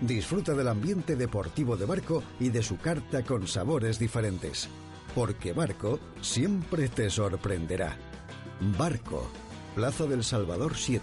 Disfruta 0.00 0.54
del 0.54 0.68
ambiente 0.68 1.16
deportivo 1.16 1.76
de 1.76 1.86
barco 1.86 2.22
y 2.38 2.50
de 2.50 2.62
su 2.62 2.78
carta 2.78 3.24
con 3.24 3.48
sabores 3.48 3.98
diferentes. 3.98 4.68
Porque 5.14 5.52
Barco 5.52 5.98
siempre 6.20 6.88
te 6.88 7.10
sorprenderá. 7.10 7.96
Barco, 8.78 9.28
Plaza 9.74 10.06
del 10.06 10.22
Salvador 10.22 10.76
7, 10.76 11.02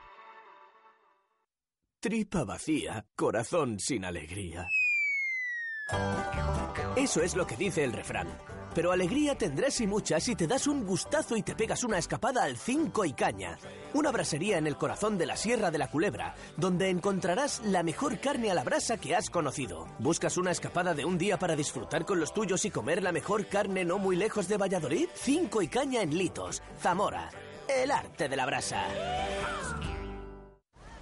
Tripa 2.01 2.43
vacía, 2.43 3.05
corazón 3.15 3.79
sin 3.79 4.05
alegría. 4.05 4.67
Eso 6.95 7.21
es 7.21 7.35
lo 7.35 7.45
que 7.45 7.55
dice 7.55 7.83
el 7.83 7.93
refrán. 7.93 8.27
Pero 8.73 8.91
alegría 8.91 9.35
tendrás 9.35 9.79
y 9.81 9.85
mucha 9.85 10.19
si 10.19 10.35
te 10.35 10.47
das 10.47 10.65
un 10.65 10.83
gustazo 10.83 11.37
y 11.37 11.43
te 11.43 11.53
pegas 11.53 11.83
una 11.83 11.99
escapada 11.99 12.43
al 12.43 12.57
5 12.57 13.05
y 13.05 13.13
caña. 13.13 13.55
Una 13.93 14.11
brasería 14.11 14.57
en 14.57 14.65
el 14.65 14.77
corazón 14.77 15.19
de 15.19 15.27
la 15.27 15.37
Sierra 15.37 15.69
de 15.69 15.77
la 15.77 15.91
Culebra, 15.91 16.33
donde 16.57 16.89
encontrarás 16.89 17.61
la 17.65 17.83
mejor 17.83 18.19
carne 18.19 18.49
a 18.49 18.55
la 18.55 18.63
brasa 18.63 18.97
que 18.97 19.15
has 19.15 19.29
conocido. 19.29 19.87
¿Buscas 19.99 20.37
una 20.37 20.49
escapada 20.49 20.95
de 20.95 21.05
un 21.05 21.19
día 21.19 21.37
para 21.37 21.55
disfrutar 21.55 22.03
con 22.07 22.19
los 22.19 22.33
tuyos 22.33 22.65
y 22.65 22.71
comer 22.71 23.03
la 23.03 23.11
mejor 23.11 23.45
carne 23.45 23.85
no 23.85 23.99
muy 23.99 24.15
lejos 24.15 24.47
de 24.47 24.57
Valladolid? 24.57 25.07
5 25.13 25.61
y 25.61 25.67
caña 25.67 26.01
en 26.01 26.17
Litos, 26.17 26.63
Zamora. 26.79 27.29
El 27.67 27.91
arte 27.91 28.27
de 28.27 28.35
la 28.35 28.47
brasa. 28.47 28.87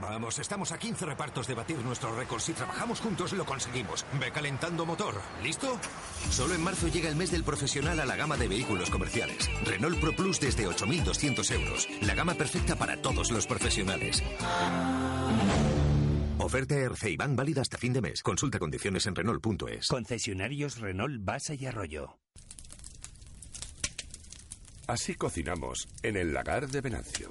Vamos, 0.00 0.38
estamos 0.38 0.72
a 0.72 0.78
15 0.78 1.06
repartos 1.06 1.46
de 1.46 1.54
batir 1.54 1.78
nuestros 1.78 2.14
récords. 2.16 2.44
Si 2.44 2.52
trabajamos 2.52 3.00
juntos, 3.00 3.32
lo 3.32 3.44
conseguimos. 3.44 4.04
Ve 4.20 4.30
calentando 4.30 4.84
motor. 4.84 5.14
¿Listo? 5.42 5.78
Solo 6.30 6.54
en 6.54 6.62
marzo 6.62 6.88
llega 6.88 7.08
el 7.08 7.16
mes 7.16 7.30
del 7.30 7.44
profesional 7.44 8.00
a 8.00 8.06
la 8.06 8.16
gama 8.16 8.36
de 8.36 8.48
vehículos 8.48 8.90
comerciales. 8.90 9.48
Renault 9.64 9.98
Pro 10.00 10.14
Plus 10.14 10.40
desde 10.40 10.66
8.200 10.66 11.50
euros. 11.52 11.88
La 12.02 12.14
gama 12.14 12.34
perfecta 12.34 12.76
para 12.76 13.00
todos 13.00 13.30
los 13.30 13.46
profesionales. 13.46 14.22
Oferta 16.38 16.76
RC 16.76 17.16
Bank 17.16 17.34
válida 17.34 17.62
hasta 17.62 17.78
fin 17.78 17.92
de 17.92 18.00
mes. 18.00 18.22
Consulta 18.22 18.58
condiciones 18.58 19.06
en 19.06 19.14
Renault.es. 19.14 19.88
Concesionarios 19.88 20.78
Renault 20.78 21.24
Basa 21.24 21.54
y 21.54 21.66
Arroyo. 21.66 22.18
Así 24.86 25.16
cocinamos 25.16 25.88
en 26.02 26.16
el 26.16 26.32
lagar 26.32 26.68
de 26.68 26.80
Venancio. 26.80 27.30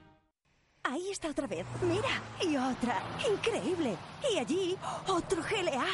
Ahí 0.83 1.09
está 1.11 1.29
otra 1.29 1.47
vez. 1.47 1.65
Mira. 1.81 2.21
Y 2.41 2.57
otra. 2.57 3.01
Increíble. 3.31 3.95
Y 4.33 4.37
allí, 4.37 4.75
otro 5.07 5.41
GLA. 5.41 5.85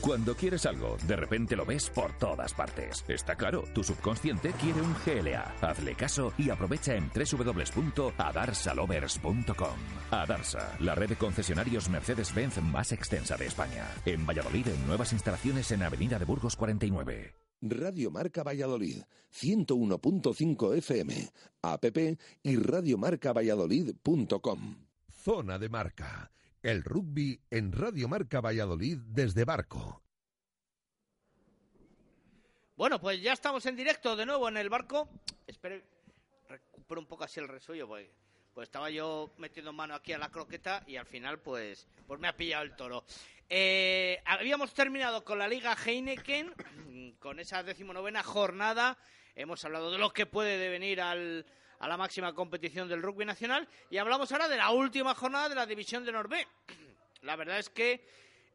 Cuando 0.00 0.34
quieres 0.34 0.64
algo, 0.64 0.96
de 1.06 1.14
repente 1.14 1.54
lo 1.54 1.66
ves 1.66 1.90
por 1.90 2.16
todas 2.16 2.54
partes. 2.54 3.04
Está 3.06 3.34
claro, 3.34 3.64
tu 3.74 3.84
subconsciente 3.84 4.52
quiere 4.52 4.80
un 4.80 4.96
GLA. 5.04 5.52
Hazle 5.60 5.94
caso 5.94 6.32
y 6.38 6.48
aprovecha 6.48 6.94
en 6.94 7.10
www.adarsalovers.com. 7.14 9.76
Adarsa, 10.10 10.74
la 10.80 10.94
red 10.94 11.10
de 11.10 11.16
concesionarios 11.16 11.90
Mercedes-Benz 11.90 12.62
más 12.62 12.92
extensa 12.92 13.36
de 13.36 13.44
España. 13.46 13.86
En 14.06 14.24
Valladolid, 14.26 14.68
en 14.68 14.86
nuevas 14.86 15.12
instalaciones 15.12 15.70
en 15.70 15.82
Avenida 15.82 16.18
de 16.18 16.24
Burgos 16.24 16.56
49. 16.56 17.49
Radio 17.62 18.10
Marca 18.10 18.42
Valladolid, 18.42 19.02
101.5 19.32 20.76
FM, 20.76 21.30
app 21.62 21.84
y 22.42 22.56
radiomarcavalladolid.com. 22.56 24.86
Zona 25.12 25.58
de 25.58 25.68
marca. 25.68 26.32
El 26.62 26.82
rugby 26.82 27.38
en 27.50 27.72
Radio 27.72 28.08
Marca 28.08 28.40
Valladolid 28.40 28.96
desde 29.06 29.44
Barco. 29.44 30.02
Bueno, 32.76 32.98
pues 32.98 33.20
ya 33.20 33.34
estamos 33.34 33.66
en 33.66 33.76
directo 33.76 34.16
de 34.16 34.24
nuevo 34.24 34.48
en 34.48 34.56
el 34.56 34.70
barco. 34.70 35.10
Espero 35.46 35.82
recupero 36.48 37.00
un 37.00 37.06
poco 37.06 37.24
así 37.24 37.38
el 37.38 37.48
resuello, 37.48 37.86
porque 37.86 38.10
pues 38.54 38.68
estaba 38.68 38.90
yo 38.90 39.30
metiendo 39.36 39.72
mano 39.72 39.94
aquí 39.94 40.14
a 40.14 40.18
la 40.18 40.30
croqueta 40.30 40.82
y 40.86 40.96
al 40.96 41.06
final 41.06 41.40
pues, 41.40 41.86
pues 42.06 42.18
me 42.18 42.28
ha 42.28 42.36
pillado 42.36 42.64
el 42.64 42.74
toro. 42.74 43.04
Eh, 43.52 44.22
habíamos 44.26 44.72
terminado 44.72 45.24
con 45.24 45.38
la 45.38 45.48
Liga 45.48 45.74
Heineken, 45.74 46.54
con 47.18 47.40
esa 47.40 47.64
decimonovena 47.64 48.22
jornada. 48.22 48.96
Hemos 49.34 49.64
hablado 49.64 49.90
de 49.90 49.98
lo 49.98 50.12
que 50.12 50.26
puede 50.26 50.56
devenir 50.56 51.00
al, 51.00 51.44
a 51.80 51.88
la 51.88 51.96
máxima 51.96 52.32
competición 52.32 52.88
del 52.88 53.02
rugby 53.02 53.24
nacional 53.24 53.68
y 53.90 53.96
hablamos 53.98 54.30
ahora 54.30 54.46
de 54.48 54.56
la 54.56 54.70
última 54.70 55.14
jornada 55.16 55.48
de 55.48 55.56
la 55.56 55.66
División 55.66 56.04
de 56.04 56.12
Norbe. 56.12 56.46
La 57.22 57.36
verdad 57.36 57.58
es 57.58 57.68
que 57.68 58.06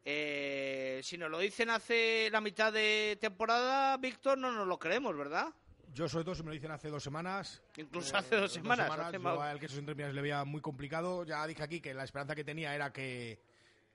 eh, 0.04 1.00
si 1.04 1.16
nos 1.18 1.30
lo 1.30 1.38
dicen 1.38 1.70
hace 1.70 2.28
la 2.32 2.40
mitad 2.40 2.72
de 2.72 3.16
temporada, 3.20 3.96
Víctor, 3.98 4.38
no 4.38 4.50
nos 4.50 4.66
lo 4.66 4.76
creemos, 4.78 5.16
¿verdad? 5.16 5.48
Yo, 5.92 6.08
sobre 6.08 6.24
todo, 6.24 6.34
si 6.34 6.42
me 6.42 6.48
lo 6.48 6.54
dicen 6.54 6.70
hace 6.72 6.88
dos 6.88 7.02
semanas. 7.04 7.62
Incluso 7.76 8.16
hace 8.16 8.34
dos 8.36 8.52
semanas. 8.52 8.90
hace 8.90 9.12
yo 9.14 9.20
más- 9.20 9.38
al 9.38 9.60
que 9.60 9.66
esos 9.66 9.78
entrepinares 9.78 10.14
le 10.16 10.22
veía 10.22 10.44
muy 10.44 10.60
complicado. 10.60 11.24
Ya 11.24 11.46
dije 11.46 11.62
aquí 11.62 11.80
que 11.80 11.94
la 11.94 12.02
esperanza 12.04 12.34
que 12.34 12.42
tenía 12.44 12.74
era 12.74 12.92
que, 12.92 13.38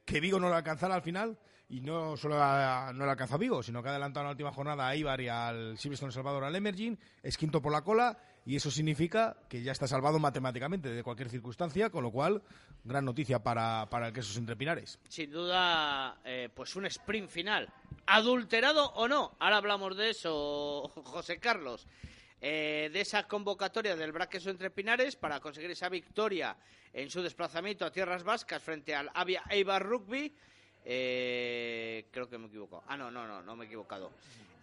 que 0.05 0.19
Vigo 0.19 0.39
no 0.39 0.49
lo 0.49 0.55
alcanzara 0.55 0.95
al 0.95 1.01
final. 1.01 1.37
Y 1.69 1.79
no 1.79 2.17
solo 2.17 2.35
no 2.35 3.05
lo 3.05 3.11
alcanza 3.11 3.37
Vigo, 3.37 3.63
sino 3.63 3.81
que 3.81 3.87
ha 3.87 3.91
adelantado 3.91 4.25
en 4.25 4.27
la 4.27 4.31
última 4.31 4.51
jornada 4.51 4.89
a 4.89 4.93
Ibar 4.93 5.21
y 5.21 5.29
al 5.29 5.77
Silverstone 5.77 6.11
Salvador 6.11 6.43
al 6.43 6.53
Emerging. 6.53 6.99
Es 7.23 7.37
quinto 7.37 7.61
por 7.61 7.71
la 7.71 7.81
cola. 7.81 8.17
Y 8.45 8.57
eso 8.57 8.69
significa 8.69 9.37
que 9.47 9.61
ya 9.63 9.71
está 9.71 9.87
salvado 9.87 10.19
matemáticamente 10.19 10.89
de 10.89 11.01
cualquier 11.01 11.29
circunstancia. 11.29 11.89
Con 11.89 12.03
lo 12.03 12.11
cual, 12.11 12.41
gran 12.83 13.05
noticia 13.05 13.39
para, 13.41 13.87
para 13.89 14.07
el 14.07 14.13
Quesos 14.13 14.35
Entre 14.35 14.57
Pinares. 14.57 14.99
sin 15.07 15.31
duda, 15.31 16.19
eh, 16.25 16.49
pues 16.53 16.75
un 16.75 16.87
sprint 16.87 17.29
final. 17.29 17.69
¿Adulterado 18.05 18.91
o 18.95 19.07
no? 19.07 19.37
Ahora 19.39 19.55
hablamos 19.57 19.95
de 19.95 20.09
eso, 20.09 20.89
José 21.05 21.39
Carlos. 21.39 21.87
Eh, 22.43 22.89
de 22.91 23.01
esa 23.01 23.27
convocatoria 23.27 23.95
del 23.95 24.11
Braqueso 24.11 24.49
entre 24.49 24.71
Pinares 24.71 25.15
para 25.15 25.39
conseguir 25.39 25.69
esa 25.69 25.89
victoria 25.89 26.57
en 26.91 27.09
su 27.11 27.21
desplazamiento 27.21 27.85
a 27.85 27.91
tierras 27.91 28.23
vascas 28.23 28.63
frente 28.63 28.95
al 28.95 29.11
Avia 29.13 29.43
Eibar 29.49 29.83
Rugby. 29.83 30.33
Eh, 30.83 32.07
creo 32.09 32.27
que 32.27 32.39
me 32.39 32.45
he 32.45 32.47
equivocado. 32.47 32.83
Ah, 32.87 32.97
no, 32.97 33.11
no, 33.11 33.27
no, 33.27 33.43
no 33.43 33.55
me 33.55 33.65
he 33.65 33.67
equivocado. 33.67 34.11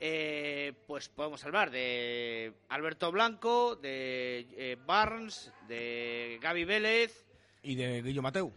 Eh, 0.00 0.72
pues 0.86 1.08
podemos 1.08 1.44
hablar 1.44 1.70
de 1.70 2.52
Alberto 2.68 3.10
Blanco, 3.10 3.76
de 3.76 4.46
eh, 4.56 4.76
Barnes, 4.84 5.52
de 5.66 6.38
Gaby 6.40 6.64
Vélez, 6.64 7.26
Y 7.62 7.74
de 7.74 8.02
Guillo 8.02 8.22
Mateu. 8.22 8.52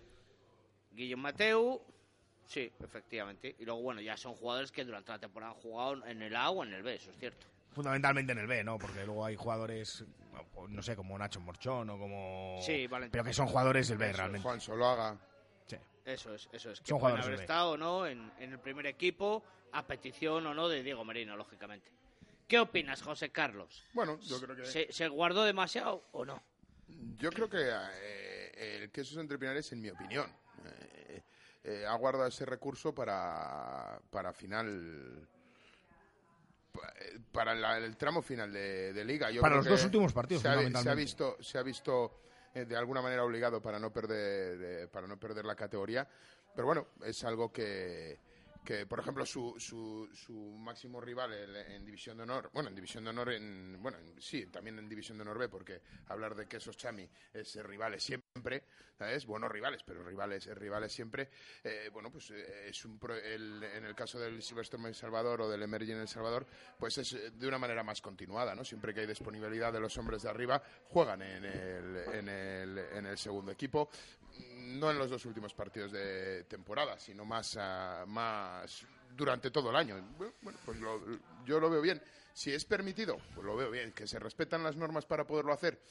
Guillaume 0.91 1.23
Mateu, 1.23 1.81
sí, 2.45 2.71
efectivamente. 2.83 3.55
Y 3.59 3.65
luego, 3.65 3.81
bueno, 3.81 4.01
ya 4.01 4.17
son 4.17 4.35
jugadores 4.35 4.71
que 4.71 4.83
durante 4.83 5.11
la 5.11 5.19
temporada 5.19 5.53
han 5.53 5.59
jugado 5.59 6.05
en 6.05 6.21
el 6.21 6.35
A 6.35 6.49
o 6.49 6.63
en 6.63 6.73
el 6.73 6.83
B, 6.83 6.95
eso 6.95 7.09
es 7.11 7.17
cierto. 7.17 7.47
Fundamentalmente 7.71 8.33
en 8.33 8.39
el 8.39 8.47
B, 8.47 8.63
¿no? 8.63 8.77
Porque 8.77 9.05
luego 9.05 9.25
hay 9.25 9.35
jugadores, 9.35 10.03
no 10.67 10.81
sé, 10.81 10.95
como 10.95 11.17
Nacho 11.17 11.39
Morchón 11.39 11.89
o 11.89 11.97
como... 11.97 12.59
Sí, 12.61 12.87
Valentín. 12.87 13.11
Pero 13.11 13.23
que 13.23 13.33
son 13.33 13.47
jugadores 13.47 13.87
del 13.87 13.97
B, 13.97 14.09
Eso, 14.09 14.17
realmente. 14.17 14.43
Juan 14.43 14.59
Soloaga. 14.59 15.17
Sí. 15.67 15.77
Eso 16.03 16.33
es, 16.33 16.49
eso 16.51 16.71
es. 16.71 16.81
Que 16.81 16.87
Son 16.89 16.99
pueden 16.99 17.15
jugadores 17.17 17.25
haber 17.25 17.31
del 17.31 17.37
B. 17.37 17.43
estado 17.43 17.71
o 17.71 17.77
no 17.77 18.05
en, 18.07 18.31
en 18.39 18.51
el 18.51 18.59
primer 18.59 18.85
equipo, 18.87 19.43
a 19.71 19.87
petición 19.87 20.45
o 20.47 20.53
no 20.53 20.67
de 20.67 20.83
Diego 20.83 21.05
Merino, 21.05 21.37
lógicamente. 21.37 21.89
¿Qué 22.47 22.59
opinas, 22.59 23.01
José 23.01 23.29
Carlos? 23.29 23.85
Bueno, 23.93 24.19
yo 24.19 24.41
creo 24.41 24.55
que... 24.57 24.65
¿Se, 24.65 24.91
se 24.91 25.07
guardó 25.07 25.43
demasiado 25.45 26.03
o 26.11 26.25
no? 26.25 26.43
Yo 27.17 27.29
creo 27.29 27.49
que 27.49 27.69
eh, 27.69 28.81
el 28.81 28.91
quesos 28.91 29.17
entre 29.17 29.39
Pinares, 29.39 29.71
en 29.71 29.79
mi 29.79 29.89
opinión, 29.89 30.29
eh, 30.65 31.21
eh, 31.63 31.85
ha 31.87 31.95
guardado 31.95 32.27
ese 32.27 32.45
recurso 32.45 32.93
para, 32.93 33.97
para 34.09 34.33
final. 34.33 35.25
Pa- 36.71 36.93
Para 37.31 37.53
la- 37.55 37.77
el 37.77 37.95
tramo 37.97 38.21
final 38.21 38.51
de, 38.51 38.93
de 38.93 39.05
liga. 39.05 39.29
Yo 39.31 39.41
Para 39.41 39.53
creo 39.53 39.57
los 39.59 39.65
que 39.65 39.71
dos 39.71 39.85
últimos 39.85 40.13
partidos, 40.13 40.41
se 40.41 40.47
ha, 40.49 40.53
se 40.83 40.89
ha 40.89 40.93
visto, 40.95 41.37
se 41.41 41.57
ha 41.57 41.63
visto 41.63 42.21
eh, 42.53 42.65
de 42.65 42.75
alguna 42.75 43.01
manera 43.01 43.23
obligado 43.23 43.61
para 43.61 43.79
no 43.79 43.91
perder, 43.91 44.57
de- 44.57 44.87
para 44.87 45.07
no 45.07 45.17
perder 45.19 45.45
la 45.45 45.55
categoría. 45.55 46.07
Pero 46.53 46.65
bueno, 46.67 46.87
es 47.05 47.23
algo 47.23 47.51
que, 47.51 48.19
que 48.65 48.85
por 48.85 48.99
ejemplo, 48.99 49.25
su, 49.25 49.55
su, 49.57 50.09
su 50.13 50.33
máximo 50.33 50.99
rival 50.99 51.31
el- 51.33 51.55
en 51.55 51.85
División 51.85 52.17
de 52.17 52.23
Honor, 52.23 52.49
bueno, 52.53 52.69
en 52.69 52.75
División 52.75 53.03
de 53.05 53.09
Honor, 53.11 53.31
en, 53.31 53.77
bueno, 53.81 53.97
en- 53.97 54.21
sí, 54.21 54.47
también 54.47 54.77
en 54.79 54.89
División 54.89 55.17
de 55.17 55.21
Honor 55.23 55.37
B, 55.39 55.49
porque 55.49 55.81
hablar 56.07 56.35
de 56.35 56.47
quesos 56.47 56.75
Chami 56.77 57.09
es 57.33 57.55
rivales 57.63 58.03
siempre, 58.03 58.20
¿sabes? 58.97 59.25
Buenos 59.25 59.51
rivales, 59.51 59.83
pero 59.85 60.03
rivales, 60.03 60.45
rivales 60.57 60.93
siempre. 60.93 61.29
Eh, 61.63 61.89
bueno, 61.91 62.09
pues 62.11 62.31
eh, 62.31 62.69
es 62.69 62.85
un 62.85 62.97
pro- 62.97 63.15
el- 63.15 63.61
en 63.61 63.83
el 63.85 63.93
caso 63.93 64.19
del 64.19 64.41
Silverstone 64.41 64.83
en 64.83 64.87
El 64.89 64.95
Salvador 64.95 65.41
o 65.41 65.49
del 65.49 65.61
Emerging 65.63 65.95
en 65.95 66.01
El 66.01 66.07
Salvador, 66.07 66.47
pues 66.79 66.97
es 66.97 67.11
eh, 67.13 67.31
de 67.31 67.47
una 67.47 67.57
manera 67.57 67.83
más 67.83 67.99
continuada, 68.01 68.55
¿no? 68.55 68.63
Siempre 68.63 68.93
que 68.93 69.01
hay 69.01 69.07
disponibilidad 69.07 69.73
de 69.73 69.81
los 69.81 69.97
hombres 69.97 70.21
de 70.23 70.29
arriba, 70.29 70.61
juegan 70.89 71.21
en 71.21 71.43
el, 71.43 71.97
en 72.13 72.29
el, 72.29 72.77
en 72.77 73.05
el 73.05 73.17
segundo 73.17 73.51
equipo 73.51 73.89
no 74.55 74.89
en 74.89 74.97
los 74.97 75.09
dos 75.09 75.25
últimos 75.25 75.53
partidos 75.53 75.91
de 75.91 76.45
temporada, 76.45 76.97
sino 76.97 77.25
más, 77.25 77.57
ah, 77.59 78.05
más 78.07 78.85
durante 79.13 79.51
todo 79.51 79.69
el 79.71 79.75
año. 79.75 80.01
Bueno, 80.41 80.57
pues 80.65 80.79
lo- 80.79 81.01
yo 81.43 81.59
lo 81.59 81.69
veo 81.69 81.81
bien. 81.81 82.01
Si 82.33 82.53
es 82.53 82.63
permitido, 82.63 83.17
pues 83.35 83.45
lo 83.45 83.57
veo 83.57 83.69
bien. 83.69 83.91
Que 83.91 84.07
se 84.07 84.17
respetan 84.19 84.63
las 84.63 84.77
normas 84.77 85.05
para 85.05 85.25
poderlo 85.27 85.51
hacer, 85.51 85.81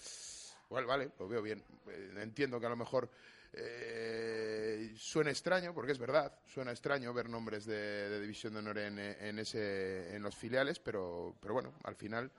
bueno, 0.70 0.86
vale, 0.88 1.10
lo 1.18 1.28
veo 1.28 1.42
bien. 1.42 1.62
Eh, 1.88 2.14
entiendo 2.22 2.58
que 2.58 2.66
a 2.66 2.70
lo 2.70 2.76
mejor 2.76 3.10
eh, 3.52 4.92
suena 4.96 5.30
extraño, 5.30 5.74
porque 5.74 5.92
es 5.92 5.98
verdad, 5.98 6.32
suena 6.46 6.70
extraño 6.70 7.12
ver 7.12 7.28
nombres 7.28 7.64
de, 7.66 8.08
de 8.08 8.20
División 8.20 8.52
de 8.54 8.60
Honor 8.60 8.78
en, 8.78 8.98
en, 8.98 9.38
ese, 9.38 10.14
en 10.14 10.22
los 10.22 10.34
filiales, 10.34 10.78
pero, 10.78 11.36
pero 11.40 11.54
bueno, 11.54 11.74
al 11.84 11.96
final 11.96 12.30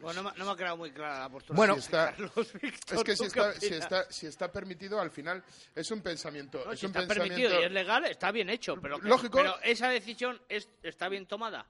Bueno, 0.00 0.22
no, 0.22 0.30
me- 0.30 0.38
no 0.38 0.44
me 0.46 0.52
ha 0.52 0.56
quedado 0.56 0.76
muy 0.76 0.90
clara 0.92 1.20
la 1.20 1.28
postura. 1.28 1.56
Bueno, 1.56 1.74
de 1.74 1.80
si 1.82 1.86
está- 1.86 2.06
Carlos, 2.16 2.52
Víctor, 2.62 2.98
es 2.98 3.04
que 3.04 3.12
¿tú 3.16 3.22
si 3.22 3.24
está, 3.26 3.52
si, 3.60 3.74
está, 3.74 4.10
si 4.12 4.26
está 4.26 4.52
permitido, 4.52 5.00
al 5.00 5.10
final 5.10 5.42
es 5.74 5.90
un 5.90 6.00
pensamiento. 6.02 6.62
No, 6.64 6.72
es 6.72 6.80
si 6.80 6.86
un 6.86 6.90
está 6.90 7.00
pensamiento 7.00 7.34
permitido 7.34 7.60
y 7.60 7.64
es 7.64 7.72
legal, 7.72 8.04
está 8.06 8.30
bien 8.30 8.48
hecho. 8.48 8.76
Pero, 8.80 8.98
que- 9.00 9.08
Lógico. 9.08 9.38
pero 9.38 9.60
esa 9.62 9.88
decisión 9.90 10.40
es, 10.48 10.68
está 10.82 11.08
bien 11.08 11.26
tomada. 11.26 11.66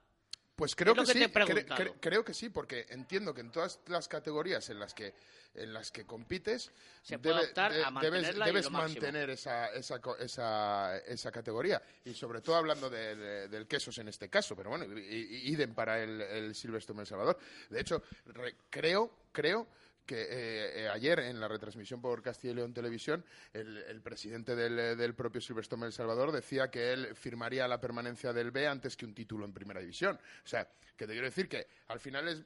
Pues 0.59 0.75
creo 0.75 0.93
que, 0.93 1.01
que 1.05 1.13
sí, 1.13 1.19
cre- 1.55 1.65
cre- 1.77 1.93
creo 1.99 2.23
que 2.25 2.33
sí, 2.35 2.49
porque 2.49 2.85
entiendo 2.89 3.33
que 3.33 3.41
en 3.41 3.49
todas 3.51 3.79
las 3.87 4.07
categorías 4.07 4.69
en 4.69 4.77
las 4.79 4.93
que 4.93 5.13
en 5.55 5.73
las 5.73 5.89
que 5.89 6.05
compites 6.05 6.71
Se 7.01 7.15
a 7.15 7.17
debes, 7.17 8.27
debes 8.45 8.69
mantener 8.69 9.29
esa, 9.31 9.67
esa, 9.73 9.99
esa, 10.19 10.97
esa 10.99 11.31
categoría. 11.31 11.81
Y 12.05 12.13
sobre 12.13 12.41
todo 12.41 12.55
hablando 12.55 12.87
de- 12.89 13.15
de- 13.15 13.47
del 13.47 13.65
quesos 13.67 13.97
en 13.97 14.09
este 14.09 14.29
caso, 14.29 14.55
pero 14.55 14.69
bueno, 14.69 14.85
idem 14.85 15.73
para 15.73 16.03
el, 16.03 16.21
el 16.21 16.53
Silverstone 16.55 17.01
El 17.01 17.07
Salvador. 17.07 17.39
De 17.69 17.79
hecho, 17.81 18.03
re- 18.27 18.57
creo, 18.69 19.11
creo 19.31 19.65
que 20.09 20.23
eh, 20.23 20.85
eh, 20.85 20.89
ayer 20.89 21.19
en 21.19 21.39
la 21.39 21.47
retransmisión 21.47 22.01
por 22.01 22.23
Castilla 22.23 22.53
y 22.53 22.55
León 22.55 22.73
Televisión, 22.73 23.23
el, 23.53 24.01
presidente 24.01 24.55
del, 24.55 24.79
eh, 24.79 24.95
del 24.95 25.13
propio 25.13 25.39
Silverstone 25.39 25.85
El 25.85 25.93
Salvador 25.93 26.31
decía 26.31 26.71
que 26.71 26.91
él 26.91 27.15
firmaría 27.15 27.67
la 27.67 27.79
permanencia 27.79 28.33
del 28.33 28.49
B 28.49 28.67
antes 28.67 28.97
que 28.97 29.05
un 29.05 29.13
título 29.13 29.45
en 29.45 29.53
primera 29.53 29.79
división. 29.79 30.19
O 30.43 30.47
sea, 30.47 30.67
que 30.97 31.05
te 31.05 31.13
quiero 31.13 31.27
decir 31.27 31.47
que 31.47 31.67
al 31.89 31.99
final 31.99 32.27
es 32.27 32.41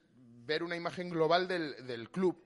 ver 0.45 0.61
una 0.61 0.75
imagen 0.75 1.09
global 1.09 1.47
del, 1.47 2.09
club. 2.09 2.43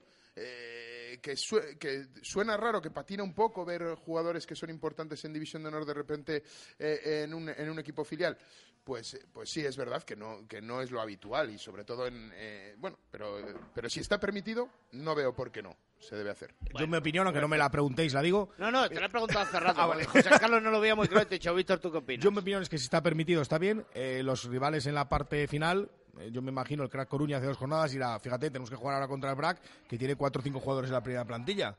Que, 1.21 1.35
sue- 1.35 1.77
que 1.77 2.07
suena 2.21 2.57
raro, 2.57 2.81
que 2.81 2.91
patina 2.91 3.23
un 3.23 3.33
poco 3.33 3.65
ver 3.65 3.95
jugadores 3.95 4.45
que 4.45 4.55
son 4.55 4.69
importantes 4.69 5.23
en 5.25 5.33
División 5.33 5.61
de 5.63 5.69
Honor 5.69 5.85
de 5.85 5.93
repente 5.93 6.43
eh, 6.79 7.23
en, 7.23 7.33
un, 7.33 7.49
en 7.49 7.69
un 7.69 7.79
equipo 7.79 8.03
filial. 8.03 8.37
Pues, 8.83 9.15
eh, 9.15 9.25
pues 9.33 9.49
sí, 9.49 9.65
es 9.65 9.75
verdad 9.75 10.03
que 10.03 10.15
no, 10.15 10.47
que 10.47 10.61
no 10.61 10.81
es 10.81 10.91
lo 10.91 11.01
habitual 11.01 11.49
y 11.49 11.57
sobre 11.57 11.83
todo 11.83 12.07
en... 12.07 12.31
eh, 12.35 12.75
bueno, 12.77 12.97
pero, 13.11 13.37
pero 13.73 13.89
si 13.89 13.99
está 13.99 14.19
permitido, 14.19 14.69
no 14.93 15.13
veo 15.15 15.33
por 15.33 15.51
qué 15.51 15.61
no 15.61 15.75
se 15.99 16.15
debe 16.15 16.29
hacer. 16.29 16.53
Yo 16.77 16.87
mi 16.87 16.97
opinión, 16.97 17.25
aunque 17.27 17.41
no 17.41 17.47
me 17.47 17.57
la 17.57 17.69
preguntéis, 17.69 18.13
la 18.13 18.21
digo. 18.21 18.49
No, 18.57 18.71
no, 18.71 18.87
te 18.87 18.99
lo 18.99 19.05
he 19.05 19.09
preguntado 19.09 19.41
hace 19.41 19.59
rato. 19.59 19.81
Ah, 19.81 19.87
vale. 19.87 20.05
José 20.05 20.29
Carlos 20.39 20.61
no 20.61 20.71
lo 20.71 20.79
veía 20.79 20.95
muy 20.95 21.07
claro 21.07 21.23
y 21.23 21.25
te 21.27 21.35
he 21.35 21.39
dicho, 21.39 21.53
Víctor, 21.53 21.79
¿tú 21.79 21.91
qué 21.91 21.97
opinas? 21.97 22.23
Yo 22.23 22.31
mi 22.31 22.39
opinión 22.39 22.61
es 22.61 22.69
que 22.69 22.77
si 22.77 22.85
está 22.85 23.01
permitido 23.01 23.41
está 23.41 23.57
bien. 23.57 23.85
Eh, 23.93 24.21
los 24.23 24.45
rivales 24.45 24.85
en 24.85 24.95
la 24.95 25.09
parte 25.09 25.47
final, 25.47 25.89
eh, 26.19 26.29
yo 26.31 26.41
me 26.41 26.51
imagino 26.51 26.83
el 26.83 26.89
Crack 26.89 27.09
Coruña 27.09 27.37
hace 27.37 27.47
dos 27.47 27.57
jornadas 27.57 27.93
y 27.93 27.97
la, 27.97 28.19
fíjate, 28.19 28.49
tenemos 28.49 28.69
que 28.69 28.75
jugar 28.75 28.95
ahora 28.95 29.07
contra 29.07 29.29
el 29.31 29.35
BRAC, 29.35 29.59
que 29.87 29.97
tiene 29.97 30.15
cuatro 30.15 30.39
o 30.39 30.43
cinco 30.43 30.59
jugadores 30.59 30.89
en 30.89 30.93
la 30.93 31.03
primera 31.03 31.25
plantilla. 31.25 31.75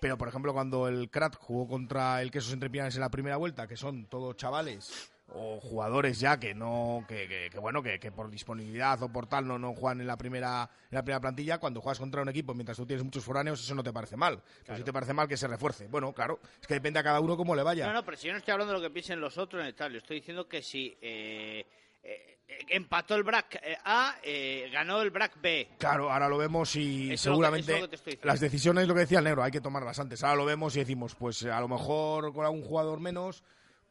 Pero, 0.00 0.18
por 0.18 0.28
ejemplo, 0.28 0.52
cuando 0.52 0.88
el 0.88 1.10
Crack 1.10 1.36
jugó 1.38 1.68
contra 1.68 2.20
el 2.22 2.30
Quesos 2.30 2.52
Entre 2.52 2.68
Pinares 2.68 2.96
en 2.96 3.02
la 3.02 3.10
primera 3.10 3.36
vuelta, 3.36 3.68
que 3.68 3.76
son 3.76 4.06
todos 4.06 4.36
chavales 4.36 5.11
o 5.34 5.60
jugadores 5.60 6.20
ya 6.20 6.38
que 6.38 6.54
no 6.54 7.04
que, 7.08 7.26
que- 7.28 7.48
que, 7.50 7.58
bueno 7.58 7.82
que, 7.82 7.98
que 7.98 8.12
por 8.12 8.30
disponibilidad 8.30 9.02
o 9.02 9.10
por 9.12 9.26
tal 9.26 9.46
no 9.46 9.58
no 9.58 9.74
juegan 9.74 10.00
en 10.00 10.06
la 10.06 10.16
primera 10.16 10.68
en 10.90 10.94
la 10.96 11.02
primera 11.02 11.20
plantilla 11.20 11.58
cuando 11.58 11.80
juegas 11.80 11.98
contra 11.98 12.22
un 12.22 12.28
equipo 12.28 12.54
mientras 12.54 12.76
tú 12.76 12.86
tienes 12.86 13.04
muchos 13.04 13.24
foráneos 13.24 13.60
eso 13.62 13.74
no 13.74 13.82
te 13.82 13.92
parece 13.92 14.16
mal. 14.16 14.42
Pero 14.66 14.76
si 14.78 14.84
te 14.84 14.92
parece 14.92 15.12
mal 15.14 15.26
que 15.28 15.36
se 15.36 15.46
refuerce. 15.48 15.88
Bueno 15.88 16.12
claro 16.12 16.38
es 16.60 16.66
que 16.66 16.74
depende 16.74 16.98
a 16.98 17.02
cada 17.02 17.20
uno 17.20 17.36
cómo 17.36 17.54
le 17.54 17.62
vaya. 17.62 17.86
No, 17.86 17.92
no, 17.92 18.04
pero 18.04 18.16
si 18.16 18.26
yo 18.26 18.32
no 18.32 18.38
estoy 18.38 18.52
hablando 18.52 18.72
de 18.74 18.78
lo 18.80 18.84
que 18.86 18.90
piensen 18.92 19.20
los 19.20 19.38
otros 19.38 19.60
en 19.60 19.66
el 19.68 19.74
tal, 19.74 19.92
yo 19.92 19.98
estoy 19.98 20.16
diciendo 20.18 20.46
que 20.48 20.62
si 20.62 20.96
eh, 21.00 21.64
eh, 22.02 22.38
empató 22.68 23.14
el 23.14 23.22
BRAC 23.22 23.54
eh, 23.62 23.76
A, 23.84 24.16
eh, 24.22 24.68
ganó 24.72 25.00
el 25.00 25.10
BRAC 25.10 25.40
B. 25.40 25.68
Claro, 25.78 26.10
ahora 26.12 26.28
lo 26.28 26.36
vemos 26.38 26.76
y 26.76 27.12
Eso 27.12 27.32
es 27.32 27.38
lo 27.38 27.52
que- 27.52 27.62
seguramente 27.62 27.96
eso 27.96 28.16
lo 28.22 28.26
las 28.28 28.40
decisiones, 28.40 28.86
lo 28.88 28.94
que 28.94 29.00
decía 29.00 29.18
el 29.18 29.24
negro, 29.24 29.42
hay 29.42 29.50
que 29.52 29.60
tomarlas 29.60 29.98
antes. 29.98 30.22
Ahora 30.22 30.36
lo 30.36 30.44
vemos 30.44 30.76
y 30.76 30.80
decimos, 30.80 31.14
pues 31.14 31.44
a 31.44 31.60
lo 31.60 31.68
mejor 31.68 32.32
con 32.34 32.44
algún 32.44 32.62
jugador 32.62 33.00
menos, 33.00 33.42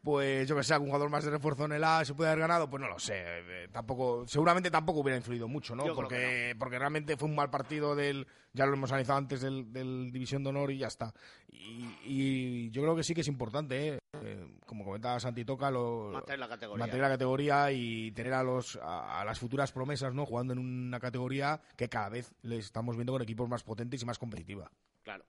pues 0.02 0.48
yo 0.48 0.56
que 0.56 0.64
sé, 0.64 0.74
algún 0.74 0.88
jugador 0.88 1.10
más 1.10 1.24
de 1.24 1.30
refuerzo 1.30 1.64
en 1.64 1.72
el 1.72 1.84
A 1.84 2.04
se 2.04 2.14
puede 2.14 2.30
haber 2.30 2.40
ganado, 2.40 2.68
pues 2.68 2.80
no 2.80 2.88
lo 2.88 2.98
sé. 2.98 3.14
eh, 3.16 3.68
tampoco, 3.70 4.26
seguramente 4.26 4.70
tampoco 4.70 5.00
hubiera 5.00 5.16
influido 5.16 5.46
mucho, 5.48 5.74
¿no? 5.76 5.86
Yo 5.86 5.94
Porque, 5.94 6.54
porque 6.58 6.78
realmente 6.78 7.16
fue 7.16 7.28
un 7.28 7.34
mal 7.36 7.50
partido 7.50 7.94
del, 7.94 8.26
ya 8.52 8.66
lo 8.66 8.74
hemos 8.74 8.90
analizado 8.90 9.18
antes 9.18 9.40
del, 9.40 9.72
del 9.72 10.10
División 10.12 10.42
de 10.42 10.50
Honor 10.50 10.72
y 10.72 10.78
ya 10.78 10.88
está. 10.88 11.12
Y, 11.48 11.88
y 12.04 12.70
yo 12.70 12.82
creo 12.82 12.96
que 12.96 13.04
sí 13.04 13.14
que 13.14 13.20
es 13.20 13.28
importante, 13.28 13.88
¿eh? 13.88 13.98
Eh, 14.24 14.46
como 14.66 14.84
comentaba 14.84 15.18
Santi 15.20 15.44
Toca, 15.44 15.70
lo, 15.70 16.10
Mantener 16.12 16.38
la 16.38 16.48
categoría. 16.48 16.80
mantener 16.80 17.02
la 17.02 17.08
categoría 17.08 17.72
y 17.72 18.10
tener 18.12 18.34
a 18.34 18.42
los 18.42 18.76
a, 18.76 19.20
a 19.20 19.24
las 19.24 19.38
futuras 19.38 19.72
promesas, 19.72 20.12
¿no? 20.14 20.26
Jugando 20.26 20.52
en 20.52 20.58
una 20.58 21.00
categoría 21.00 21.60
que 21.76 21.88
cada 21.88 22.08
vez 22.10 22.32
les 22.42 22.66
estamos 22.66 22.96
viendo 22.96 23.12
con 23.12 23.22
equipos 23.22 23.48
más 23.48 23.62
potentes 23.62 24.02
y 24.02 24.04
más 24.04 24.18
competitiva. 24.18 24.70
Claro. 25.02 25.24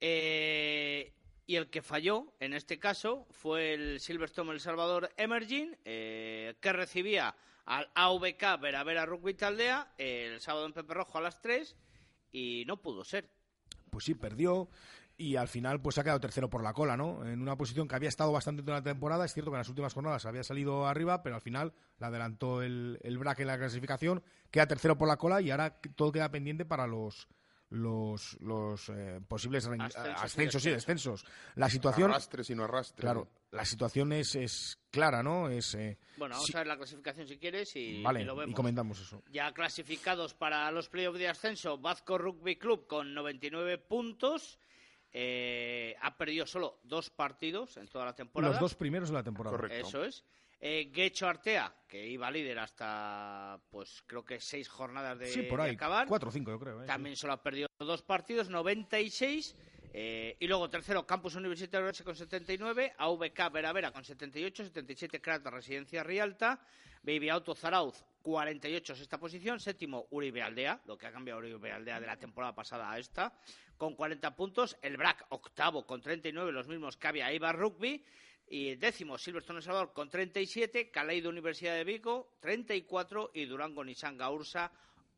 Eh, 0.00 1.12
y 1.46 1.56
el 1.56 1.70
que 1.70 1.82
falló, 1.82 2.32
en 2.40 2.54
este 2.54 2.78
caso, 2.78 3.26
fue 3.30 3.74
el 3.74 4.00
Silverstone 4.00 4.52
El 4.52 4.60
Salvador 4.60 5.10
Emerging, 5.16 5.76
eh, 5.84 6.54
que 6.60 6.72
recibía 6.72 7.34
al 7.64 7.90
AVK 7.94 8.60
Veravera 8.60 9.06
Rugby 9.06 9.34
Taldea 9.34 9.92
el 9.98 10.40
sábado 10.40 10.66
en 10.66 10.72
Pepe 10.72 10.94
Rojo 10.94 11.18
a 11.18 11.22
las 11.22 11.40
3 11.40 11.76
y 12.32 12.64
no 12.66 12.80
pudo 12.80 13.04
ser. 13.04 13.30
pues 13.90 14.04
sí, 14.04 14.14
perdió 14.14 14.68
y 15.16 15.36
al 15.36 15.48
final 15.48 15.80
pues 15.80 15.98
ha 15.98 16.02
quedado 16.02 16.20
tercero 16.20 16.48
por 16.48 16.62
la 16.62 16.72
cola, 16.72 16.96
¿no? 16.96 17.24
En 17.24 17.40
una 17.40 17.56
posición 17.56 17.86
que 17.86 17.94
había 17.94 18.08
estado 18.08 18.32
bastante 18.32 18.62
toda 18.62 18.78
la 18.78 18.82
temporada. 18.82 19.24
Es 19.24 19.34
cierto 19.34 19.50
que 19.50 19.56
en 19.56 19.60
las 19.60 19.68
últimas 19.68 19.92
jornadas 19.92 20.26
había 20.26 20.42
salido 20.42 20.86
arriba, 20.86 21.22
pero 21.22 21.36
al 21.36 21.42
final 21.42 21.74
la 21.98 22.08
adelantó 22.08 22.62
el, 22.62 22.98
el 23.02 23.18
BRAC 23.18 23.40
en 23.40 23.46
la 23.48 23.58
clasificación, 23.58 24.22
queda 24.50 24.66
tercero 24.66 24.96
por 24.96 25.08
la 25.08 25.18
cola 25.18 25.40
y 25.40 25.50
ahora 25.50 25.78
todo 25.94 26.12
queda 26.12 26.30
pendiente 26.30 26.64
para 26.64 26.86
los 26.86 27.28
los, 27.72 28.40
los 28.40 28.88
eh, 28.90 29.20
posibles 29.26 29.68
rein- 29.68 29.82
Ascensos 29.82 30.06
y 30.06 30.24
ascensos 30.24 30.66
y 30.66 30.70
descensos. 30.70 31.24
La 31.56 31.68
situación... 31.68 32.10
Arrastres 32.10 32.50
y 32.50 32.54
no 32.54 32.64
arrastres. 32.64 33.00
Claro, 33.00 33.28
la 33.50 33.64
situación 33.64 34.12
es, 34.12 34.34
es 34.34 34.78
clara, 34.90 35.22
¿no? 35.22 35.48
Es, 35.48 35.74
eh, 35.74 35.98
Bueno, 36.16 36.34
vamos 36.34 36.46
sí- 36.46 36.52
a 36.56 36.60
ver 36.60 36.66
la 36.66 36.76
clasificación 36.76 37.26
si 37.26 37.38
quieres 37.38 37.74
y, 37.76 38.02
Vale, 38.02 38.22
y 38.22 38.24
lo 38.24 38.36
vemos. 38.36 38.52
y 38.52 38.54
comentamos 38.54 39.00
eso. 39.00 39.22
Ya 39.30 39.52
clasificados 39.52 40.34
para 40.34 40.70
los 40.70 40.88
playoffs 40.88 41.18
de 41.18 41.28
ascenso, 41.28 41.78
Vasco 41.78 42.18
Rugby 42.18 42.56
Club 42.56 42.86
con 42.86 43.14
99 43.14 43.78
puntos. 43.78 44.58
eh, 45.14 45.94
ha 46.00 46.16
perdido 46.16 46.46
solo 46.46 46.80
dos 46.84 47.10
partidos 47.10 47.76
en 47.76 47.86
toda 47.88 48.06
la 48.06 48.14
temporada. 48.14 48.52
Los 48.52 48.60
dos 48.60 48.74
primeros 48.74 49.10
de 49.10 49.14
la 49.14 49.22
temporada. 49.22 49.58
Eso 49.70 50.04
es. 50.04 50.24
Eh, 50.64 50.90
Guecho 50.92 51.26
Artea, 51.26 51.74
que 51.88 52.06
iba 52.06 52.30
líder 52.30 52.60
hasta, 52.60 53.58
pues 53.68 54.04
creo 54.06 54.24
que 54.24 54.40
seis 54.40 54.68
jornadas 54.68 55.18
de, 55.18 55.26
Sí, 55.26 55.42
por 55.42 55.60
de 55.60 55.70
ahí. 55.70 55.74
acabar. 55.74 56.06
Cuatro 56.06 56.28
o 56.28 56.32
cinco, 56.32 56.52
yo 56.52 56.60
creo. 56.60 56.84
¿eh? 56.84 56.86
También 56.86 57.16
solo 57.16 57.32
ha 57.32 57.42
perdido 57.42 57.66
dos 57.80 58.02
partidos, 58.02 58.48
96. 58.48 59.56
eh, 59.92 60.36
y 60.38 60.46
luego 60.46 60.70
tercero, 60.70 61.04
Campus 61.04 61.34
Universitario 61.34 61.84
Orense 61.86 62.04
con 62.04 62.14
79, 62.14 62.94
AVK 62.96 63.52
Veravera 63.52 63.90
con 63.90 64.04
78, 64.04 64.62
77 64.66 65.20
Crata 65.20 65.50
Residencia 65.50 66.04
Rialta, 66.04 66.60
Baby 67.02 67.28
Auto 67.28 67.56
Zarauz 67.56 68.04
48, 68.22 68.94
sexta 68.94 69.18
posición, 69.18 69.58
séptimo 69.58 70.06
Uribe 70.10 70.42
Aldea, 70.42 70.80
lo 70.86 70.96
que 70.96 71.08
ha 71.08 71.12
cambiado 71.12 71.40
Uribe 71.40 71.72
Aldea 71.72 72.00
de 72.00 72.06
la 72.06 72.16
temporada 72.16 72.54
pasada 72.54 72.88
a 72.92 72.98
esta, 73.00 73.34
con 73.76 73.96
40 73.96 74.36
puntos, 74.36 74.78
el 74.80 74.96
BRAC 74.96 75.26
octavo 75.30 75.84
con 75.84 76.00
39, 76.00 76.52
los 76.52 76.68
mismos 76.68 76.96
que 76.96 77.08
había 77.08 77.32
Ibar 77.32 77.58
Rugby, 77.58 78.04
y 78.54 78.76
décimo 78.76 79.16
Silverstone 79.16 79.58
El 79.60 79.62
Salvador 79.64 79.92
con 79.94 80.10
37, 80.10 80.90
Caleido 80.90 81.30
Universidad 81.30 81.74
de 81.74 81.84
Vigo 81.84 82.36
34 82.40 83.30
y 83.34 83.46
Durango 83.46 83.82
Nissan 83.82 84.18
Gaursa 84.18 84.70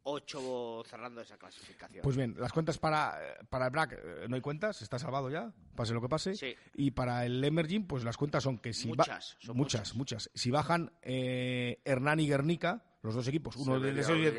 8 0.05 0.83
cerrando 0.87 1.21
esa 1.23 1.37
clasificación. 1.39 2.03
Pues 2.03 2.17
bien, 2.17 2.35
las 2.39 2.53
cuentas 2.53 2.79
para, 2.79 3.19
para 3.49 3.65
el 3.67 3.71
BRAC 3.71 3.93
eh, 3.95 4.27
no 4.29 4.37
hay 4.37 4.43
cuentas, 4.43 4.83
está 4.83 4.99
salvado 4.99 5.31
ya, 5.31 5.53
pase 5.75 5.95
lo 5.95 6.01
que 6.03 6.09
pase. 6.09 6.35
Sí. 6.35 6.55
Y 6.75 6.91
para 6.91 7.25
el 7.25 7.43
Emerging, 7.43 7.87
pues 7.87 8.05
las 8.05 8.17
cuentas 8.17 8.43
son 8.45 8.59
que 8.59 8.73
si 8.75 8.89
ba- 8.91 8.97
Muchas, 8.99 9.37
son 9.41 9.57
muchas, 9.57 9.95
muchas. 9.95 10.31
Si 10.35 10.51
bajan 10.51 10.93
eh, 11.03 11.81
Hernán 11.85 12.21
y 12.21 12.29
Guernica, 12.29 12.85
los 13.03 13.15
dos 13.15 13.27
equipos, 13.29 13.57
uno 13.57 13.81
de 13.81 13.93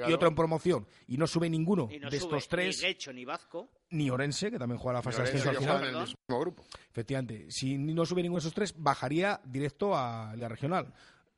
y- 0.08 0.14
otro 0.14 0.28
en 0.28 0.36
promoción, 0.36 0.88
y 1.08 1.18
no 1.18 1.26
sube 1.28 1.50
ninguno 1.50 1.90
y 1.92 2.00
no 2.00 2.10
de 2.10 2.20
sube 2.20 2.38
estos 2.38 2.48
tres, 2.48 2.82
ni 2.82 2.88
Guecho 2.88 3.12
ni 3.12 3.26
Vasco. 3.26 3.70
Ni 3.92 4.10
Orense, 4.10 4.52
que 4.52 4.60
también 4.60 4.80
juega 4.80 5.00
la 5.00 5.04
fase 5.04 5.22
de 5.22 5.24
ascenso 5.30 5.50
al 5.50 5.58
final. 5.58 5.78
juega 5.78 5.90
en 5.90 5.96
el 5.96 6.02
mismo 6.02 6.40
grupo. 6.40 6.64
Efectivamente, 6.92 7.52
si 7.52 7.78
no 7.78 8.06
sube 8.06 8.22
ninguno 8.22 8.40
de 8.40 8.48
esos 8.48 8.54
tres, 8.54 8.74
bajaría 8.78 9.40
directo 9.46 9.96
a 9.96 10.36
la 10.36 10.48
regional. 10.50 10.94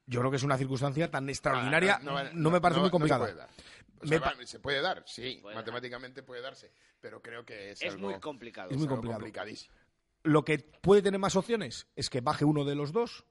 Yo 0.06 0.20
creo 0.22 0.32
que 0.32 0.38
es 0.38 0.44
una 0.44 0.58
circunstancia 0.58 1.12
tan 1.12 1.28
extraordinaria, 1.30 1.96
Ah, 1.96 2.04
no, 2.04 2.24
no, 2.24 2.30
no, 2.34 2.50
me 2.52 2.62
parece 2.62 2.78
no- 2.80 2.84
muy 2.84 2.88
no 2.88 2.90
se 2.90 2.92
complicada. 2.92 3.26
puede 3.26 3.36
dar. 3.36 3.50
O 4.00 4.04
Me 4.04 4.08
sea, 4.10 4.20
pa- 4.22 4.34
va- 4.40 4.46
se 4.46 4.60
puede 4.60 4.82
dar, 4.82 5.04
sí, 5.06 5.40
puede 5.42 5.56
dar. 5.56 5.64
matemáticamente 5.66 6.24
puede 6.24 6.42
darse, 6.42 6.72
pero 7.02 7.22
creo 7.22 7.44
que 7.44 7.72
es, 7.72 7.82
Es 7.82 7.94
algo, 7.94 8.10
muy 8.12 8.20
complicado. 8.20 8.70
Es 8.70 8.78
muy 8.78 8.88
complicado. 8.88 9.20
complicadísimo. 9.20 9.76
Lo 10.24 10.46
que 10.46 10.60
puede 10.60 11.02
tener 11.02 11.20
más 11.20 11.36
opciones 11.36 11.88
es 11.96 12.10
que 12.10 12.22
baje 12.22 12.46
uno 12.46 12.64
de 12.64 12.76
los 12.76 12.92
dos, 12.92 13.26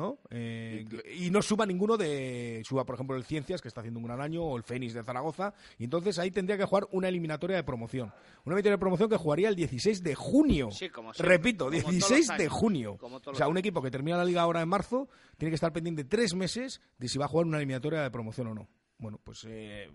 ¿no? 0.00 0.18
Eh, 0.30 0.86
y 1.16 1.30
no 1.30 1.42
suba 1.42 1.66
ninguno 1.66 1.96
de. 1.96 2.62
Suba, 2.66 2.84
por 2.84 2.94
ejemplo, 2.94 3.16
el 3.16 3.24
Ciencias, 3.24 3.60
que 3.60 3.68
está 3.68 3.80
haciendo 3.82 4.00
un 4.00 4.06
gran 4.06 4.20
año, 4.20 4.42
o 4.42 4.56
el 4.56 4.62
Fénix 4.62 4.94
de 4.94 5.04
Zaragoza. 5.04 5.52
Y 5.78 5.84
entonces 5.84 6.18
ahí 6.18 6.30
tendría 6.30 6.56
que 6.56 6.64
jugar 6.64 6.88
una 6.92 7.08
eliminatoria 7.08 7.56
de 7.56 7.64
promoción. 7.64 8.08
Una 8.44 8.54
eliminatoria 8.56 8.72
de 8.72 8.78
promoción 8.78 9.10
que 9.10 9.16
jugaría 9.16 9.48
el 9.48 9.56
16 9.56 10.02
de 10.02 10.14
junio. 10.14 10.70
Sí, 10.70 10.88
como 10.88 11.12
siempre, 11.12 11.36
Repito, 11.36 11.66
como 11.66 11.78
todos 11.78 11.90
16 11.92 12.28
los 12.28 12.38
de 12.38 12.48
junio. 12.48 12.98
O 13.26 13.34
sea, 13.34 13.48
un 13.48 13.58
equipo 13.58 13.82
que 13.82 13.90
termina 13.90 14.16
la 14.16 14.24
liga 14.24 14.40
ahora 14.42 14.62
en 14.62 14.68
marzo 14.68 15.08
tiene 15.36 15.50
que 15.50 15.56
estar 15.56 15.72
pendiente 15.72 16.04
tres 16.04 16.34
meses 16.34 16.80
de 16.98 17.08
si 17.08 17.18
va 17.18 17.26
a 17.26 17.28
jugar 17.28 17.46
una 17.46 17.58
eliminatoria 17.58 18.00
de 18.02 18.10
promoción 18.10 18.46
o 18.48 18.54
no. 18.54 18.68
Bueno, 18.98 19.20
pues 19.22 19.44
eh, 19.48 19.90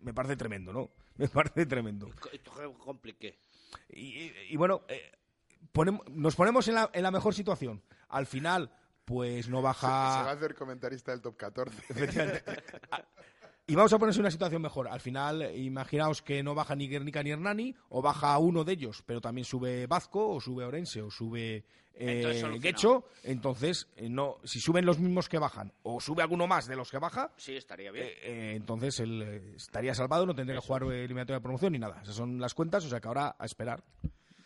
me 0.00 0.14
parece 0.14 0.36
tremendo, 0.36 0.72
¿no? 0.72 0.90
Me 1.16 1.28
parece 1.28 1.66
tremendo. 1.66 2.08
Compliqué. 2.78 3.38
Y, 3.90 4.00
y- 4.00 4.32
y 4.50 4.56
bueno, 4.56 4.82
eh, 4.88 5.12
ponem- 5.72 6.02
nos 6.10 6.34
ponemos 6.36 6.66
en 6.68 6.74
la, 6.74 6.90
en 6.92 7.02
la 7.02 7.10
mejor 7.10 7.34
situación. 7.34 7.82
Al 8.08 8.26
final, 8.26 8.70
pues 9.04 9.48
no 9.48 9.58
Se, 9.58 9.62
se 9.80 9.86
va 9.86 10.20
a 10.20 10.22
baja. 10.24 10.30
hacer 10.30 10.54
comentarista 10.54 11.12
del 11.12 11.20
top 11.20 11.36
14. 11.36 11.76
Efectivamente. 11.90 12.42
Y 13.66 13.74
vamos 13.76 13.92
a 13.92 13.98
ponerse 13.98 14.18
en 14.18 14.24
una 14.24 14.30
situación 14.30 14.60
mejor. 14.60 14.88
Al 14.88 15.00
final, 15.00 15.56
imaginaos 15.56 16.20
que 16.20 16.42
no 16.42 16.54
baja 16.54 16.74
ni 16.74 16.88
Guernica 16.88 17.22
ni 17.22 17.30
Hernani, 17.30 17.74
o 17.90 18.02
baja 18.02 18.36
uno 18.38 18.64
de 18.64 18.72
ellos, 18.72 19.02
pero 19.06 19.20
también 19.20 19.44
sube 19.44 19.86
Vasco, 19.86 20.28
o 20.30 20.40
sube 20.40 20.64
Orense, 20.64 21.00
o 21.00 21.10
sube 21.10 21.64
Entonces, 21.94 22.42
eh. 22.42 22.58
Guecho. 22.58 23.04
Entonces, 23.22 23.88
eh, 23.96 24.08
no, 24.08 24.38
si 24.42 24.58
suben 24.60 24.84
los 24.84 24.98
mismos 24.98 25.28
que 25.28 25.38
bajan, 25.38 25.72
o 25.84 26.00
sube 26.00 26.22
alguno 26.22 26.46
más 26.48 26.66
de 26.66 26.74
los 26.74 26.90
que 26.90 26.98
baja, 26.98 27.30
Sí, 27.36 27.56
estaría 27.56 27.92
bien. 27.92 28.06
eh, 28.06 28.18
eh, 28.22 28.52
entonces 28.56 28.98
él 28.98 29.52
estaría 29.54 29.94
salvado, 29.94 30.26
no 30.26 30.34
tendría 30.34 30.60
que 30.60 30.66
jugar 30.66 30.82
eliminatoria 30.82 31.38
de 31.38 31.42
promoción 31.42 31.72
ni 31.72 31.78
nada. 31.78 32.00
Esas 32.02 32.16
son 32.16 32.40
las 32.40 32.54
cuentas, 32.54 32.84
o 32.84 32.88
sea 32.88 33.00
que 33.00 33.08
ahora 33.08 33.36
a 33.38 33.44
esperar. 33.46 33.82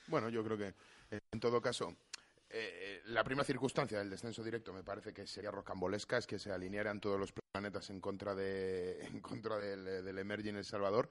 Bueno, 0.08 0.28
yo 0.28 0.44
creo 0.44 0.58
que 0.58 0.74
en 1.32 1.40
todo 1.40 1.60
caso, 1.62 1.94
eh, 2.50 3.02
la 3.06 3.24
primera 3.24 3.44
circunstancia 3.44 3.98
del 3.98 4.10
descenso 4.10 4.42
directo 4.42 4.72
me 4.72 4.84
parece 4.84 5.12
que 5.12 5.26
sería 5.26 5.50
rocambolesca, 5.50 6.18
es 6.18 6.26
que 6.26 6.38
se 6.38 6.52
alinearan 6.52 7.00
todos 7.00 7.18
los 7.18 7.32
planetas 7.32 7.90
en 7.90 8.00
contra 8.00 8.34
de 8.34 9.00
en 9.06 9.20
contra 9.20 9.58
del, 9.58 10.04
del 10.04 10.18
Emerging 10.18 10.56
El 10.56 10.64
Salvador. 10.64 11.08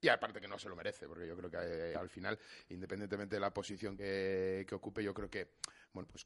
Y 0.00 0.08
aparte 0.08 0.40
que 0.40 0.48
no 0.48 0.58
se 0.58 0.68
lo 0.68 0.74
merece, 0.74 1.06
porque 1.06 1.28
yo 1.28 1.36
creo 1.36 1.48
que 1.48 1.58
eh, 1.58 1.94
al 1.94 2.08
final, 2.08 2.36
independientemente 2.70 3.36
de 3.36 3.40
la 3.40 3.54
posición 3.54 3.96
que, 3.96 4.64
que 4.66 4.74
ocupe, 4.74 5.00
yo 5.00 5.14
creo 5.14 5.30
que 5.30 5.50
bueno, 5.92 6.08
pues 6.10 6.24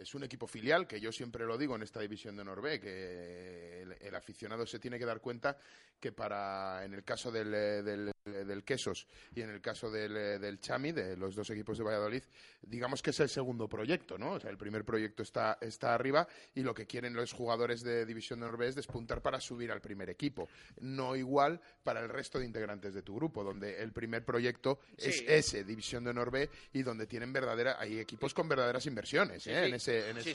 es 0.00 0.14
un 0.14 0.24
equipo 0.24 0.46
filial, 0.46 0.86
que 0.86 1.00
yo 1.00 1.10
siempre 1.10 1.46
lo 1.46 1.56
digo 1.56 1.74
en 1.74 1.82
esta 1.82 2.00
división 2.00 2.36
de 2.36 2.44
Norvé, 2.44 2.78
que 2.78 3.82
el, 3.82 3.96
el 4.00 4.14
aficionado 4.14 4.66
se 4.66 4.78
tiene 4.78 4.98
que 4.98 5.06
dar 5.06 5.20
cuenta 5.20 5.56
que 5.98 6.12
para, 6.12 6.84
en 6.84 6.92
el 6.92 7.02
caso 7.02 7.32
del, 7.32 7.52
eh, 7.54 7.82
del, 7.82 8.12
del 8.26 8.64
Quesos 8.64 9.06
y 9.34 9.42
en 9.42 9.50
el 9.50 9.60
caso 9.60 9.90
del, 9.90 10.16
eh, 10.16 10.38
del 10.38 10.60
Chami, 10.60 10.92
de 10.92 11.16
los 11.16 11.34
dos 11.34 11.48
equipos 11.50 11.78
de 11.78 11.84
Valladolid, 11.84 12.22
digamos 12.62 13.02
que 13.02 13.10
es 13.10 13.20
el 13.20 13.28
segundo 13.28 13.68
proyecto, 13.68 14.18
¿no? 14.18 14.32
O 14.32 14.40
sea, 14.40 14.50
el 14.50 14.58
primer 14.58 14.84
proyecto 14.84 15.22
está, 15.22 15.58
está 15.60 15.94
arriba 15.94 16.26
y 16.54 16.62
lo 16.62 16.74
que 16.74 16.86
quieren 16.86 17.14
los 17.14 17.32
jugadores 17.32 17.82
de 17.82 18.04
división 18.04 18.40
de 18.40 18.46
Norvé 18.46 18.68
es 18.68 18.74
despuntar 18.74 19.22
para 19.22 19.40
subir 19.40 19.70
al 19.70 19.80
primer 19.80 20.10
equipo. 20.10 20.48
No 20.80 21.14
igual 21.14 21.60
para 21.84 22.00
el 22.00 22.08
resto 22.08 22.38
de 22.38 22.46
integrantes 22.46 22.94
de 22.94 23.02
tu 23.02 23.14
grupo, 23.14 23.44
donde 23.44 23.80
el 23.80 23.92
primer 23.92 24.24
proyecto 24.24 24.80
es 24.96 25.22
ese, 25.26 25.64
división 25.64 26.04
de 26.04 26.12
Norvé, 26.14 26.50
y 26.72 26.82
donde 26.82 27.06
tienen 27.06 27.32
verdadera, 27.32 27.76
hay 27.78 27.98
equipos 28.00 28.34
con 28.34 28.48
verdaderas 28.48 28.84
inversiones, 28.86 29.46
¿eh? 29.46 29.66
En 29.66 29.74
ese, 29.74 30.10
en 30.10 30.16
ese, 30.18 30.30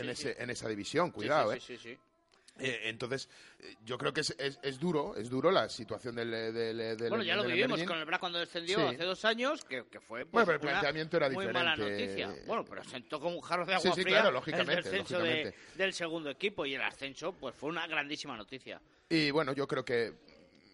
en 0.00 0.08
ese- 0.08 0.42
en 0.42 0.50
esa 0.50 0.68
división, 0.68 1.10
cuidado, 1.10 1.52
¿eh? 1.52 1.60
sí, 1.60 1.76
sí, 1.78 1.94
sí. 1.94 1.98
Eh, 2.58 2.82
entonces, 2.84 3.28
eh, 3.60 3.74
yo 3.84 3.98
creo 3.98 4.12
que 4.14 4.22
es, 4.22 4.34
es, 4.38 4.58
es 4.62 4.78
duro, 4.80 5.14
es 5.16 5.28
duro 5.28 5.50
la 5.50 5.68
situación 5.68 6.14
del, 6.14 6.30
del, 6.30 6.52
del 6.96 7.08
Bueno, 7.10 7.22
ya 7.22 7.36
lo 7.36 7.44
vivimos 7.44 7.82
con 7.84 7.98
el 7.98 8.04
BRAC 8.06 8.18
cuando 8.20 8.38
descendió 8.38 8.78
Sí. 8.78 8.94
hace 8.94 9.04
dos 9.04 9.24
años, 9.26 9.62
que, 9.64 9.84
que 9.90 10.00
fue 10.00 10.24
pues, 10.24 10.32
Bueno, 10.32 10.46
pero 10.46 10.54
el 10.54 10.60
planteamiento 10.60 11.16
era 11.18 11.28
muy 11.28 11.46
mala 11.48 11.76
noticia. 11.76 12.34
Bueno, 12.46 12.64
pero 12.64 12.82
sentó 12.84 13.20
como 13.20 13.36
un 13.36 13.42
jarro 13.42 13.66
de 13.66 13.74
agua 13.74 13.82
Sí, 13.82 13.90
sí, 13.94 14.02
fría 14.02 14.20
claro, 14.20 14.30
lógicamente, 14.30 14.72
el 14.74 14.82
descenso 14.84 15.18
de- 15.18 15.54
del 15.74 15.92
segundo 15.92 16.30
equipo 16.30 16.64
y 16.64 16.74
el 16.74 16.82
ascenso 16.82 17.32
pues 17.32 17.54
fue 17.54 17.68
una 17.68 17.86
grandísima 17.86 18.36
noticia. 18.36 18.80
Y 19.10 19.30
bueno, 19.30 19.52
yo 19.52 19.66
creo 19.68 19.84
que 19.84 20.14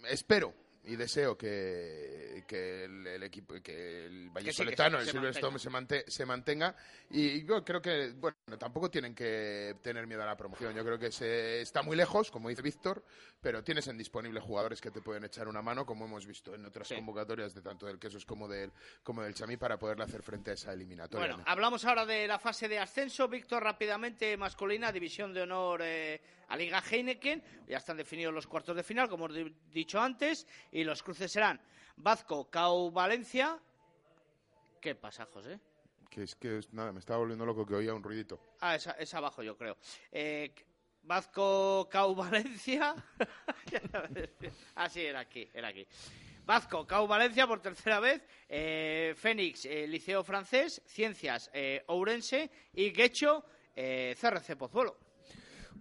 espero, 0.08 0.54
y 0.84 0.96
deseo 0.96 1.36
que, 1.38 2.44
que 2.46 2.84
el, 2.84 3.06
el 3.06 3.22
equipo, 3.22 3.54
que 3.62 4.06
el 4.06 4.30
Valle 4.30 4.50
sí, 4.50 4.58
Soletano, 4.58 4.98
se- 4.98 5.04
el 5.04 5.10
Silverstone 5.10 5.58
se, 5.58 5.70
mante- 5.70 6.04
se 6.08 6.26
mantenga. 6.26 6.74
Y 7.10 7.44
yo 7.44 7.64
creo 7.64 7.80
que, 7.80 8.12
bueno, 8.16 8.36
tampoco 8.58 8.90
tienen 8.90 9.14
que 9.14 9.76
tener 9.82 10.06
miedo 10.06 10.22
a 10.22 10.26
la 10.26 10.36
promoción. 10.36 10.74
Yo 10.74 10.84
creo 10.84 10.98
que 10.98 11.12
se 11.12 11.60
está 11.60 11.82
muy 11.82 11.96
lejos, 11.96 12.30
como 12.30 12.48
dice 12.48 12.62
Víctor, 12.62 13.04
pero 13.40 13.62
tienes 13.62 13.86
en 13.88 13.96
disponible 13.98 14.40
jugadores 14.40 14.80
que 14.80 14.90
te 14.90 15.00
pueden 15.00 15.24
echar 15.24 15.46
una 15.48 15.62
mano, 15.62 15.86
como 15.86 16.04
hemos 16.06 16.26
visto 16.26 16.54
en 16.54 16.64
otras 16.64 16.88
convocatorias 16.88 17.54
de 17.54 17.62
tanto 17.62 17.86
del 17.86 17.98
Quesos 17.98 18.26
como 18.26 18.48
del, 18.48 18.72
como 19.02 19.22
del 19.22 19.34
Chamí, 19.34 19.56
para 19.56 19.78
poderle 19.78 20.04
hacer 20.04 20.22
frente 20.22 20.50
a 20.50 20.54
esa 20.54 20.72
eliminatoria. 20.72 21.26
Bueno, 21.28 21.44
hablamos 21.46 21.84
ahora 21.84 22.04
de 22.06 22.26
la 22.26 22.38
fase 22.38 22.68
de 22.68 22.78
ascenso. 22.78 23.28
Víctor, 23.28 23.62
rápidamente, 23.62 24.36
masculina, 24.36 24.90
división 24.90 25.32
de 25.32 25.42
honor 25.42 25.80
eh, 25.84 26.20
a 26.52 26.56
Liga 26.56 26.82
Heineken. 26.82 27.42
Ya 27.66 27.78
están 27.78 27.96
definidos 27.96 28.34
los 28.34 28.46
cuartos 28.46 28.76
de 28.76 28.82
final, 28.82 29.08
como 29.08 29.26
di- 29.28 29.54
dicho 29.70 29.98
antes. 30.00 30.46
Y 30.70 30.84
los 30.84 31.02
cruces 31.02 31.32
serán 31.32 31.60
Vazco, 31.96 32.50
Cau, 32.50 32.90
Valencia. 32.90 33.58
¿Qué 34.80 34.94
pasa, 34.94 35.24
José? 35.26 35.58
Que 36.10 36.24
es 36.24 36.34
que, 36.34 36.60
nada, 36.72 36.92
me 36.92 36.98
estaba 36.98 37.20
volviendo 37.20 37.46
loco 37.46 37.64
que 37.64 37.74
oía 37.74 37.94
un 37.94 38.02
ruidito. 38.02 38.38
Ah, 38.60 38.74
es, 38.74 38.86
es 38.98 39.14
abajo, 39.14 39.42
yo 39.42 39.56
creo. 39.56 39.78
Eh, 40.10 40.54
Vazco, 41.04 41.88
Cau, 41.90 42.14
Valencia. 42.16 42.94
ah, 44.74 44.88
sí, 44.88 45.00
era 45.00 45.20
aquí, 45.20 45.48
era 45.54 45.68
aquí. 45.68 45.86
Vazco, 46.44 46.86
Cau, 46.86 47.06
Valencia 47.06 47.46
por 47.46 47.62
tercera 47.62 47.98
vez. 48.00 48.22
Eh, 48.48 49.14
Fénix, 49.16 49.64
eh, 49.64 49.86
Liceo 49.86 50.22
Francés. 50.24 50.82
Ciencias, 50.84 51.50
eh, 51.54 51.82
Ourense. 51.86 52.50
Y 52.74 52.90
Guecho, 52.90 53.44
CRC 53.74 54.56
Pozuelo. 54.56 54.98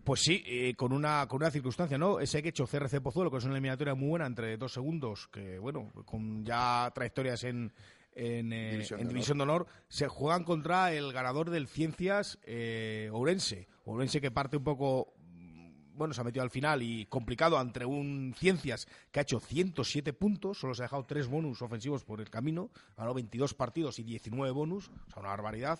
Pues 0.03 0.21
sí, 0.21 0.43
eh, 0.47 0.73
con 0.75 0.93
una 0.93 1.27
con 1.27 1.41
una 1.41 1.51
circunstancia, 1.51 1.97
¿no? 1.97 2.19
Ese 2.19 2.41
que 2.41 2.49
hecho 2.49 2.65
CRC 2.65 3.01
Pozuelo, 3.01 3.29
que 3.29 3.37
es 3.37 3.43
una 3.43 3.53
eliminatoria 3.53 3.93
muy 3.93 4.09
buena 4.09 4.25
entre 4.25 4.57
dos 4.57 4.73
segundos, 4.73 5.27
que 5.27 5.59
bueno, 5.59 5.91
con 6.05 6.43
ya 6.43 6.91
trayectorias 6.93 7.43
en, 7.43 7.71
en, 8.13 8.51
eh, 8.51 8.71
División 8.71 8.99
en 8.99 9.07
de 9.07 9.13
División 9.13 9.37
de 9.37 9.43
Honor, 9.43 9.67
se 9.89 10.07
juegan 10.07 10.43
contra 10.43 10.91
el 10.91 11.13
ganador 11.13 11.49
del 11.51 11.67
Ciencias 11.67 12.39
eh, 12.43 13.09
Ourense. 13.13 13.67
Ourense 13.85 14.19
que 14.21 14.31
parte 14.31 14.57
un 14.57 14.63
poco, 14.63 15.13
mm, 15.23 15.95
bueno, 15.97 16.15
se 16.15 16.21
ha 16.21 16.23
metido 16.23 16.41
al 16.43 16.49
final 16.49 16.81
y 16.81 17.05
complicado 17.05 17.61
entre 17.61 17.85
un 17.85 18.33
Ciencias 18.35 18.87
que 19.11 19.19
ha 19.19 19.23
hecho 19.23 19.39
107 19.39 20.13
puntos, 20.13 20.59
solo 20.59 20.73
se 20.73 20.81
ha 20.81 20.85
dejado 20.85 21.05
tres 21.05 21.27
bonus 21.27 21.61
ofensivos 21.61 22.03
por 22.03 22.21
el 22.21 22.29
camino, 22.31 22.71
ganado 22.97 23.13
22 23.13 23.53
partidos 23.53 23.99
y 23.99 24.03
19 24.03 24.51
bonus, 24.51 24.89
o 24.89 25.11
sea, 25.11 25.19
una 25.21 25.29
barbaridad 25.29 25.79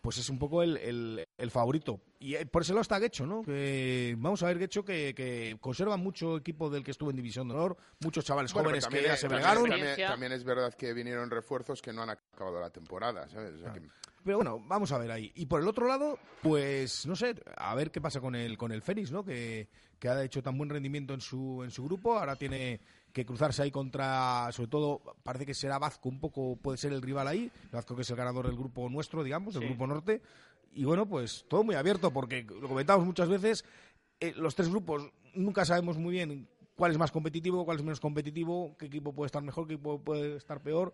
pues 0.00 0.18
es 0.18 0.30
un 0.30 0.38
poco 0.38 0.62
el, 0.62 0.76
el- 0.76 1.25
el 1.38 1.50
favorito. 1.50 2.00
Y 2.18 2.34
eh, 2.34 2.46
por 2.46 2.62
ese 2.62 2.72
lado 2.72 2.82
está 2.82 2.98
Guecho, 2.98 3.26
¿no? 3.26 3.42
Que, 3.42 4.14
vamos 4.18 4.42
a 4.42 4.46
ver, 4.46 4.58
Guecho, 4.58 4.84
que, 4.84 5.14
que 5.14 5.56
conserva 5.60 5.96
mucho 5.96 6.36
equipo 6.38 6.70
del 6.70 6.82
que 6.82 6.90
estuvo 6.92 7.10
en 7.10 7.16
División 7.16 7.46
de 7.48 7.54
Honor, 7.54 7.76
muchos 8.00 8.24
chavales 8.24 8.52
Bueno, 8.52 8.68
jóvenes 8.70 8.86
que 8.86 9.02
ya 9.02 9.16
se 9.16 9.28
también- 9.28 9.42
bregaron. 9.42 9.68
También, 9.70 9.96
también 10.08 10.32
es 10.32 10.44
verdad 10.44 10.72
que 10.74 10.94
vinieron 10.94 11.30
refuerzos 11.30 11.82
que 11.82 11.92
no 11.92 12.02
han 12.02 12.10
acabado 12.10 12.60
la 12.60 12.70
temporada, 12.70 13.28
¿sabes? 13.28 13.54
O 13.54 13.58
sea 13.58 13.72
que- 13.74 13.82
Pero 14.24 14.38
bueno, 14.38 14.60
vamos 14.66 14.90
a 14.92 14.98
ver 14.98 15.10
ahí. 15.12 15.30
Y 15.36 15.46
por 15.46 15.60
el 15.60 15.68
otro 15.68 15.86
lado, 15.86 16.18
pues 16.42 17.06
no 17.06 17.14
sé, 17.14 17.34
a 17.56 17.74
ver 17.74 17.90
qué 17.90 18.00
pasa 18.00 18.20
con 18.20 18.34
el 18.34 18.56
con 18.58 18.72
el 18.72 18.82
Fénix, 18.82 19.12
¿no? 19.12 19.24
Que, 19.24 19.68
que 19.98 20.08
ha 20.08 20.24
hecho 20.24 20.42
tan 20.42 20.56
buen 20.58 20.68
rendimiento 20.70 21.12
en 21.14 21.20
su 21.20 21.62
en 21.62 21.70
su 21.70 21.84
grupo, 21.84 22.18
ahora 22.18 22.34
tiene 22.34 22.80
que 23.12 23.24
cruzarse 23.24 23.62
ahí 23.62 23.70
contra, 23.70 24.50
sobre 24.52 24.68
todo, 24.68 25.00
parece 25.22 25.46
que 25.46 25.54
será 25.54 25.78
Vazco 25.78 26.08
un 26.08 26.18
poco, 26.20 26.56
puede 26.56 26.76
ser 26.76 26.92
el 26.92 27.00
rival 27.02 27.28
ahí, 27.28 27.50
Vazco 27.72 27.94
que 27.94 28.02
es 28.02 28.10
el 28.10 28.16
ganador 28.16 28.46
del 28.46 28.56
grupo 28.56 28.88
nuestro, 28.90 29.22
digamos, 29.22 29.54
del 29.54 29.62
Sí. 29.62 29.68
grupo 29.68 29.86
norte. 29.86 30.20
Y 30.76 30.84
bueno, 30.84 31.08
pues 31.08 31.44
todo 31.48 31.64
muy 31.64 31.74
abierto, 31.74 32.12
porque 32.12 32.42
lo 32.60 32.68
comentamos 32.68 33.06
muchas 33.06 33.28
veces, 33.28 33.64
eh, 34.20 34.34
los 34.36 34.54
tres 34.54 34.68
grupos 34.68 35.10
nunca 35.34 35.64
sabemos 35.64 35.96
muy 35.96 36.12
bien 36.12 36.48
cuál 36.74 36.92
es 36.92 36.98
más 36.98 37.10
competitivo, 37.10 37.64
cuál 37.64 37.78
es 37.78 37.82
menos 37.82 37.98
competitivo, 38.00 38.76
qué 38.78 38.86
equipo 38.86 39.14
puede 39.14 39.26
estar 39.26 39.42
mejor, 39.42 39.66
qué 39.66 39.74
equipo 39.74 39.98
puede 40.02 40.36
estar 40.36 40.60
peor. 40.62 40.92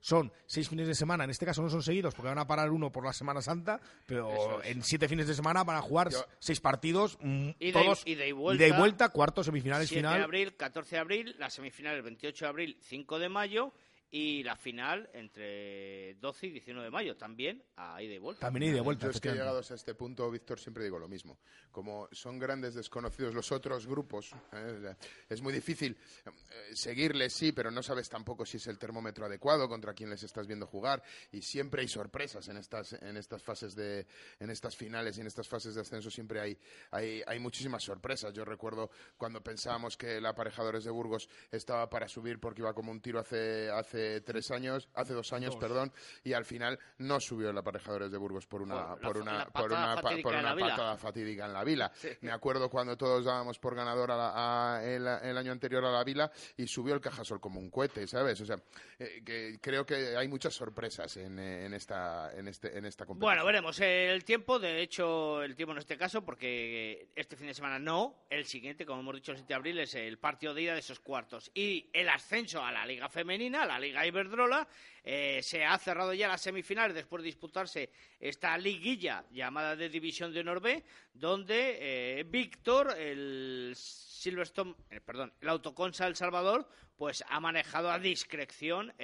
Son 0.00 0.32
seis 0.46 0.68
fines 0.68 0.86
de 0.86 0.94
semana, 0.94 1.24
en 1.24 1.30
este 1.30 1.44
caso 1.46 1.62
no 1.62 1.68
son 1.68 1.82
seguidos 1.82 2.14
porque 2.14 2.28
van 2.28 2.38
a 2.38 2.46
parar 2.46 2.70
uno 2.70 2.90
por 2.92 3.04
la 3.04 3.12
Semana 3.12 3.42
Santa, 3.42 3.80
pero 4.06 4.62
es. 4.62 4.70
en 4.70 4.82
siete 4.82 5.08
fines 5.08 5.26
de 5.26 5.34
semana 5.34 5.64
van 5.64 5.76
a 5.76 5.82
jugar 5.82 6.10
Yo- 6.10 6.24
seis 6.38 6.60
partidos, 6.60 7.18
mm, 7.20 7.50
y- 7.58 7.72
todos 7.72 8.02
ida 8.06 8.24
y 8.26 8.32
vuelta. 8.32 8.78
vuelta, 8.78 9.08
cuartos, 9.08 9.46
semifinales, 9.46 9.88
7 9.88 10.02
de 10.02 10.08
final. 10.08 10.22
abril, 10.22 10.56
14 10.56 10.96
de 10.96 11.00
abril, 11.00 11.36
la 11.38 11.50
semifinal 11.50 11.96
el 11.96 12.02
28 12.02 12.44
de 12.44 12.48
abril, 12.48 12.76
5 12.82 13.18
de 13.18 13.28
mayo 13.28 13.72
y 14.16 14.44
la 14.44 14.54
final 14.54 15.10
entre 15.12 16.14
12 16.20 16.46
y 16.46 16.50
19 16.50 16.84
de 16.84 16.90
mayo, 16.92 17.16
también 17.16 17.64
a 17.74 18.00
ida 18.00 18.14
y 18.14 18.18
vuelta. 18.18 18.46
También 18.46 18.70
ida 18.70 18.78
y 18.78 18.80
vuelta, 18.80 19.06
Yo 19.06 19.10
es 19.10 19.20
que 19.20 19.32
llegados 19.32 19.72
a 19.72 19.74
este 19.74 19.96
punto, 19.96 20.30
Víctor, 20.30 20.60
siempre 20.60 20.84
digo 20.84 21.00
lo 21.00 21.08
mismo. 21.08 21.40
Como 21.72 22.08
son 22.12 22.38
grandes 22.38 22.76
desconocidos 22.76 23.34
los 23.34 23.50
otros 23.50 23.88
grupos, 23.88 24.32
¿eh? 24.52 24.94
Es 25.28 25.42
muy 25.42 25.52
difícil 25.52 25.98
eh, 26.26 26.30
seguirles, 26.76 27.32
sí, 27.32 27.50
pero 27.50 27.72
no 27.72 27.82
sabes 27.82 28.08
tampoco 28.08 28.46
si 28.46 28.58
es 28.58 28.68
el 28.68 28.78
termómetro 28.78 29.26
adecuado 29.26 29.68
contra 29.68 29.94
quién 29.94 30.10
les 30.10 30.22
estás 30.22 30.46
viendo 30.46 30.68
jugar. 30.68 31.02
Y 31.32 31.42
siempre 31.42 31.82
hay 31.82 31.88
sorpresas 31.88 32.46
en 32.46 32.58
estas, 32.58 32.92
en 32.92 33.16
estas 33.16 33.42
fases 33.42 33.74
de, 33.74 34.06
en 34.38 34.48
estas 34.48 34.76
finales 34.76 35.18
y 35.18 35.22
en 35.22 35.26
estas 35.26 35.48
fases 35.48 35.74
de 35.74 35.80
ascenso 35.80 36.08
siempre 36.08 36.38
hay, 36.40 36.56
hay, 36.92 37.20
hay 37.26 37.40
muchísimas 37.40 37.82
sorpresas. 37.82 38.32
Yo 38.32 38.44
recuerdo 38.44 38.92
cuando 39.16 39.42
pensábamos 39.42 39.96
que 39.96 40.18
el 40.18 40.26
aparejadores 40.26 40.84
de 40.84 40.92
Burgos 40.92 41.28
estaba 41.50 41.90
para 41.90 42.06
subir 42.06 42.38
porque 42.38 42.62
iba 42.62 42.72
como 42.72 42.92
un 42.92 43.00
tiro 43.00 43.18
hace, 43.18 43.68
hace 43.70 44.03
tres 44.24 44.50
años, 44.50 44.88
hace 44.94 45.12
dos 45.14 45.32
años, 45.32 45.52
Dos. 45.54 45.60
perdón, 45.60 45.92
y 46.22 46.32
al 46.32 46.44
final 46.44 46.78
no 46.98 47.20
subió 47.20 47.50
el 47.50 47.58
aparejadores 47.58 48.10
de 48.10 48.18
Burgos 48.18 48.46
por 48.46 48.62
una, 48.62 48.96
Por 48.96 49.18
una, 49.18 49.46
por 49.46 49.70
una, 49.72 49.94
pa- 49.96 50.16
por 50.22 50.34
en 50.34 50.42
la 50.42 50.52
una 50.52 50.54
Vila. 50.54 50.68
patada 50.70 50.96
fatídica 50.96 51.46
en 51.46 51.52
la 51.52 51.64
Vila. 51.64 51.92
Me 52.20 52.30
acuerdo 52.32 52.68
cuando 52.70 52.96
todos 52.96 53.24
dábamos 53.24 53.58
por 53.58 53.74
ganador 53.74 54.10
a 54.10 54.16
la- 54.16 54.32
a- 54.76 54.84
el, 54.84 55.06
el 55.06 55.36
año 55.38 55.52
anterior 55.52 55.84
a 55.84 55.90
la 55.92 56.04
Vila 56.04 56.30
y 56.56 56.66
subió 56.66 56.94
el 56.94 57.00
Cajasol 57.00 57.40
como 57.40 57.60
un 57.60 57.70
cohete, 57.70 58.06
¿sabes? 58.06 58.40
O 58.40 58.46
sea, 58.46 58.56
eh, 58.98 59.22
que 59.24 59.58
creo 59.60 59.84
que 59.86 60.16
hay 60.16 60.28
muchas 60.28 60.54
sorpresas 60.54 61.16
en, 61.16 61.38
eh, 61.38 61.66
en 61.66 61.74
esta 61.74 62.32
en 62.34 62.48
este 62.48 62.76
en 62.78 62.84
esta 62.84 63.06
competición. 63.06 63.34
Bueno, 63.34 63.44
veremos 63.46 63.78
el 63.80 64.24
tiempo. 64.24 64.58
De 64.58 64.80
hecho, 64.82 65.42
el 65.42 65.54
tiempo 65.56 65.72
en 65.72 65.78
este 65.78 65.96
caso, 65.96 66.24
porque 66.24 67.08
este 67.14 67.36
fin 67.36 67.46
de 67.48 67.54
semana 67.54 67.78
no. 67.78 68.24
El 68.30 68.44
siguiente, 68.46 68.84
como 68.86 69.00
hemos 69.00 69.14
dicho, 69.16 69.32
el 69.32 69.38
7 69.38 69.48
de 69.48 69.54
abril, 69.54 69.78
es 69.78 69.94
el 69.94 70.18
partido 70.18 70.54
de 70.54 70.62
ida 70.62 70.72
de 70.74 70.80
esos 70.80 71.00
cuartos. 71.00 71.50
Y 71.54 71.88
el 71.92 72.08
ascenso 72.08 72.64
a 72.64 72.72
la 72.72 72.84
Liga 72.86 73.08
Femenina, 73.08 73.62
a 73.62 73.66
la 73.66 73.78
Liga 73.78 73.93
Iberdrola. 74.02 74.66
eh, 75.04 75.40
se 75.42 75.64
ha 75.64 75.76
cerrado 75.78 76.14
ya 76.14 76.28
las 76.28 76.40
semifinales 76.40 76.94
después 76.94 77.22
de 77.22 77.26
disputarse 77.26 77.90
esta 78.18 78.56
liguilla 78.56 79.24
llamada 79.30 79.76
de 79.76 79.90
División 79.90 80.32
de 80.32 80.40
Honor 80.40 80.60
B, 80.60 80.82
donde 81.12 81.76
eh, 82.18 82.24
Víctor, 82.24 82.96
el 82.98 83.74
Silverstone, 83.76 84.74
eh, 84.90 85.00
perdón, 85.00 85.32
el 85.42 85.48
Autoconsa 85.50 86.06
El 86.06 86.16
Salvador, 86.16 86.66
pues 86.96 87.22
ha 87.28 87.38
manejado 87.38 87.90
a 87.90 87.98
discreción 87.98 88.94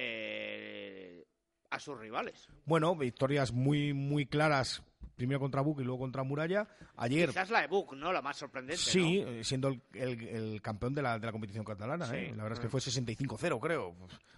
a 1.69 1.79
sus 1.79 1.99
rivales. 1.99 2.47
Bueno, 2.65 2.95
victorias 2.95 3.51
muy, 3.51 3.93
muy 3.93 4.25
claras, 4.25 4.81
primero 5.21 5.39
contra 5.39 5.61
Buc 5.61 5.79
y 5.79 5.83
luego 5.83 5.99
contra 5.99 6.23
Muralla. 6.23 6.67
Ayer, 6.97 7.29
Quizás 7.29 7.49
la 7.51 7.61
de 7.61 7.67
Buc, 7.67 7.93
¿no? 7.93 8.11
La 8.11 8.21
más 8.21 8.37
sorprendente, 8.37 8.81
sí, 8.81 9.21
¿no? 9.21 9.29
eh, 9.29 9.43
siendo 9.43 9.67
el, 9.69 9.81
el- 9.93 10.27
el 10.27 10.61
campeón 10.61 10.93
de 10.95 11.01
la, 11.01 11.19
de 11.19 11.25
la 11.25 11.31
competición 11.31 11.63
catalana. 11.63 12.05
Sí. 12.07 12.15
¿eh? 12.15 12.33
La 12.35 12.43
verdad 12.43 12.57
es 12.57 12.59
que 12.59 12.69
fue 12.69 12.79
65-0, 12.81 13.59
creo. 13.59 13.95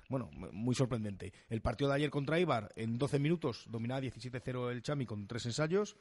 Bueno, 0.09 0.29
m- 0.33 0.49
muy 0.51 0.75
sorprendente. 0.75 1.31
El 1.49 1.61
partido 1.61 1.89
de 1.89 1.95
ayer 1.95 2.09
contra 2.09 2.39
Ibar, 2.39 2.69
en 2.75 2.97
12 2.97 3.19
minutos, 3.19 3.65
dominaba 3.69 4.01
17-0 4.01 4.69
el 4.71 4.81
Chami 4.83 5.05
con 5.05 5.25
tres 5.27 5.45
ensayos. 5.45 5.95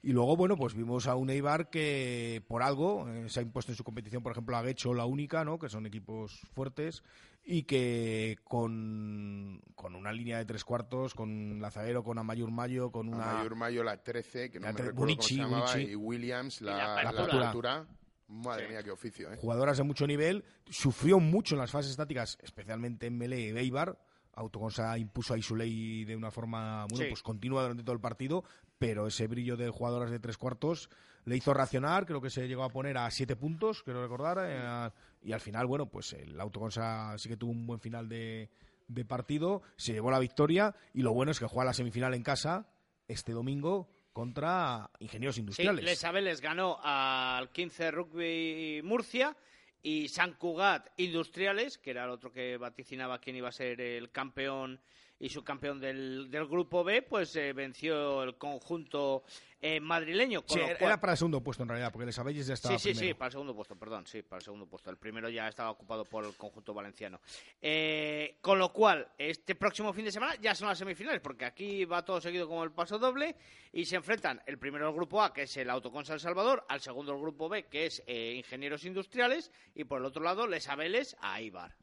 Y 0.00 0.12
luego, 0.12 0.36
bueno, 0.36 0.56
pues 0.56 0.74
vimos 0.74 1.08
a 1.08 1.16
un 1.16 1.28
Eibar 1.28 1.70
que 1.70 2.40
por 2.46 2.62
algo 2.62 3.08
eh, 3.08 3.28
se 3.28 3.40
ha 3.40 3.42
impuesto 3.42 3.72
en 3.72 3.76
su 3.76 3.82
competición, 3.82 4.22
por 4.22 4.30
ejemplo, 4.30 4.56
a 4.56 4.62
Guecho 4.62 4.94
la 4.94 5.04
única, 5.06 5.44
¿no? 5.44 5.58
Que 5.58 5.68
son 5.68 5.86
equipos 5.86 6.38
fuertes 6.54 7.02
y 7.50 7.62
que 7.62 8.36
con, 8.44 9.62
con 9.74 9.94
una 9.94 10.12
línea 10.12 10.36
de 10.36 10.44
tres 10.44 10.64
cuartos, 10.64 11.14
con 11.14 11.60
Lazaguero, 11.62 12.02
con 12.04 12.18
Amayur 12.18 12.50
Mayo, 12.50 12.90
con 12.92 13.08
una... 13.08 13.32
Mayor 13.34 13.56
Mayo, 13.56 13.82
la 13.82 13.96
13, 14.02 14.50
que 14.50 14.60
no 14.60 14.66
La 14.66 14.72
me 14.72 14.78
tre- 14.78 14.84
recuerdo 14.88 15.00
Bonici, 15.00 15.36
cómo 15.36 15.48
se 15.48 15.50
llamaba, 15.54 15.72
Bonici. 15.72 15.90
y 15.90 15.94
Williams, 15.96 16.60
la, 16.60 16.72
Y 16.72 16.76
la 16.76 17.02
la 17.04 17.10
apertura. 17.10 17.38
apertura. 17.48 17.86
Madre 18.28 18.68
mía, 18.68 18.82
qué 18.82 18.90
oficio, 18.90 19.32
¿eh? 19.32 19.38
jugadoras 19.40 19.78
de 19.78 19.84
mucho 19.84 20.06
nivel, 20.06 20.44
sufrió 20.68 21.18
mucho 21.18 21.54
en 21.54 21.60
las 21.62 21.70
fases 21.70 21.92
estáticas, 21.92 22.36
especialmente 22.42 23.06
en 23.06 23.16
Melee 23.16 23.52
y 23.54 23.56
Eibar. 23.58 23.98
Autoconsa 24.34 24.96
impuso 24.98 25.32
a 25.32 25.38
Isuley 25.38 26.04
de 26.04 26.14
una 26.14 26.30
forma 26.30 26.84
bueno, 26.90 27.04
Sí. 27.04 27.06
pues 27.08 27.22
continua 27.22 27.62
durante 27.62 27.82
todo 27.82 27.94
el 27.94 28.00
partido, 28.00 28.44
pero 28.78 29.06
ese 29.06 29.26
brillo 29.26 29.56
de 29.56 29.70
jugadoras 29.70 30.10
de 30.10 30.20
tres 30.20 30.36
cuartos 30.36 30.90
le 31.24 31.36
hizo 31.36 31.52
racionar, 31.54 32.04
creo 32.06 32.20
que 32.20 32.28
se 32.30 32.46
llegó 32.46 32.62
a 32.64 32.68
poner 32.70 32.98
a 32.98 33.10
siete 33.10 33.34
puntos, 33.34 33.82
quiero 33.82 34.02
recordar, 34.02 34.38
eh, 34.46 34.92
y 35.22 35.32
al 35.32 35.40
final, 35.40 35.66
bueno, 35.66 35.86
pues 35.86 36.12
el 36.12 36.40
Autoconsa 36.40 37.16
sí 37.18 37.28
que 37.28 37.36
tuvo 37.36 37.50
un 37.52 37.66
buen 37.66 37.80
final 37.80 38.08
de, 38.08 38.50
de 38.86 39.04
partido, 39.04 39.62
se 39.76 39.92
llevó 39.92 40.10
la 40.10 40.18
victoria, 40.18 40.74
y 40.94 41.02
lo 41.02 41.12
bueno 41.12 41.30
es 41.32 41.38
que 41.38 41.46
juega 41.46 41.66
la 41.66 41.74
semifinal 41.74 42.14
en 42.14 42.22
casa 42.22 42.66
este 43.06 43.32
domingo 43.32 43.88
contra 44.12 44.90
Ingenieros 44.98 45.36
Sí, 45.36 45.40
Industriales. 45.42 45.84
Les 45.84 46.04
Abeles 46.04 46.40
ganó 46.40 46.78
al 46.82 47.50
15 47.50 47.90
Rugby 47.90 48.80
Murcia 48.82 49.36
y 49.82 50.08
San 50.08 50.32
Cugat 50.34 50.88
Industriales, 50.96 51.78
que 51.78 51.90
era 51.90 52.04
el 52.04 52.10
otro 52.10 52.32
que 52.32 52.56
vaticinaba 52.56 53.20
quién 53.20 53.36
iba 53.36 53.48
a 53.48 53.52
ser 53.52 53.80
el 53.80 54.10
campeón 54.10 54.80
y 55.20 55.28
subcampeón 55.28 55.80
del, 55.80 56.30
del 56.30 56.46
grupo 56.46 56.84
B, 56.84 57.02
pues 57.02 57.34
eh, 57.36 57.52
venció 57.52 58.22
el 58.22 58.36
conjunto 58.36 59.24
eh, 59.60 59.80
madrileño. 59.80 60.42
Con 60.42 60.54
Sí, 60.54 60.60
lo 60.60 60.66
era 60.68 60.78
cual- 60.78 61.00
para 61.00 61.12
el 61.14 61.18
segundo 61.18 61.42
puesto 61.42 61.64
en 61.64 61.68
realidad, 61.70 61.90
porque 61.92 62.06
el 62.06 62.12
Sabelles 62.12 62.46
ya 62.46 62.54
estaba 62.54 62.78
Sí, 62.78 62.78
sí, 62.78 62.88
primero. 62.94 63.08
sí, 63.08 63.14
para 63.14 63.26
el 63.26 63.32
segundo 63.32 63.54
puesto, 63.56 63.76
perdón, 63.76 64.06
sí, 64.06 64.22
para 64.22 64.38
el 64.38 64.44
segundo 64.44 64.66
puesto. 64.66 64.90
El 64.90 64.96
primero 64.96 65.28
ya 65.28 65.48
estaba 65.48 65.70
ocupado 65.70 66.04
por 66.04 66.24
el 66.24 66.34
conjunto 66.36 66.72
valenciano. 66.72 67.20
Eh, 67.60 68.38
con 68.40 68.58
lo 68.60 68.72
cual, 68.72 69.08
este 69.18 69.56
próximo 69.56 69.92
fin 69.92 70.04
de 70.04 70.12
semana 70.12 70.36
ya 70.40 70.54
son 70.54 70.68
las 70.68 70.78
semifinales, 70.78 71.20
porque 71.20 71.44
aquí 71.44 71.84
va 71.84 72.04
todo 72.04 72.20
seguido 72.20 72.46
como 72.46 72.62
el 72.62 72.70
paso 72.70 72.98
doble 73.00 73.34
y 73.72 73.84
se 73.84 73.96
enfrentan 73.96 74.40
el 74.46 74.58
primero 74.58 74.86
del 74.86 74.94
grupo 74.94 75.20
A, 75.20 75.32
que 75.34 75.42
es 75.42 75.56
el 75.56 75.68
Autoconsa 75.70 76.14
El 76.14 76.20
Salvador, 76.20 76.64
al 76.68 76.80
segundo 76.80 77.10
del 77.12 77.20
grupo 77.20 77.48
B, 77.48 77.64
que 77.66 77.86
es 77.86 78.04
eh, 78.06 78.34
Ingenieros 78.36 78.84
Industriales, 78.84 79.50
y 79.74 79.82
por 79.82 79.98
el 79.98 80.06
otro 80.06 80.22
lado, 80.22 80.46
Les 80.46 80.68
Abeles 80.68 81.16
a 81.20 81.40
Ibar. 81.40 81.74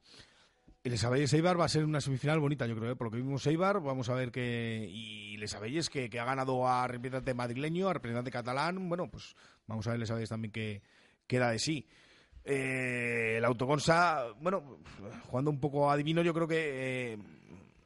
El 0.86 1.00
Sabelles 1.00 1.34
Eibar 1.34 1.60
va 1.60 1.66
a 1.66 1.68
ser 1.68 1.84
una 1.84 2.00
semifinal 2.00 2.40
bonita, 2.40 2.68
yo 2.68 2.76
creo, 2.76 2.92
¿eh? 2.92 2.96
por 2.96 3.08
lo 3.08 3.12
que 3.12 3.18
vimos 3.18 3.48
Eibar, 3.48 3.82
vamos 3.82 4.08
a 4.10 4.14
ver 4.14 4.32
que 4.32 4.88
y 4.88 5.36
Les 5.38 5.50
Sabelles 5.50 5.90
que, 5.90 6.12
que 6.12 6.20
ha 6.20 6.26
ganado 6.26 6.68
a 6.68 6.88
representante 6.88 7.34
madrileño, 7.34 7.90
a 7.90 7.94
representante 7.94 8.30
catalán, 8.30 8.88
bueno, 8.88 9.10
pues 9.10 9.36
vamos 9.66 9.88
a 9.88 9.90
ver 9.90 10.00
Les 10.00 10.08
Sabelles 10.08 10.30
también 10.30 10.52
que 10.52 10.84
queda 11.26 11.50
de 11.50 11.58
sí. 11.58 11.88
Eh, 12.44 13.38
el 13.38 13.46
Autoconsa, 13.46 14.26
bueno, 14.40 14.78
jugando 15.28 15.50
un 15.50 15.60
poco 15.60 15.90
adivino, 15.90 16.22
yo 16.22 16.36
creo 16.36 16.48
que 16.48 17.14
eh, 17.14 17.18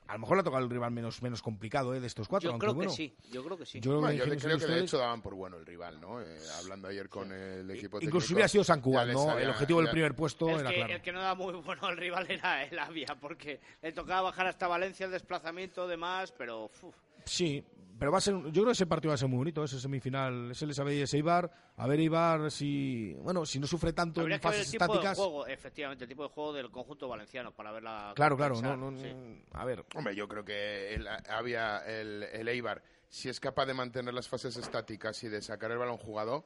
a 0.10 0.14
lo 0.14 0.20
mejor 0.20 0.38
le 0.38 0.42
ha 0.42 0.44
tocado 0.44 0.64
el 0.64 0.70
rival 0.70 0.92
menos, 0.92 1.22
menos 1.22 1.42
complicado 1.42 1.94
¿eh? 1.94 2.00
de 2.00 2.08
estos 2.08 2.28
cuatro. 2.28 2.48
Yo 2.48 2.52
aunque 2.52 2.66
creo 2.66 2.74
bueno, 2.74 2.92
que 2.92 2.98
sí, 2.98 3.16
yo 3.32 3.44
creo 3.44 3.58
que 3.58 3.66
sí. 3.66 3.80
Yo 3.80 3.92
creo 3.92 4.02
Bueno, 4.02 4.12
que 4.12 4.18
yo 4.18 4.34
Ingenieros 4.34 4.44
creo 4.64 4.68
que 4.70 4.80
de 4.80 4.86
hecho 4.86 4.98
daban 4.98 5.22
por 5.22 5.36
bueno 5.36 5.58
el 5.58 5.66
rival, 5.66 6.02
¿no? 6.02 6.20
Eh, 6.22 6.38
hablando 6.58 6.88
ayer 6.88 7.08
con 7.10 7.32
el 7.32 7.70
equipo 7.72 8.00
técnico. 8.00 8.18
Incluso 8.18 8.34
hubiera 8.34 8.48
sido 8.48 8.64
San 8.64 8.82
les 8.82 9.14
¿no? 9.16 9.30
había- 9.30 9.44
el 9.44 9.50
objetivo 9.52 9.82
del 9.82 9.92
primer 9.92 10.16
puesto 10.16 10.50
el 10.50 10.62
era 10.62 10.70
que, 10.70 10.76
claro. 10.78 10.94
el 10.96 11.02
que 11.02 11.12
no 11.12 11.22
da 11.22 11.36
muy 11.36 11.54
bueno 11.54 11.86
al 11.88 11.96
rival 11.98 12.26
era 12.30 12.64
el 12.64 12.80
Avia, 12.80 13.16
porque 13.22 13.60
le 13.82 13.92
tocaba 13.92 14.22
bajar 14.24 14.48
hasta 14.48 14.68
Valencia 14.68 15.06
el 15.06 15.12
desplazamiento, 15.12 15.88
demás, 15.88 16.34
pero... 16.38 16.66
uf. 16.82 16.96
Sí, 17.30 17.64
pero 18.00 18.12
va 18.12 18.18
a 18.18 18.22
ser, 18.22 18.34
yo 18.34 18.52
creo 18.52 18.66
que 18.68 18.72
ese 18.72 18.88
partido 18.88 19.10
va 19.10 19.16
a 19.16 19.18
ser 19.18 19.28
muy 19.28 19.38
bonito, 19.38 19.64
ese 19.64 19.80
semifinal, 19.80 20.52
ese 20.52 20.66
les 20.66 20.80
habéis 20.80 21.14
Eibar, 21.14 21.52
a 21.76 21.86
ver 21.86 22.00
Eibar 22.00 22.50
si, 22.50 23.14
bueno, 23.22 23.46
si 23.46 23.60
no 23.60 23.68
sufre 23.68 23.94
tanto 23.94 24.22
Habría 24.22 24.38
en 24.38 24.42
que 24.42 24.48
ver 24.48 24.56
el 24.56 24.60
fases 24.62 24.72
tipo 24.72 24.84
estáticas. 24.86 25.18
de 25.18 25.24
juego, 25.24 25.48
efectivamente, 25.48 26.06
el 26.06 26.10
tipo 26.10 26.24
de 26.24 26.30
juego 26.30 26.54
del 26.54 26.72
conjunto 26.72 27.08
valenciano 27.08 27.54
para 27.54 27.72
ver 27.72 27.84
la... 27.84 28.14
Claro, 28.16 28.36
claro, 28.38 28.60
no, 28.62 28.76
no, 28.76 28.98
sí. 28.98 29.14
a 29.52 29.66
ver. 29.66 29.86
Hombre, 29.96 30.16
yo 30.16 30.28
creo 30.28 30.44
que 30.46 30.96
el, 30.96 31.08
había 31.30 31.80
el, 31.80 32.24
el 32.24 32.48
Eibar, 32.48 32.82
si 33.10 33.30
es 33.30 33.40
capaz 33.40 33.66
de 33.66 33.74
mantener 33.74 34.14
las 34.14 34.28
fases 34.28 34.56
estáticas 34.58 35.22
y 35.24 35.28
de 35.30 35.42
sacar 35.42 35.72
el 35.72 35.78
balón 35.78 35.98
jugado, 35.98 36.46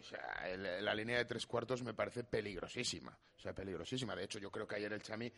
o 0.00 0.04
sea, 0.04 0.48
el- 0.48 0.84
la 0.84 0.94
línea 0.94 1.18
de 1.18 1.24
tres 1.24 1.46
cuartos 1.46 1.82
me 1.82 1.94
parece 1.94 2.24
peligrosísima. 2.24 3.16
O 3.36 3.42
sea, 3.42 3.54
peligrosísima. 3.54 4.14
De 4.14 4.24
hecho, 4.24 4.38
yo 4.38 4.50
creo 4.50 4.66
que 4.68 4.74
ayer 4.76 4.92
el 4.92 5.02
Chami 5.02 5.24
eh, 5.26 5.32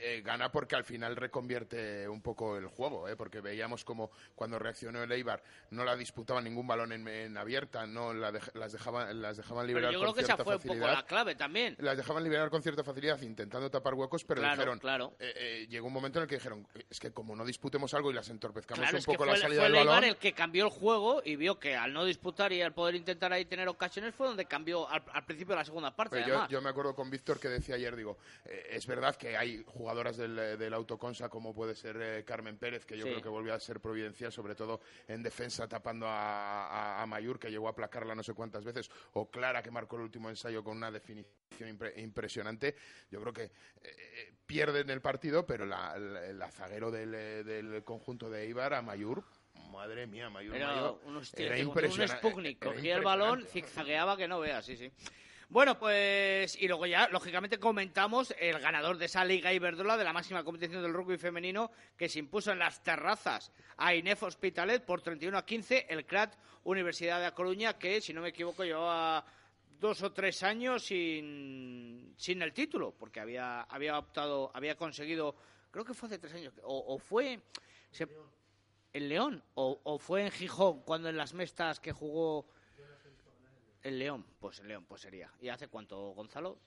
eh, 0.00 0.22
gana 0.24 0.52
porque 0.52 0.76
al 0.76 0.84
final 0.84 1.16
reconvierte 1.16 2.08
un 2.08 2.22
poco 2.22 2.56
el 2.56 2.68
juego, 2.68 3.08
¿eh? 3.08 3.16
porque 3.16 3.40
veíamos 3.40 3.84
como 3.84 4.12
cuando 4.36 4.60
reaccionó 4.60 5.02
el 5.02 5.10
Eibar 5.10 5.42
no 5.70 5.84
la 5.84 5.96
disputaban 5.96 6.44
ningún 6.44 6.68
balón 6.68 6.92
en, 6.92 7.08
en 7.08 7.36
abierta, 7.36 7.84
no 7.84 8.14
la 8.14 8.30
las, 8.54 8.72
dejaban, 8.72 9.20
las 9.20 9.36
dejaban 9.38 9.66
Pero 9.66 9.78
liberar 9.80 9.92
yo 9.92 9.98
creo 9.98 10.10
con 10.10 10.14
que 10.14 10.20
esa 10.20 10.36
cierta 10.36 10.44
fue 10.44 10.54
un 10.56 10.62
poco 10.62 10.86
la 10.86 11.04
clave 11.04 11.34
también. 11.34 11.74
Las 11.80 11.96
dejaban 11.96 12.22
liberar 12.22 12.48
con 12.48 12.62
cierta 12.62 12.84
facilidad 12.84 13.20
intentando 13.22 13.68
tapar 13.70 13.94
huecos, 13.94 14.24
pero 14.24 14.40
Claro, 14.40 14.54
dijeron, 14.54 14.78
claro. 14.78 15.16
eh, 15.18 15.66
llegó 15.68 15.88
un 15.88 15.92
momento 15.94 16.20
en 16.20 16.22
el 16.24 16.28
que 16.28 16.36
dijeron, 16.36 16.64
es 16.88 17.00
que 17.00 17.10
como 17.12 17.34
no 17.34 17.44
disputemos 17.44 17.92
algo 17.94 18.12
y 18.12 18.14
las 18.14 18.28
entorpezcamos 18.28 18.82
Claro, 18.82 18.98
un 18.98 19.04
poco 19.04 19.26
la 19.26 19.32
el- 19.34 19.40
salida 19.40 19.60
fue 19.62 19.66
el 19.66 19.72
del 19.72 19.80
Eibar 19.82 19.94
balón, 19.96 20.08
el 20.10 20.16
que 20.16 20.32
cambió 20.32 20.64
el 20.66 20.70
juego 20.70 21.22
y 21.24 21.34
vio 21.34 21.58
que 21.58 21.74
al 21.74 21.92
no 21.92 22.04
disputar 22.04 22.52
y 22.52 22.62
al 22.62 22.72
poder 22.72 22.94
intentar 22.94 23.32
ahí 23.32 23.46
tener 23.46 23.66
ocasiones 23.68 23.91
fue 24.12 24.26
donde 24.26 24.46
cambió 24.46 24.88
al, 24.88 25.02
al 25.12 25.24
principio 25.24 25.54
de 25.54 25.60
la 25.60 25.64
segunda 25.64 25.94
parte. 25.94 26.16
Pero 26.16 26.26
yo, 26.28 26.48
yo 26.48 26.62
me 26.62 26.70
acuerdo 26.70 26.94
con 26.94 27.10
Víctor 27.10 27.38
que 27.38 27.48
decía 27.48 27.74
ayer, 27.74 27.94
digo, 27.94 28.18
eh, 28.44 28.68
es 28.70 28.86
verdad 28.86 29.14
que 29.16 29.36
hay 29.36 29.62
jugadoras 29.66 30.16
del, 30.16 30.38
eh, 30.38 30.56
del 30.56 30.72
Autoconsa 30.74 31.28
como 31.28 31.54
puede 31.54 31.74
ser 31.74 31.96
eh, 32.00 32.24
Carmen 32.24 32.56
Pérez, 32.58 32.86
que 32.86 32.96
yo 32.96 33.04
Sí. 33.04 33.10
creo 33.10 33.22
que 33.22 33.28
volvió 33.28 33.54
a 33.54 33.60
ser 33.60 33.80
providencial, 33.80 34.32
sobre 34.32 34.54
todo 34.54 34.80
en 35.08 35.22
defensa 35.22 35.68
tapando 35.68 36.06
a, 36.06 36.66
a, 36.68 37.02
a 37.02 37.06
Mayur, 37.06 37.38
que 37.38 37.50
llegó 37.50 37.66
a 37.68 37.72
aplacarla 37.72 38.14
no 38.14 38.22
sé 38.22 38.32
cuántas 38.34 38.64
veces, 38.64 38.90
o 39.12 39.30
Clara, 39.30 39.62
que 39.62 39.70
marcó 39.70 39.96
el 39.96 40.02
último 40.02 40.30
ensayo 40.30 40.62
con 40.64 40.76
una 40.76 40.90
definición 40.90 41.28
impre- 41.60 41.96
impresionante. 41.98 42.76
Yo 43.10 43.20
creo 43.20 43.32
que 43.32 43.50
eh, 43.82 44.32
pierden 44.46 44.90
el 44.90 45.00
partido, 45.00 45.44
pero 45.46 45.66
la, 45.66 45.98
la- 45.98 46.32
la 46.32 46.50
zaguero 46.50 46.90
del, 46.90 47.14
eh, 47.14 47.44
del 47.44 47.84
conjunto 47.84 48.30
de 48.30 48.42
Eibar, 48.42 48.74
a 48.74 48.82
Mayur, 48.82 49.24
madre 49.72 50.06
mía, 50.06 50.30
Mayur, 50.30 50.54
Era 50.54 50.68
Mayo, 50.68 51.00
unos 51.04 51.34
era 51.34 51.56
un. 51.56 52.08
Sputnik, 52.18 52.58
cogía 52.62 52.94
el 52.96 53.02
balón, 53.02 53.44
zigzagueaba 53.46 54.16
que 54.16 54.28
no 54.28 54.38
veas, 54.40 54.64
sí, 54.64 54.76
sí. 54.76 54.90
Bueno, 55.48 55.78
pues, 55.78 56.56
y 56.62 56.66
luego 56.66 56.86
ya, 56.86 57.08
lógicamente, 57.08 57.58
comentamos 57.58 58.34
el 58.38 58.58
ganador 58.58 58.96
de 58.96 59.04
esa 59.04 59.22
Liga 59.22 59.52
Iberdrola 59.52 59.98
de 59.98 60.04
la 60.04 60.12
máxima 60.14 60.42
competición 60.44 60.80
del 60.82 60.94
rugby 60.94 61.18
femenino 61.18 61.70
que 61.96 62.08
se 62.08 62.20
impuso 62.20 62.52
en 62.52 62.58
las 62.58 62.82
terrazas 62.82 63.52
a 63.76 63.94
INEF 63.94 64.22
Hospitalet 64.22 64.82
por 64.82 65.02
31 65.02 65.36
a 65.36 65.44
15, 65.44 65.86
el 65.90 66.06
CRAT 66.06 66.36
Universidad 66.64 67.20
de 67.20 67.26
A 67.26 67.34
Coruña, 67.34 67.76
que, 67.78 68.00
si 68.00 68.14
no 68.14 68.22
me 68.22 68.28
equivoco, 68.30 68.64
llevaba 68.64 69.26
dos 69.78 70.00
o 70.02 70.10
tres 70.12 70.42
años 70.42 70.84
sin, 70.84 72.14
sin 72.16 72.40
el 72.40 72.54
título, 72.54 72.92
porque 72.98 73.20
había, 73.20 73.62
había 73.62 73.98
optado, 73.98 74.50
había 74.54 74.76
conseguido, 74.76 75.34
creo 75.70 75.84
que 75.84 75.92
fue 75.92 76.06
hace 76.06 76.18
tres 76.18 76.32
años, 76.32 76.54
o, 76.62 76.94
o 76.94 76.98
fue... 76.98 77.40
se- 77.90 78.08
en 78.92 79.08
León 79.08 79.42
o, 79.54 79.80
o 79.84 79.98
fue 79.98 80.24
en 80.24 80.30
Gijón 80.30 80.82
cuando 80.82 81.08
en 81.08 81.16
las 81.16 81.34
mestas 81.34 81.80
que 81.80 81.92
jugó 81.92 82.46
el 83.82 83.98
León 83.98 84.24
pues 84.38 84.60
en 84.60 84.68
León 84.68 84.84
pues 84.86 85.02
sería 85.02 85.30
y 85.40 85.48
hace 85.48 85.68
cuánto 85.68 85.98
Gonzalo 86.12 86.58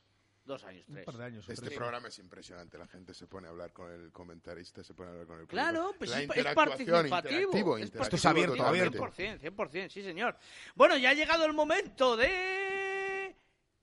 dos 0.43 0.63
años 0.63 0.85
tres 0.87 1.07
Este 1.49 1.69
Sí. 1.69 1.75
programa 1.75 2.07
es 2.09 2.19
impresionante. 2.19 2.77
La 2.77 2.85
gente 2.87 3.13
se 3.15 3.25
pone 3.25 3.47
a 3.47 3.49
hablar 3.49 3.71
con 3.73 3.91
el 3.91 4.11
comentarista, 4.11 4.83
se 4.83 4.93
pone 4.93 5.09
a 5.09 5.11
hablar 5.13 5.27
con 5.27 5.39
el 5.39 5.47
Claro, 5.47 5.93
pues 5.97 6.11
La 6.11 6.21
es, 6.21 6.29
es 6.35 6.53
participativo. 6.53 7.01
interactivo, 7.15 7.77
es 7.77 7.85
interactivo 7.85 8.03
Esto 8.03 8.15
es 8.15 8.25
abierto, 8.25 8.55
totalmente. 8.55 8.99
100%, 8.99 9.39
100%, 9.55 9.89
sí 9.89 10.03
señor. 10.03 10.37
Bueno, 10.75 10.97
ya 10.97 11.09
ha 11.09 11.13
llegado 11.15 11.45
el 11.45 11.53
momento 11.53 12.15
de 12.15 13.35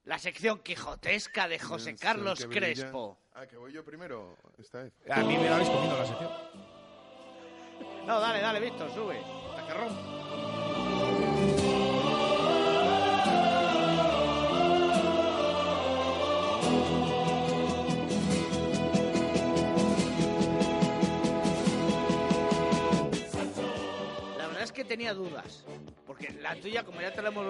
la 0.05 0.19
sección 0.21 0.61
quijotesca 0.61 1.49
de 1.49 1.59
José 1.59 1.91
El 1.91 1.99
Carlos. 1.99 2.47
Crespo. 2.47 3.19
Ah, 3.35 3.47
que 3.47 3.57
voy 3.57 3.73
yo 3.73 3.85
primero 3.85 4.37
esta 4.59 4.85
vez. 4.85 4.93
A 5.11 5.23
mí 5.25 5.37
me 5.37 5.49
la 5.49 5.57
habéis 5.57 5.69
comido 5.71 5.97
la 5.99 6.07
sección. 6.07 6.72
No, 8.07 8.21
dale, 8.21 8.41
dale, 8.41 8.61
Víctor, 8.61 8.91
sube. 8.93 9.21
Hasta 9.51 9.67
que 9.67 9.75
rompa. 9.75 10.52
Tenía 24.93 25.15
dudas. 25.15 25.65
Porque 26.07 26.31
la 26.41 26.55
tuya, 26.57 26.85
como 26.85 27.01
ya 27.01 27.13
te 27.13 27.23
la 27.23 27.29
hemos 27.31 27.47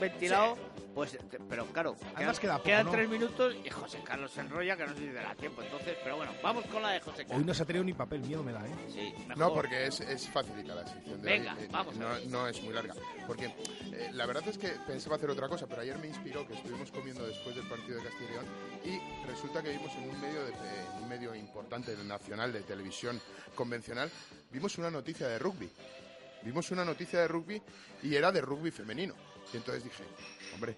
ventilado, 0.00 0.56
pues. 0.94 1.18
te- 1.30 1.38
Pero 1.48 1.66
claro, 1.66 1.96
Además 2.14 2.38
quedan, 2.38 2.40
queda 2.40 2.56
poco, 2.58 2.64
quedan 2.66 2.86
¿no? 2.86 2.92
tres 2.92 3.08
minutos 3.08 3.56
y 3.64 3.70
José 3.70 3.98
Carlos 4.04 4.30
se 4.30 4.40
enrolla 4.42 4.76
que 4.76 4.86
no 4.86 4.92
sé 4.94 4.98
si 5.00 5.06
te 5.06 5.14
da 5.14 5.34
tiempo. 5.34 5.62
Entonces, 5.62 5.96
pero 6.04 6.16
bueno, 6.16 6.32
vamos 6.42 6.64
con 6.66 6.82
la 6.82 6.90
de 6.90 7.00
José 7.00 7.22
Carlos. 7.24 7.38
Hoy 7.38 7.44
no 7.44 7.54
se 7.54 7.62
ha 7.62 7.66
tenido 7.66 7.84
ni 7.84 7.92
papel, 7.92 8.20
miedo 8.20 8.42
me 8.44 8.52
da, 8.52 8.64
¿eh? 8.66 8.70
Sí, 8.92 9.12
mejor. 9.26 9.36
No, 9.38 9.52
porque 9.54 9.86
es, 9.86 10.00
es 10.00 10.28
facilita 10.28 10.74
la 10.74 10.86
sección 10.86 11.20
de 11.20 11.28
Venga, 11.30 11.54
hoy. 11.54 11.64
Eh, 11.64 11.68
vamos 11.72 11.96
a 11.96 11.98
no, 11.98 12.08
ver. 12.10 12.26
no 12.28 12.48
es 12.48 12.62
muy 12.62 12.72
larga. 12.74 12.94
Porque 13.26 13.46
eh, 13.46 14.10
la 14.12 14.26
verdad 14.26 14.46
es 14.48 14.58
que 14.58 14.68
pensaba 14.86 15.16
hacer 15.16 15.30
otra 15.30 15.48
cosa, 15.48 15.66
pero 15.66 15.82
ayer 15.82 15.98
me 15.98 16.06
inspiró 16.06 16.46
que 16.46 16.54
estuvimos 16.54 16.90
comiendo 16.92 17.26
después 17.26 17.56
del 17.56 17.68
partido 17.68 17.98
de 17.98 18.04
Castilla 18.04 18.30
y 18.30 18.32
León 18.32 18.46
y 18.84 19.26
resulta 19.26 19.62
que 19.62 19.70
vimos 19.70 19.92
en 19.96 20.10
un 20.10 20.20
medio, 20.20 20.44
de, 20.44 20.50
eh, 20.52 20.54
un 21.02 21.08
medio 21.08 21.34
importante 21.34 21.96
nacional 22.04 22.52
de 22.52 22.60
televisión 22.62 23.20
convencional, 23.56 24.10
vimos 24.52 24.78
una 24.78 24.90
noticia 24.90 25.26
de 25.26 25.38
rugby. 25.38 25.68
Vimos 26.46 26.70
una 26.70 26.84
noticia 26.84 27.18
de 27.18 27.26
rugby 27.26 27.60
y 28.04 28.14
era 28.14 28.30
de 28.30 28.40
rugby 28.40 28.70
femenino. 28.70 29.14
Y 29.52 29.56
entonces 29.56 29.82
dije, 29.82 30.04
hombre, 30.54 30.76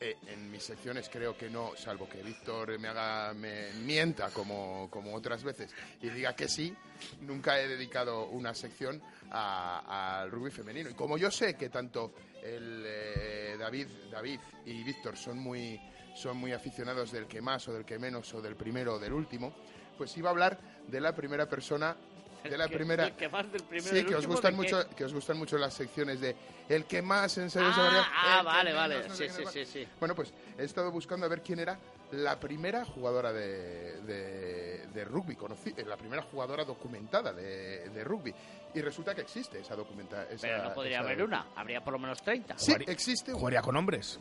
eh, 0.00 0.16
en 0.26 0.50
mis 0.50 0.64
secciones 0.64 1.08
creo 1.08 1.36
que 1.36 1.48
no, 1.48 1.76
salvo 1.76 2.08
que 2.08 2.20
Víctor 2.24 2.76
me 2.80 2.88
haga 2.88 3.32
me 3.32 3.72
mienta 3.84 4.30
como, 4.30 4.88
como 4.90 5.14
otras 5.14 5.44
veces 5.44 5.70
y 6.02 6.08
diga 6.08 6.34
que 6.34 6.48
sí, 6.48 6.74
nunca 7.20 7.60
he 7.60 7.68
dedicado 7.68 8.26
una 8.30 8.52
sección 8.52 9.00
al 9.30 10.28
rugby 10.28 10.50
femenino. 10.50 10.90
Y 10.90 10.94
como 10.94 11.16
yo 11.16 11.30
sé 11.30 11.54
que 11.54 11.68
tanto 11.68 12.12
el 12.42 12.82
eh, 12.84 13.56
David, 13.56 13.86
David 14.10 14.40
y 14.66 14.82
Víctor 14.82 15.16
son 15.16 15.38
muy, 15.38 15.80
son 16.16 16.36
muy 16.36 16.50
aficionados 16.50 17.12
del 17.12 17.28
que 17.28 17.40
más 17.40 17.68
o 17.68 17.72
del 17.72 17.84
que 17.84 17.96
menos 17.96 18.34
o 18.34 18.42
del 18.42 18.56
primero 18.56 18.94
o 18.94 18.98
del 18.98 19.12
último, 19.12 19.54
pues 19.96 20.16
iba 20.16 20.30
a 20.30 20.32
hablar 20.32 20.58
de 20.88 21.00
la 21.00 21.14
primera 21.14 21.48
persona 21.48 21.96
de 22.50 22.58
la 22.58 22.68
que- 22.68 22.76
primera 22.76 23.06
el 23.06 23.12
que 23.16 23.28
más 23.28 23.50
del 23.52 23.62
primero 23.62 23.88
sí 23.88 23.94
del 23.96 24.06
que 24.06 24.14
os 24.14 24.26
gustan 24.26 24.54
mucho 24.56 24.88
que 24.96 25.04
os 25.04 25.12
gustan 25.12 25.38
mucho 25.38 25.58
las 25.58 25.74
secciones 25.74 26.20
de 26.20 26.34
el 26.68 26.84
que 26.86 27.02
más 27.02 27.36
en 27.38 27.50
serio 27.50 27.68
Ah, 27.70 27.74
se 27.74 27.80
varía, 27.80 28.06
ah, 28.14 28.42
vale, 28.42 28.70
menos, 28.72 28.80
vale. 28.88 29.08
no 29.08 29.14
Sí, 29.14 29.28
sí, 29.28 29.42
sí, 29.52 29.64
sí. 29.66 29.88
bueno, 29.98 30.14
pues 30.14 30.32
he 30.58 30.64
estado 30.64 30.90
buscando 30.90 31.26
a 31.26 31.28
ver 31.28 31.42
quién 31.42 31.58
era 31.58 31.78
la 32.12 32.40
primera 32.40 32.84
jugadora 32.84 33.32
de, 33.32 34.00
de, 34.02 34.86
de 34.92 35.04
rugby, 35.04 35.36
conocí, 35.36 35.72
eh, 35.76 35.84
la 35.86 35.96
primera 35.96 36.22
jugadora 36.22 36.64
documentada 36.64 37.32
de, 37.32 37.88
de 37.88 38.02
rugby. 38.02 38.34
Y 38.74 38.80
resulta 38.80 39.14
que 39.14 39.20
existe 39.20 39.60
esa 39.60 39.76
documentada. 39.76 40.26
Pero 40.40 40.64
no 40.64 40.74
podría 40.74 40.98
haber 41.00 41.22
una, 41.22 41.46
habría 41.54 41.82
por 41.84 41.92
lo 41.92 42.00
menos 42.00 42.20
30. 42.22 42.58
Sí, 42.58 42.72
existe. 42.88 43.32
Jugaría 43.32 43.62
con 43.62 43.76
hombres. 43.76 44.18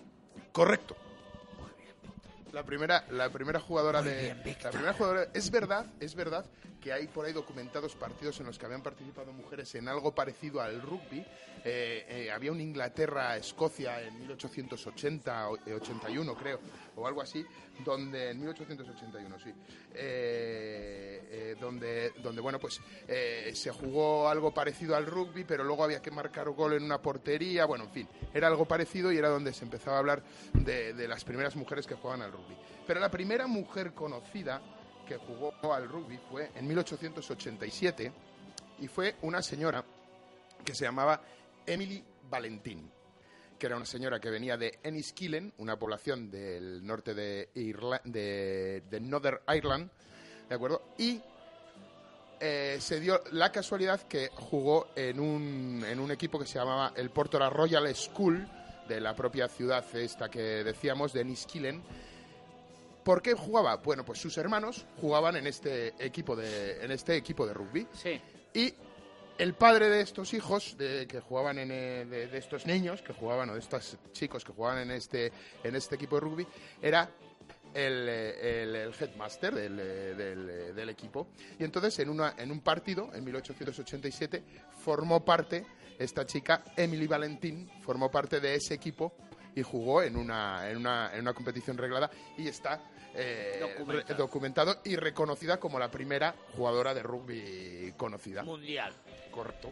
Correcto. 0.52 0.96
La 2.52 2.64
primera, 2.64 3.06
la 3.12 3.30
primera 3.30 3.60
jugadora 3.60 4.02
de. 4.02 4.36
la 4.64 4.70
primera 4.72 4.94
jugadora. 4.94 5.28
Es 5.34 5.52
verdad, 5.52 5.86
es 6.00 6.16
verdad 6.16 6.46
que 6.82 6.94
hay 6.94 7.08
por 7.08 7.26
ahí 7.26 7.34
documentados 7.34 7.96
partidos 7.96 8.40
en 8.40 8.46
los 8.46 8.58
que 8.58 8.66
habían 8.66 8.82
participado 8.82 9.34
mujeres 9.34 9.74
en 9.76 9.88
algo 9.88 10.14
parecido 10.16 10.62
al 10.62 10.82
rugby. 10.82 11.26
Eh, 11.66 12.06
eh, 12.08 12.32
había 12.32 12.52
un 12.54 12.62
Inglaterra-Escocia 12.62 14.02
en 14.02 14.18
1880, 14.20 15.50
o- 15.50 15.58
eh, 15.66 15.74
81 15.74 16.36
creo, 16.36 16.60
o 16.96 17.06
algo 17.06 17.22
así, 17.22 17.46
donde 17.84 18.30
en 18.32 18.40
1881 18.40 19.38
sí, 19.40 19.52
donde, 21.60 22.12
donde 22.22 22.42
bueno 22.42 22.60
pues 22.60 22.80
se 23.54 23.72
jugó 23.72 24.30
algo 24.30 24.54
parecido 24.54 24.96
al 24.96 25.06
rugby, 25.06 25.44
pero 25.44 25.64
luego 25.64 25.84
había 25.84 26.02
que 26.02 26.12
marcar 26.12 26.50
gol 26.50 26.74
en 26.74 26.84
una 26.84 27.02
portería, 27.02 27.66
bueno 27.66 27.86
en 27.86 27.92
fin, 27.92 28.08
era 28.34 28.48
algo 28.48 28.66
parecido 28.66 29.12
y 29.12 29.18
era 29.18 29.30
donde 29.30 29.54
se 29.54 29.64
empezaba 29.66 29.98
a 29.98 30.00
hablar 30.00 30.24
de, 30.54 30.94
de 30.94 31.08
las 31.08 31.24
primeras 31.24 31.56
mujeres 31.56 31.86
que 31.88 31.96
jugaban 31.96 32.22
al 32.22 32.32
rugby. 32.32 32.56
Pero 32.88 33.00
la 33.00 33.10
primera 33.12 33.48
mujer 33.48 33.94
conocida 33.94 34.62
que 35.10 35.18
jugó 35.18 35.74
al 35.74 35.90
rugby 35.90 36.20
fue 36.30 36.52
en 36.56 36.68
1887 36.68 38.12
y 38.80 38.88
fue 38.88 39.16
una 39.24 39.42
señora 39.42 39.84
que 40.64 40.76
se 40.76 40.86
llamaba 40.86 41.22
Emily 41.66 42.04
Valentín, 42.30 42.92
que 43.58 43.66
era 43.66 43.76
una 43.76 43.86
señora 43.86 44.20
que 44.20 44.30
venía 44.30 44.56
de 44.56 44.78
Enniskillen, 44.84 45.52
una 45.58 45.78
población 45.80 46.30
del 46.30 46.86
norte 46.86 47.14
de, 47.16 47.50
Irla- 47.56 48.02
Northern 49.02 49.40
Ireland, 49.48 49.90
¿de 50.48 50.56
acuerdo? 50.56 50.84
Y 51.00 51.20
eh, 52.40 52.78
se 52.80 53.00
dio 53.00 53.22
la 53.32 53.52
casualidad 53.52 54.02
que 54.08 54.30
jugó 54.34 54.90
en 54.96 55.20
un, 55.20 55.84
en 55.90 56.00
un 56.00 56.12
equipo 56.12 56.38
que 56.40 56.46
se 56.46 56.60
llamaba 56.60 56.94
el 56.96 57.10
Portora 57.10 57.50
Royal 57.50 57.94
School, 57.96 58.48
de 58.88 59.02
la 59.02 59.16
propia 59.16 59.48
ciudad 59.48 59.84
esta 59.96 60.30
que 60.30 60.40
decíamos, 60.64 61.14
de 61.14 61.22
Enniskillen, 61.22 61.84
¿Por 63.04 63.22
qué 63.22 63.34
jugaba? 63.34 63.78
Bueno, 63.78 64.04
pues 64.06 64.20
sus 64.20 64.38
hermanos 64.38 64.86
jugaban 65.02 65.36
en 65.36 65.48
este 65.48 65.94
equipo 66.04 66.36
de, 66.36 66.84
en 66.84 66.92
este 66.92 67.16
equipo 67.16 67.46
de 67.48 67.54
rugby. 67.54 67.88
Sí. 67.94 68.22
Y 68.54 68.74
el 69.38 69.54
padre 69.54 69.90
de 69.90 70.02
estos 70.02 70.34
hijos, 70.34 70.76
de, 70.78 71.08
que 71.08 71.22
jugaban 71.22 71.58
en, 71.60 71.72
eh, 71.72 72.06
de, 72.06 72.28
de 72.28 72.38
estos 72.38 72.66
niños 72.66 73.02
que 73.02 73.14
jugaban, 73.14 73.50
o 73.50 73.54
de 73.54 73.60
estos 73.60 73.98
chicos 74.12 74.44
que 74.44 74.52
jugaban 74.52 74.80
en 74.80 74.92
este, 74.92 75.32
en 75.64 75.76
este 75.76 75.96
equipo 75.96 76.16
de 76.16 76.22
rugby, 76.22 76.48
era 76.82 77.10
el, 77.74 78.08
eh, 78.10 78.62
el- 78.64 78.76
el 78.76 78.94
headmaster 79.00 79.56
del, 79.56 79.80
eh, 79.80 80.14
del, 80.16 80.76
del 80.76 80.90
equipo. 80.90 81.28
Y 81.58 81.64
entonces, 81.64 81.98
en, 82.00 82.10
una, 82.10 82.36
en 82.38 82.52
un 82.52 82.60
partido, 82.62 83.12
en 83.14 83.24
1887, 83.24 84.44
formó 84.84 85.24
parte, 85.24 85.66
esta 85.98 86.26
chica, 86.26 86.64
Emily 86.76 87.08
Valentín, 87.08 87.70
formó 87.82 88.10
parte 88.12 88.40
de 88.40 88.56
ese 88.56 88.74
equipo 88.74 89.14
y 89.56 89.62
jugó 89.64 90.02
en 90.04 90.16
una, 90.16 90.70
en 90.70 90.78
una, 90.78 91.12
en 91.14 91.22
una 91.22 91.34
competición 91.34 91.78
reglada 91.78 92.10
y 92.38 92.48
está 92.48 92.80
eh, 93.16 93.60
Documentado. 94.18 94.80
y 94.86 94.96
reconocida 94.96 95.60
como 95.60 95.80
la 95.80 95.90
primera 95.90 96.36
jugadora 96.56 96.94
de 96.94 97.04
rugby 97.04 97.94
conocida. 97.98 98.44
Mundial. 98.44 98.94
Correcto. 99.32 99.72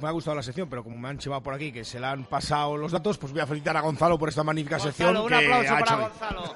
Me 0.00 0.06
ha 0.08 0.10
gustado 0.10 0.36
la 0.36 0.42
sección, 0.42 0.68
pero 0.68 0.84
como 0.84 0.98
me 0.98 1.08
han 1.08 1.18
chivado 1.18 1.42
por 1.42 1.54
aquí 1.54 1.72
que 1.72 1.82
se 1.84 1.98
le 1.98 2.06
han 2.06 2.24
pasado 2.24 2.76
los 2.76 2.92
datos, 2.92 3.16
pues 3.16 3.32
voy 3.32 3.40
a 3.40 3.46
felicitar 3.46 3.74
a 3.76 3.80
Gonzalo 3.80 4.18
por 4.18 4.28
esta 4.28 4.42
magnífica 4.44 4.78
sección. 4.78 5.14
Gonzalo, 5.14 5.24
un 5.24 5.28
que 5.28 5.54
aplauso 5.54 5.74
ha 5.74 5.78
para 5.78 6.04
hecho. 6.04 6.08
Gonzalo. 6.10 6.54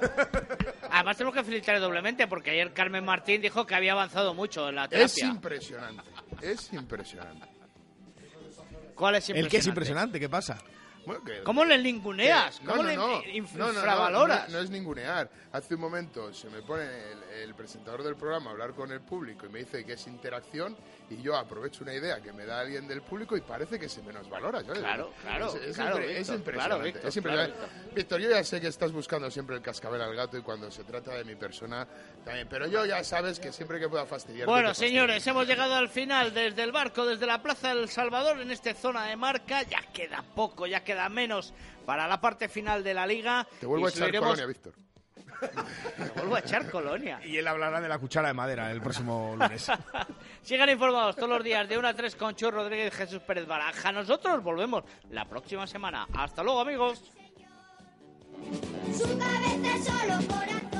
Además 0.91 1.17
tenemos 1.17 1.35
que 1.35 1.43
felicitarle 1.43 1.79
doblemente 1.81 2.27
porque 2.27 2.51
ayer 2.51 2.73
Carmen 2.73 3.03
Martín 3.03 3.41
dijo 3.41 3.65
que 3.65 3.73
había 3.73 3.93
avanzado 3.93 4.35
mucho 4.35 4.69
en 4.69 4.75
la 4.75 4.83
Es 4.85 5.13
terapia. 5.15 5.25
impresionante. 5.27 6.03
Es 6.41 6.71
impresionante. 6.73 7.47
¿Cuál 8.95 9.15
es 9.15 9.29
El 9.29 9.47
que 9.47 9.57
es 9.57 9.67
impresionante, 9.67 10.19
¿qué 10.19 10.29
pasa? 10.29 10.59
¿Cómo 11.43 11.65
le 11.65 11.77
ninguneas? 11.77 12.59
Que- 12.59 12.65
¿Cómo 12.65 12.83
le 12.83 12.95
No, 12.95 13.07
no, 13.07 13.21
no, 13.21 13.29
infravaloras? 13.29 14.49
no, 14.49 14.57
no 14.57 14.63
es 14.63 14.69
ningunear. 14.69 15.29
Hace 15.51 15.75
un 15.75 15.81
momento 15.81 16.33
se 16.33 16.49
me 16.49 16.61
pone 16.61 16.83
el, 16.83 17.23
el 17.43 17.55
presentador 17.55 18.03
del 18.03 18.15
programa 18.15 18.49
a 18.49 18.53
hablar 18.53 18.73
con 18.73 18.91
el 18.91 19.01
público 19.01 19.45
y 19.45 19.49
me 19.49 19.59
dice 19.59 19.85
que 19.85 19.93
es 19.93 20.07
interacción 20.07 20.75
y 21.09 21.21
yo 21.21 21.35
aprovecho 21.35 21.83
una 21.83 21.93
idea 21.93 22.21
que 22.21 22.31
me 22.33 22.45
da 22.45 22.61
alguien 22.61 22.87
del 22.87 23.01
público 23.01 23.35
y 23.37 23.41
parece 23.41 23.77
que 23.79 23.89
se 23.89 24.01
menos 24.01 24.29
valora. 24.29 24.61
¿sabes? 24.61 24.79
Claro, 24.79 25.11
claro, 25.21 25.47
Es, 25.47 25.55
es 25.55 25.75
claro, 25.75 25.97
impre- 25.97 26.03
es 26.03 26.17
Víctor, 26.19 26.35
impresionante. 26.35 26.53
claro, 26.53 26.83
Víctor, 26.83 27.05
es 27.09 27.17
impresionante. 27.17 27.57
claro, 27.57 27.93
Víctor, 27.95 28.21
yo 28.21 28.29
ya 28.29 28.43
sé 28.43 28.61
que 28.61 28.67
estás 28.67 28.91
buscando 28.91 29.29
siempre 29.29 29.55
el 29.55 29.61
cascabel 29.61 30.01
al 30.01 30.15
gato 30.15 30.37
y 30.37 30.41
cuando 30.41 30.71
se 30.71 30.83
trata 30.83 31.11
de 31.15 31.23
mi 31.25 31.35
persona 31.35 31.87
también. 32.23 32.47
Pero 32.49 32.67
yo 32.67 32.85
ya 32.85 33.03
sabes 33.03 33.39
que 33.39 33.51
siempre 33.51 33.79
que 33.79 33.89
pueda 33.89 34.05
fastidiar. 34.05 34.47
Bueno, 34.47 34.73
señores, 34.73 35.25
hemos 35.27 35.45
llegado 35.47 35.75
al 35.75 35.89
final 35.89 36.33
desde 36.33 36.63
el 36.63 36.71
barco, 36.71 37.05
desde 37.05 37.25
la 37.25 37.41
Plaza 37.43 37.73
del 37.75 37.89
Salvador, 37.89 38.39
en 38.39 38.51
esta 38.51 38.73
zona 38.73 39.05
de 39.05 39.15
marca. 39.17 39.63
Ya 39.63 39.81
queda 39.93 40.23
poco, 40.35 40.65
ya 40.65 40.83
queda 40.83 40.92
menos 41.09 41.53
para 41.85 42.07
la 42.07 42.19
parte 42.21 42.47
final 42.49 42.83
de 42.83 42.93
la 42.93 43.05
liga. 43.05 43.47
Te 43.59 43.65
vuelvo 43.65 43.87
Y 43.87 43.89
a 43.89 43.93
echar 43.93 44.11
colonia, 44.19 44.45
Víctor. 44.45 44.73
Te 46.13 46.19
vuelvo 46.19 46.35
a 46.35 46.39
echar 46.39 46.69
colonia. 46.69 47.19
Y 47.25 47.37
él 47.37 47.47
hablará 47.47 47.81
de 47.81 47.89
la 47.89 47.99
cuchara 47.99 48.29
de 48.29 48.33
madera 48.33 48.71
el 48.71 48.81
próximo 48.81 49.35
lunes. 49.37 49.69
Sigan 50.41 50.69
informados 50.69 51.15
todos 51.15 51.29
los 51.29 51.43
días 51.43 51.67
de 51.67 51.77
1 51.77 51.87
a 51.87 51.93
3 51.93 52.15
con 52.15 52.35
Chu 52.35 52.49
Rodríguez 52.51 52.93
y 52.93 52.97
Jesús 52.97 53.19
Pérez 53.21 53.45
Baraja. 53.45 53.91
Nosotros 53.91 54.41
volvemos 54.43 54.83
la 55.11 55.25
próxima 55.25 55.67
semana. 55.67 56.07
Hasta 56.13 56.43
luego, 56.43 56.61
amigos. 56.61 57.03
Su 58.93 59.17
cabeza 59.17 59.91
solo 59.91 60.27
corazón. 60.27 60.73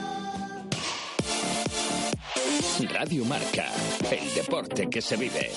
Radio 2.94 3.26
Marca, 3.26 3.66
el 4.12 4.34
deporte 4.34 4.90
que 4.90 5.02
se 5.02 5.16
vive. 5.16 5.52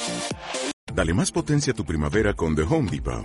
Dale 0.93 1.15
más 1.15 1.33
potencia 1.33 1.73
a 1.73 1.77
tu 1.77 1.85
primavera 1.85 2.35
con 2.35 2.55
The 2.55 2.63
Home 2.63 2.91
Depot. 2.91 3.25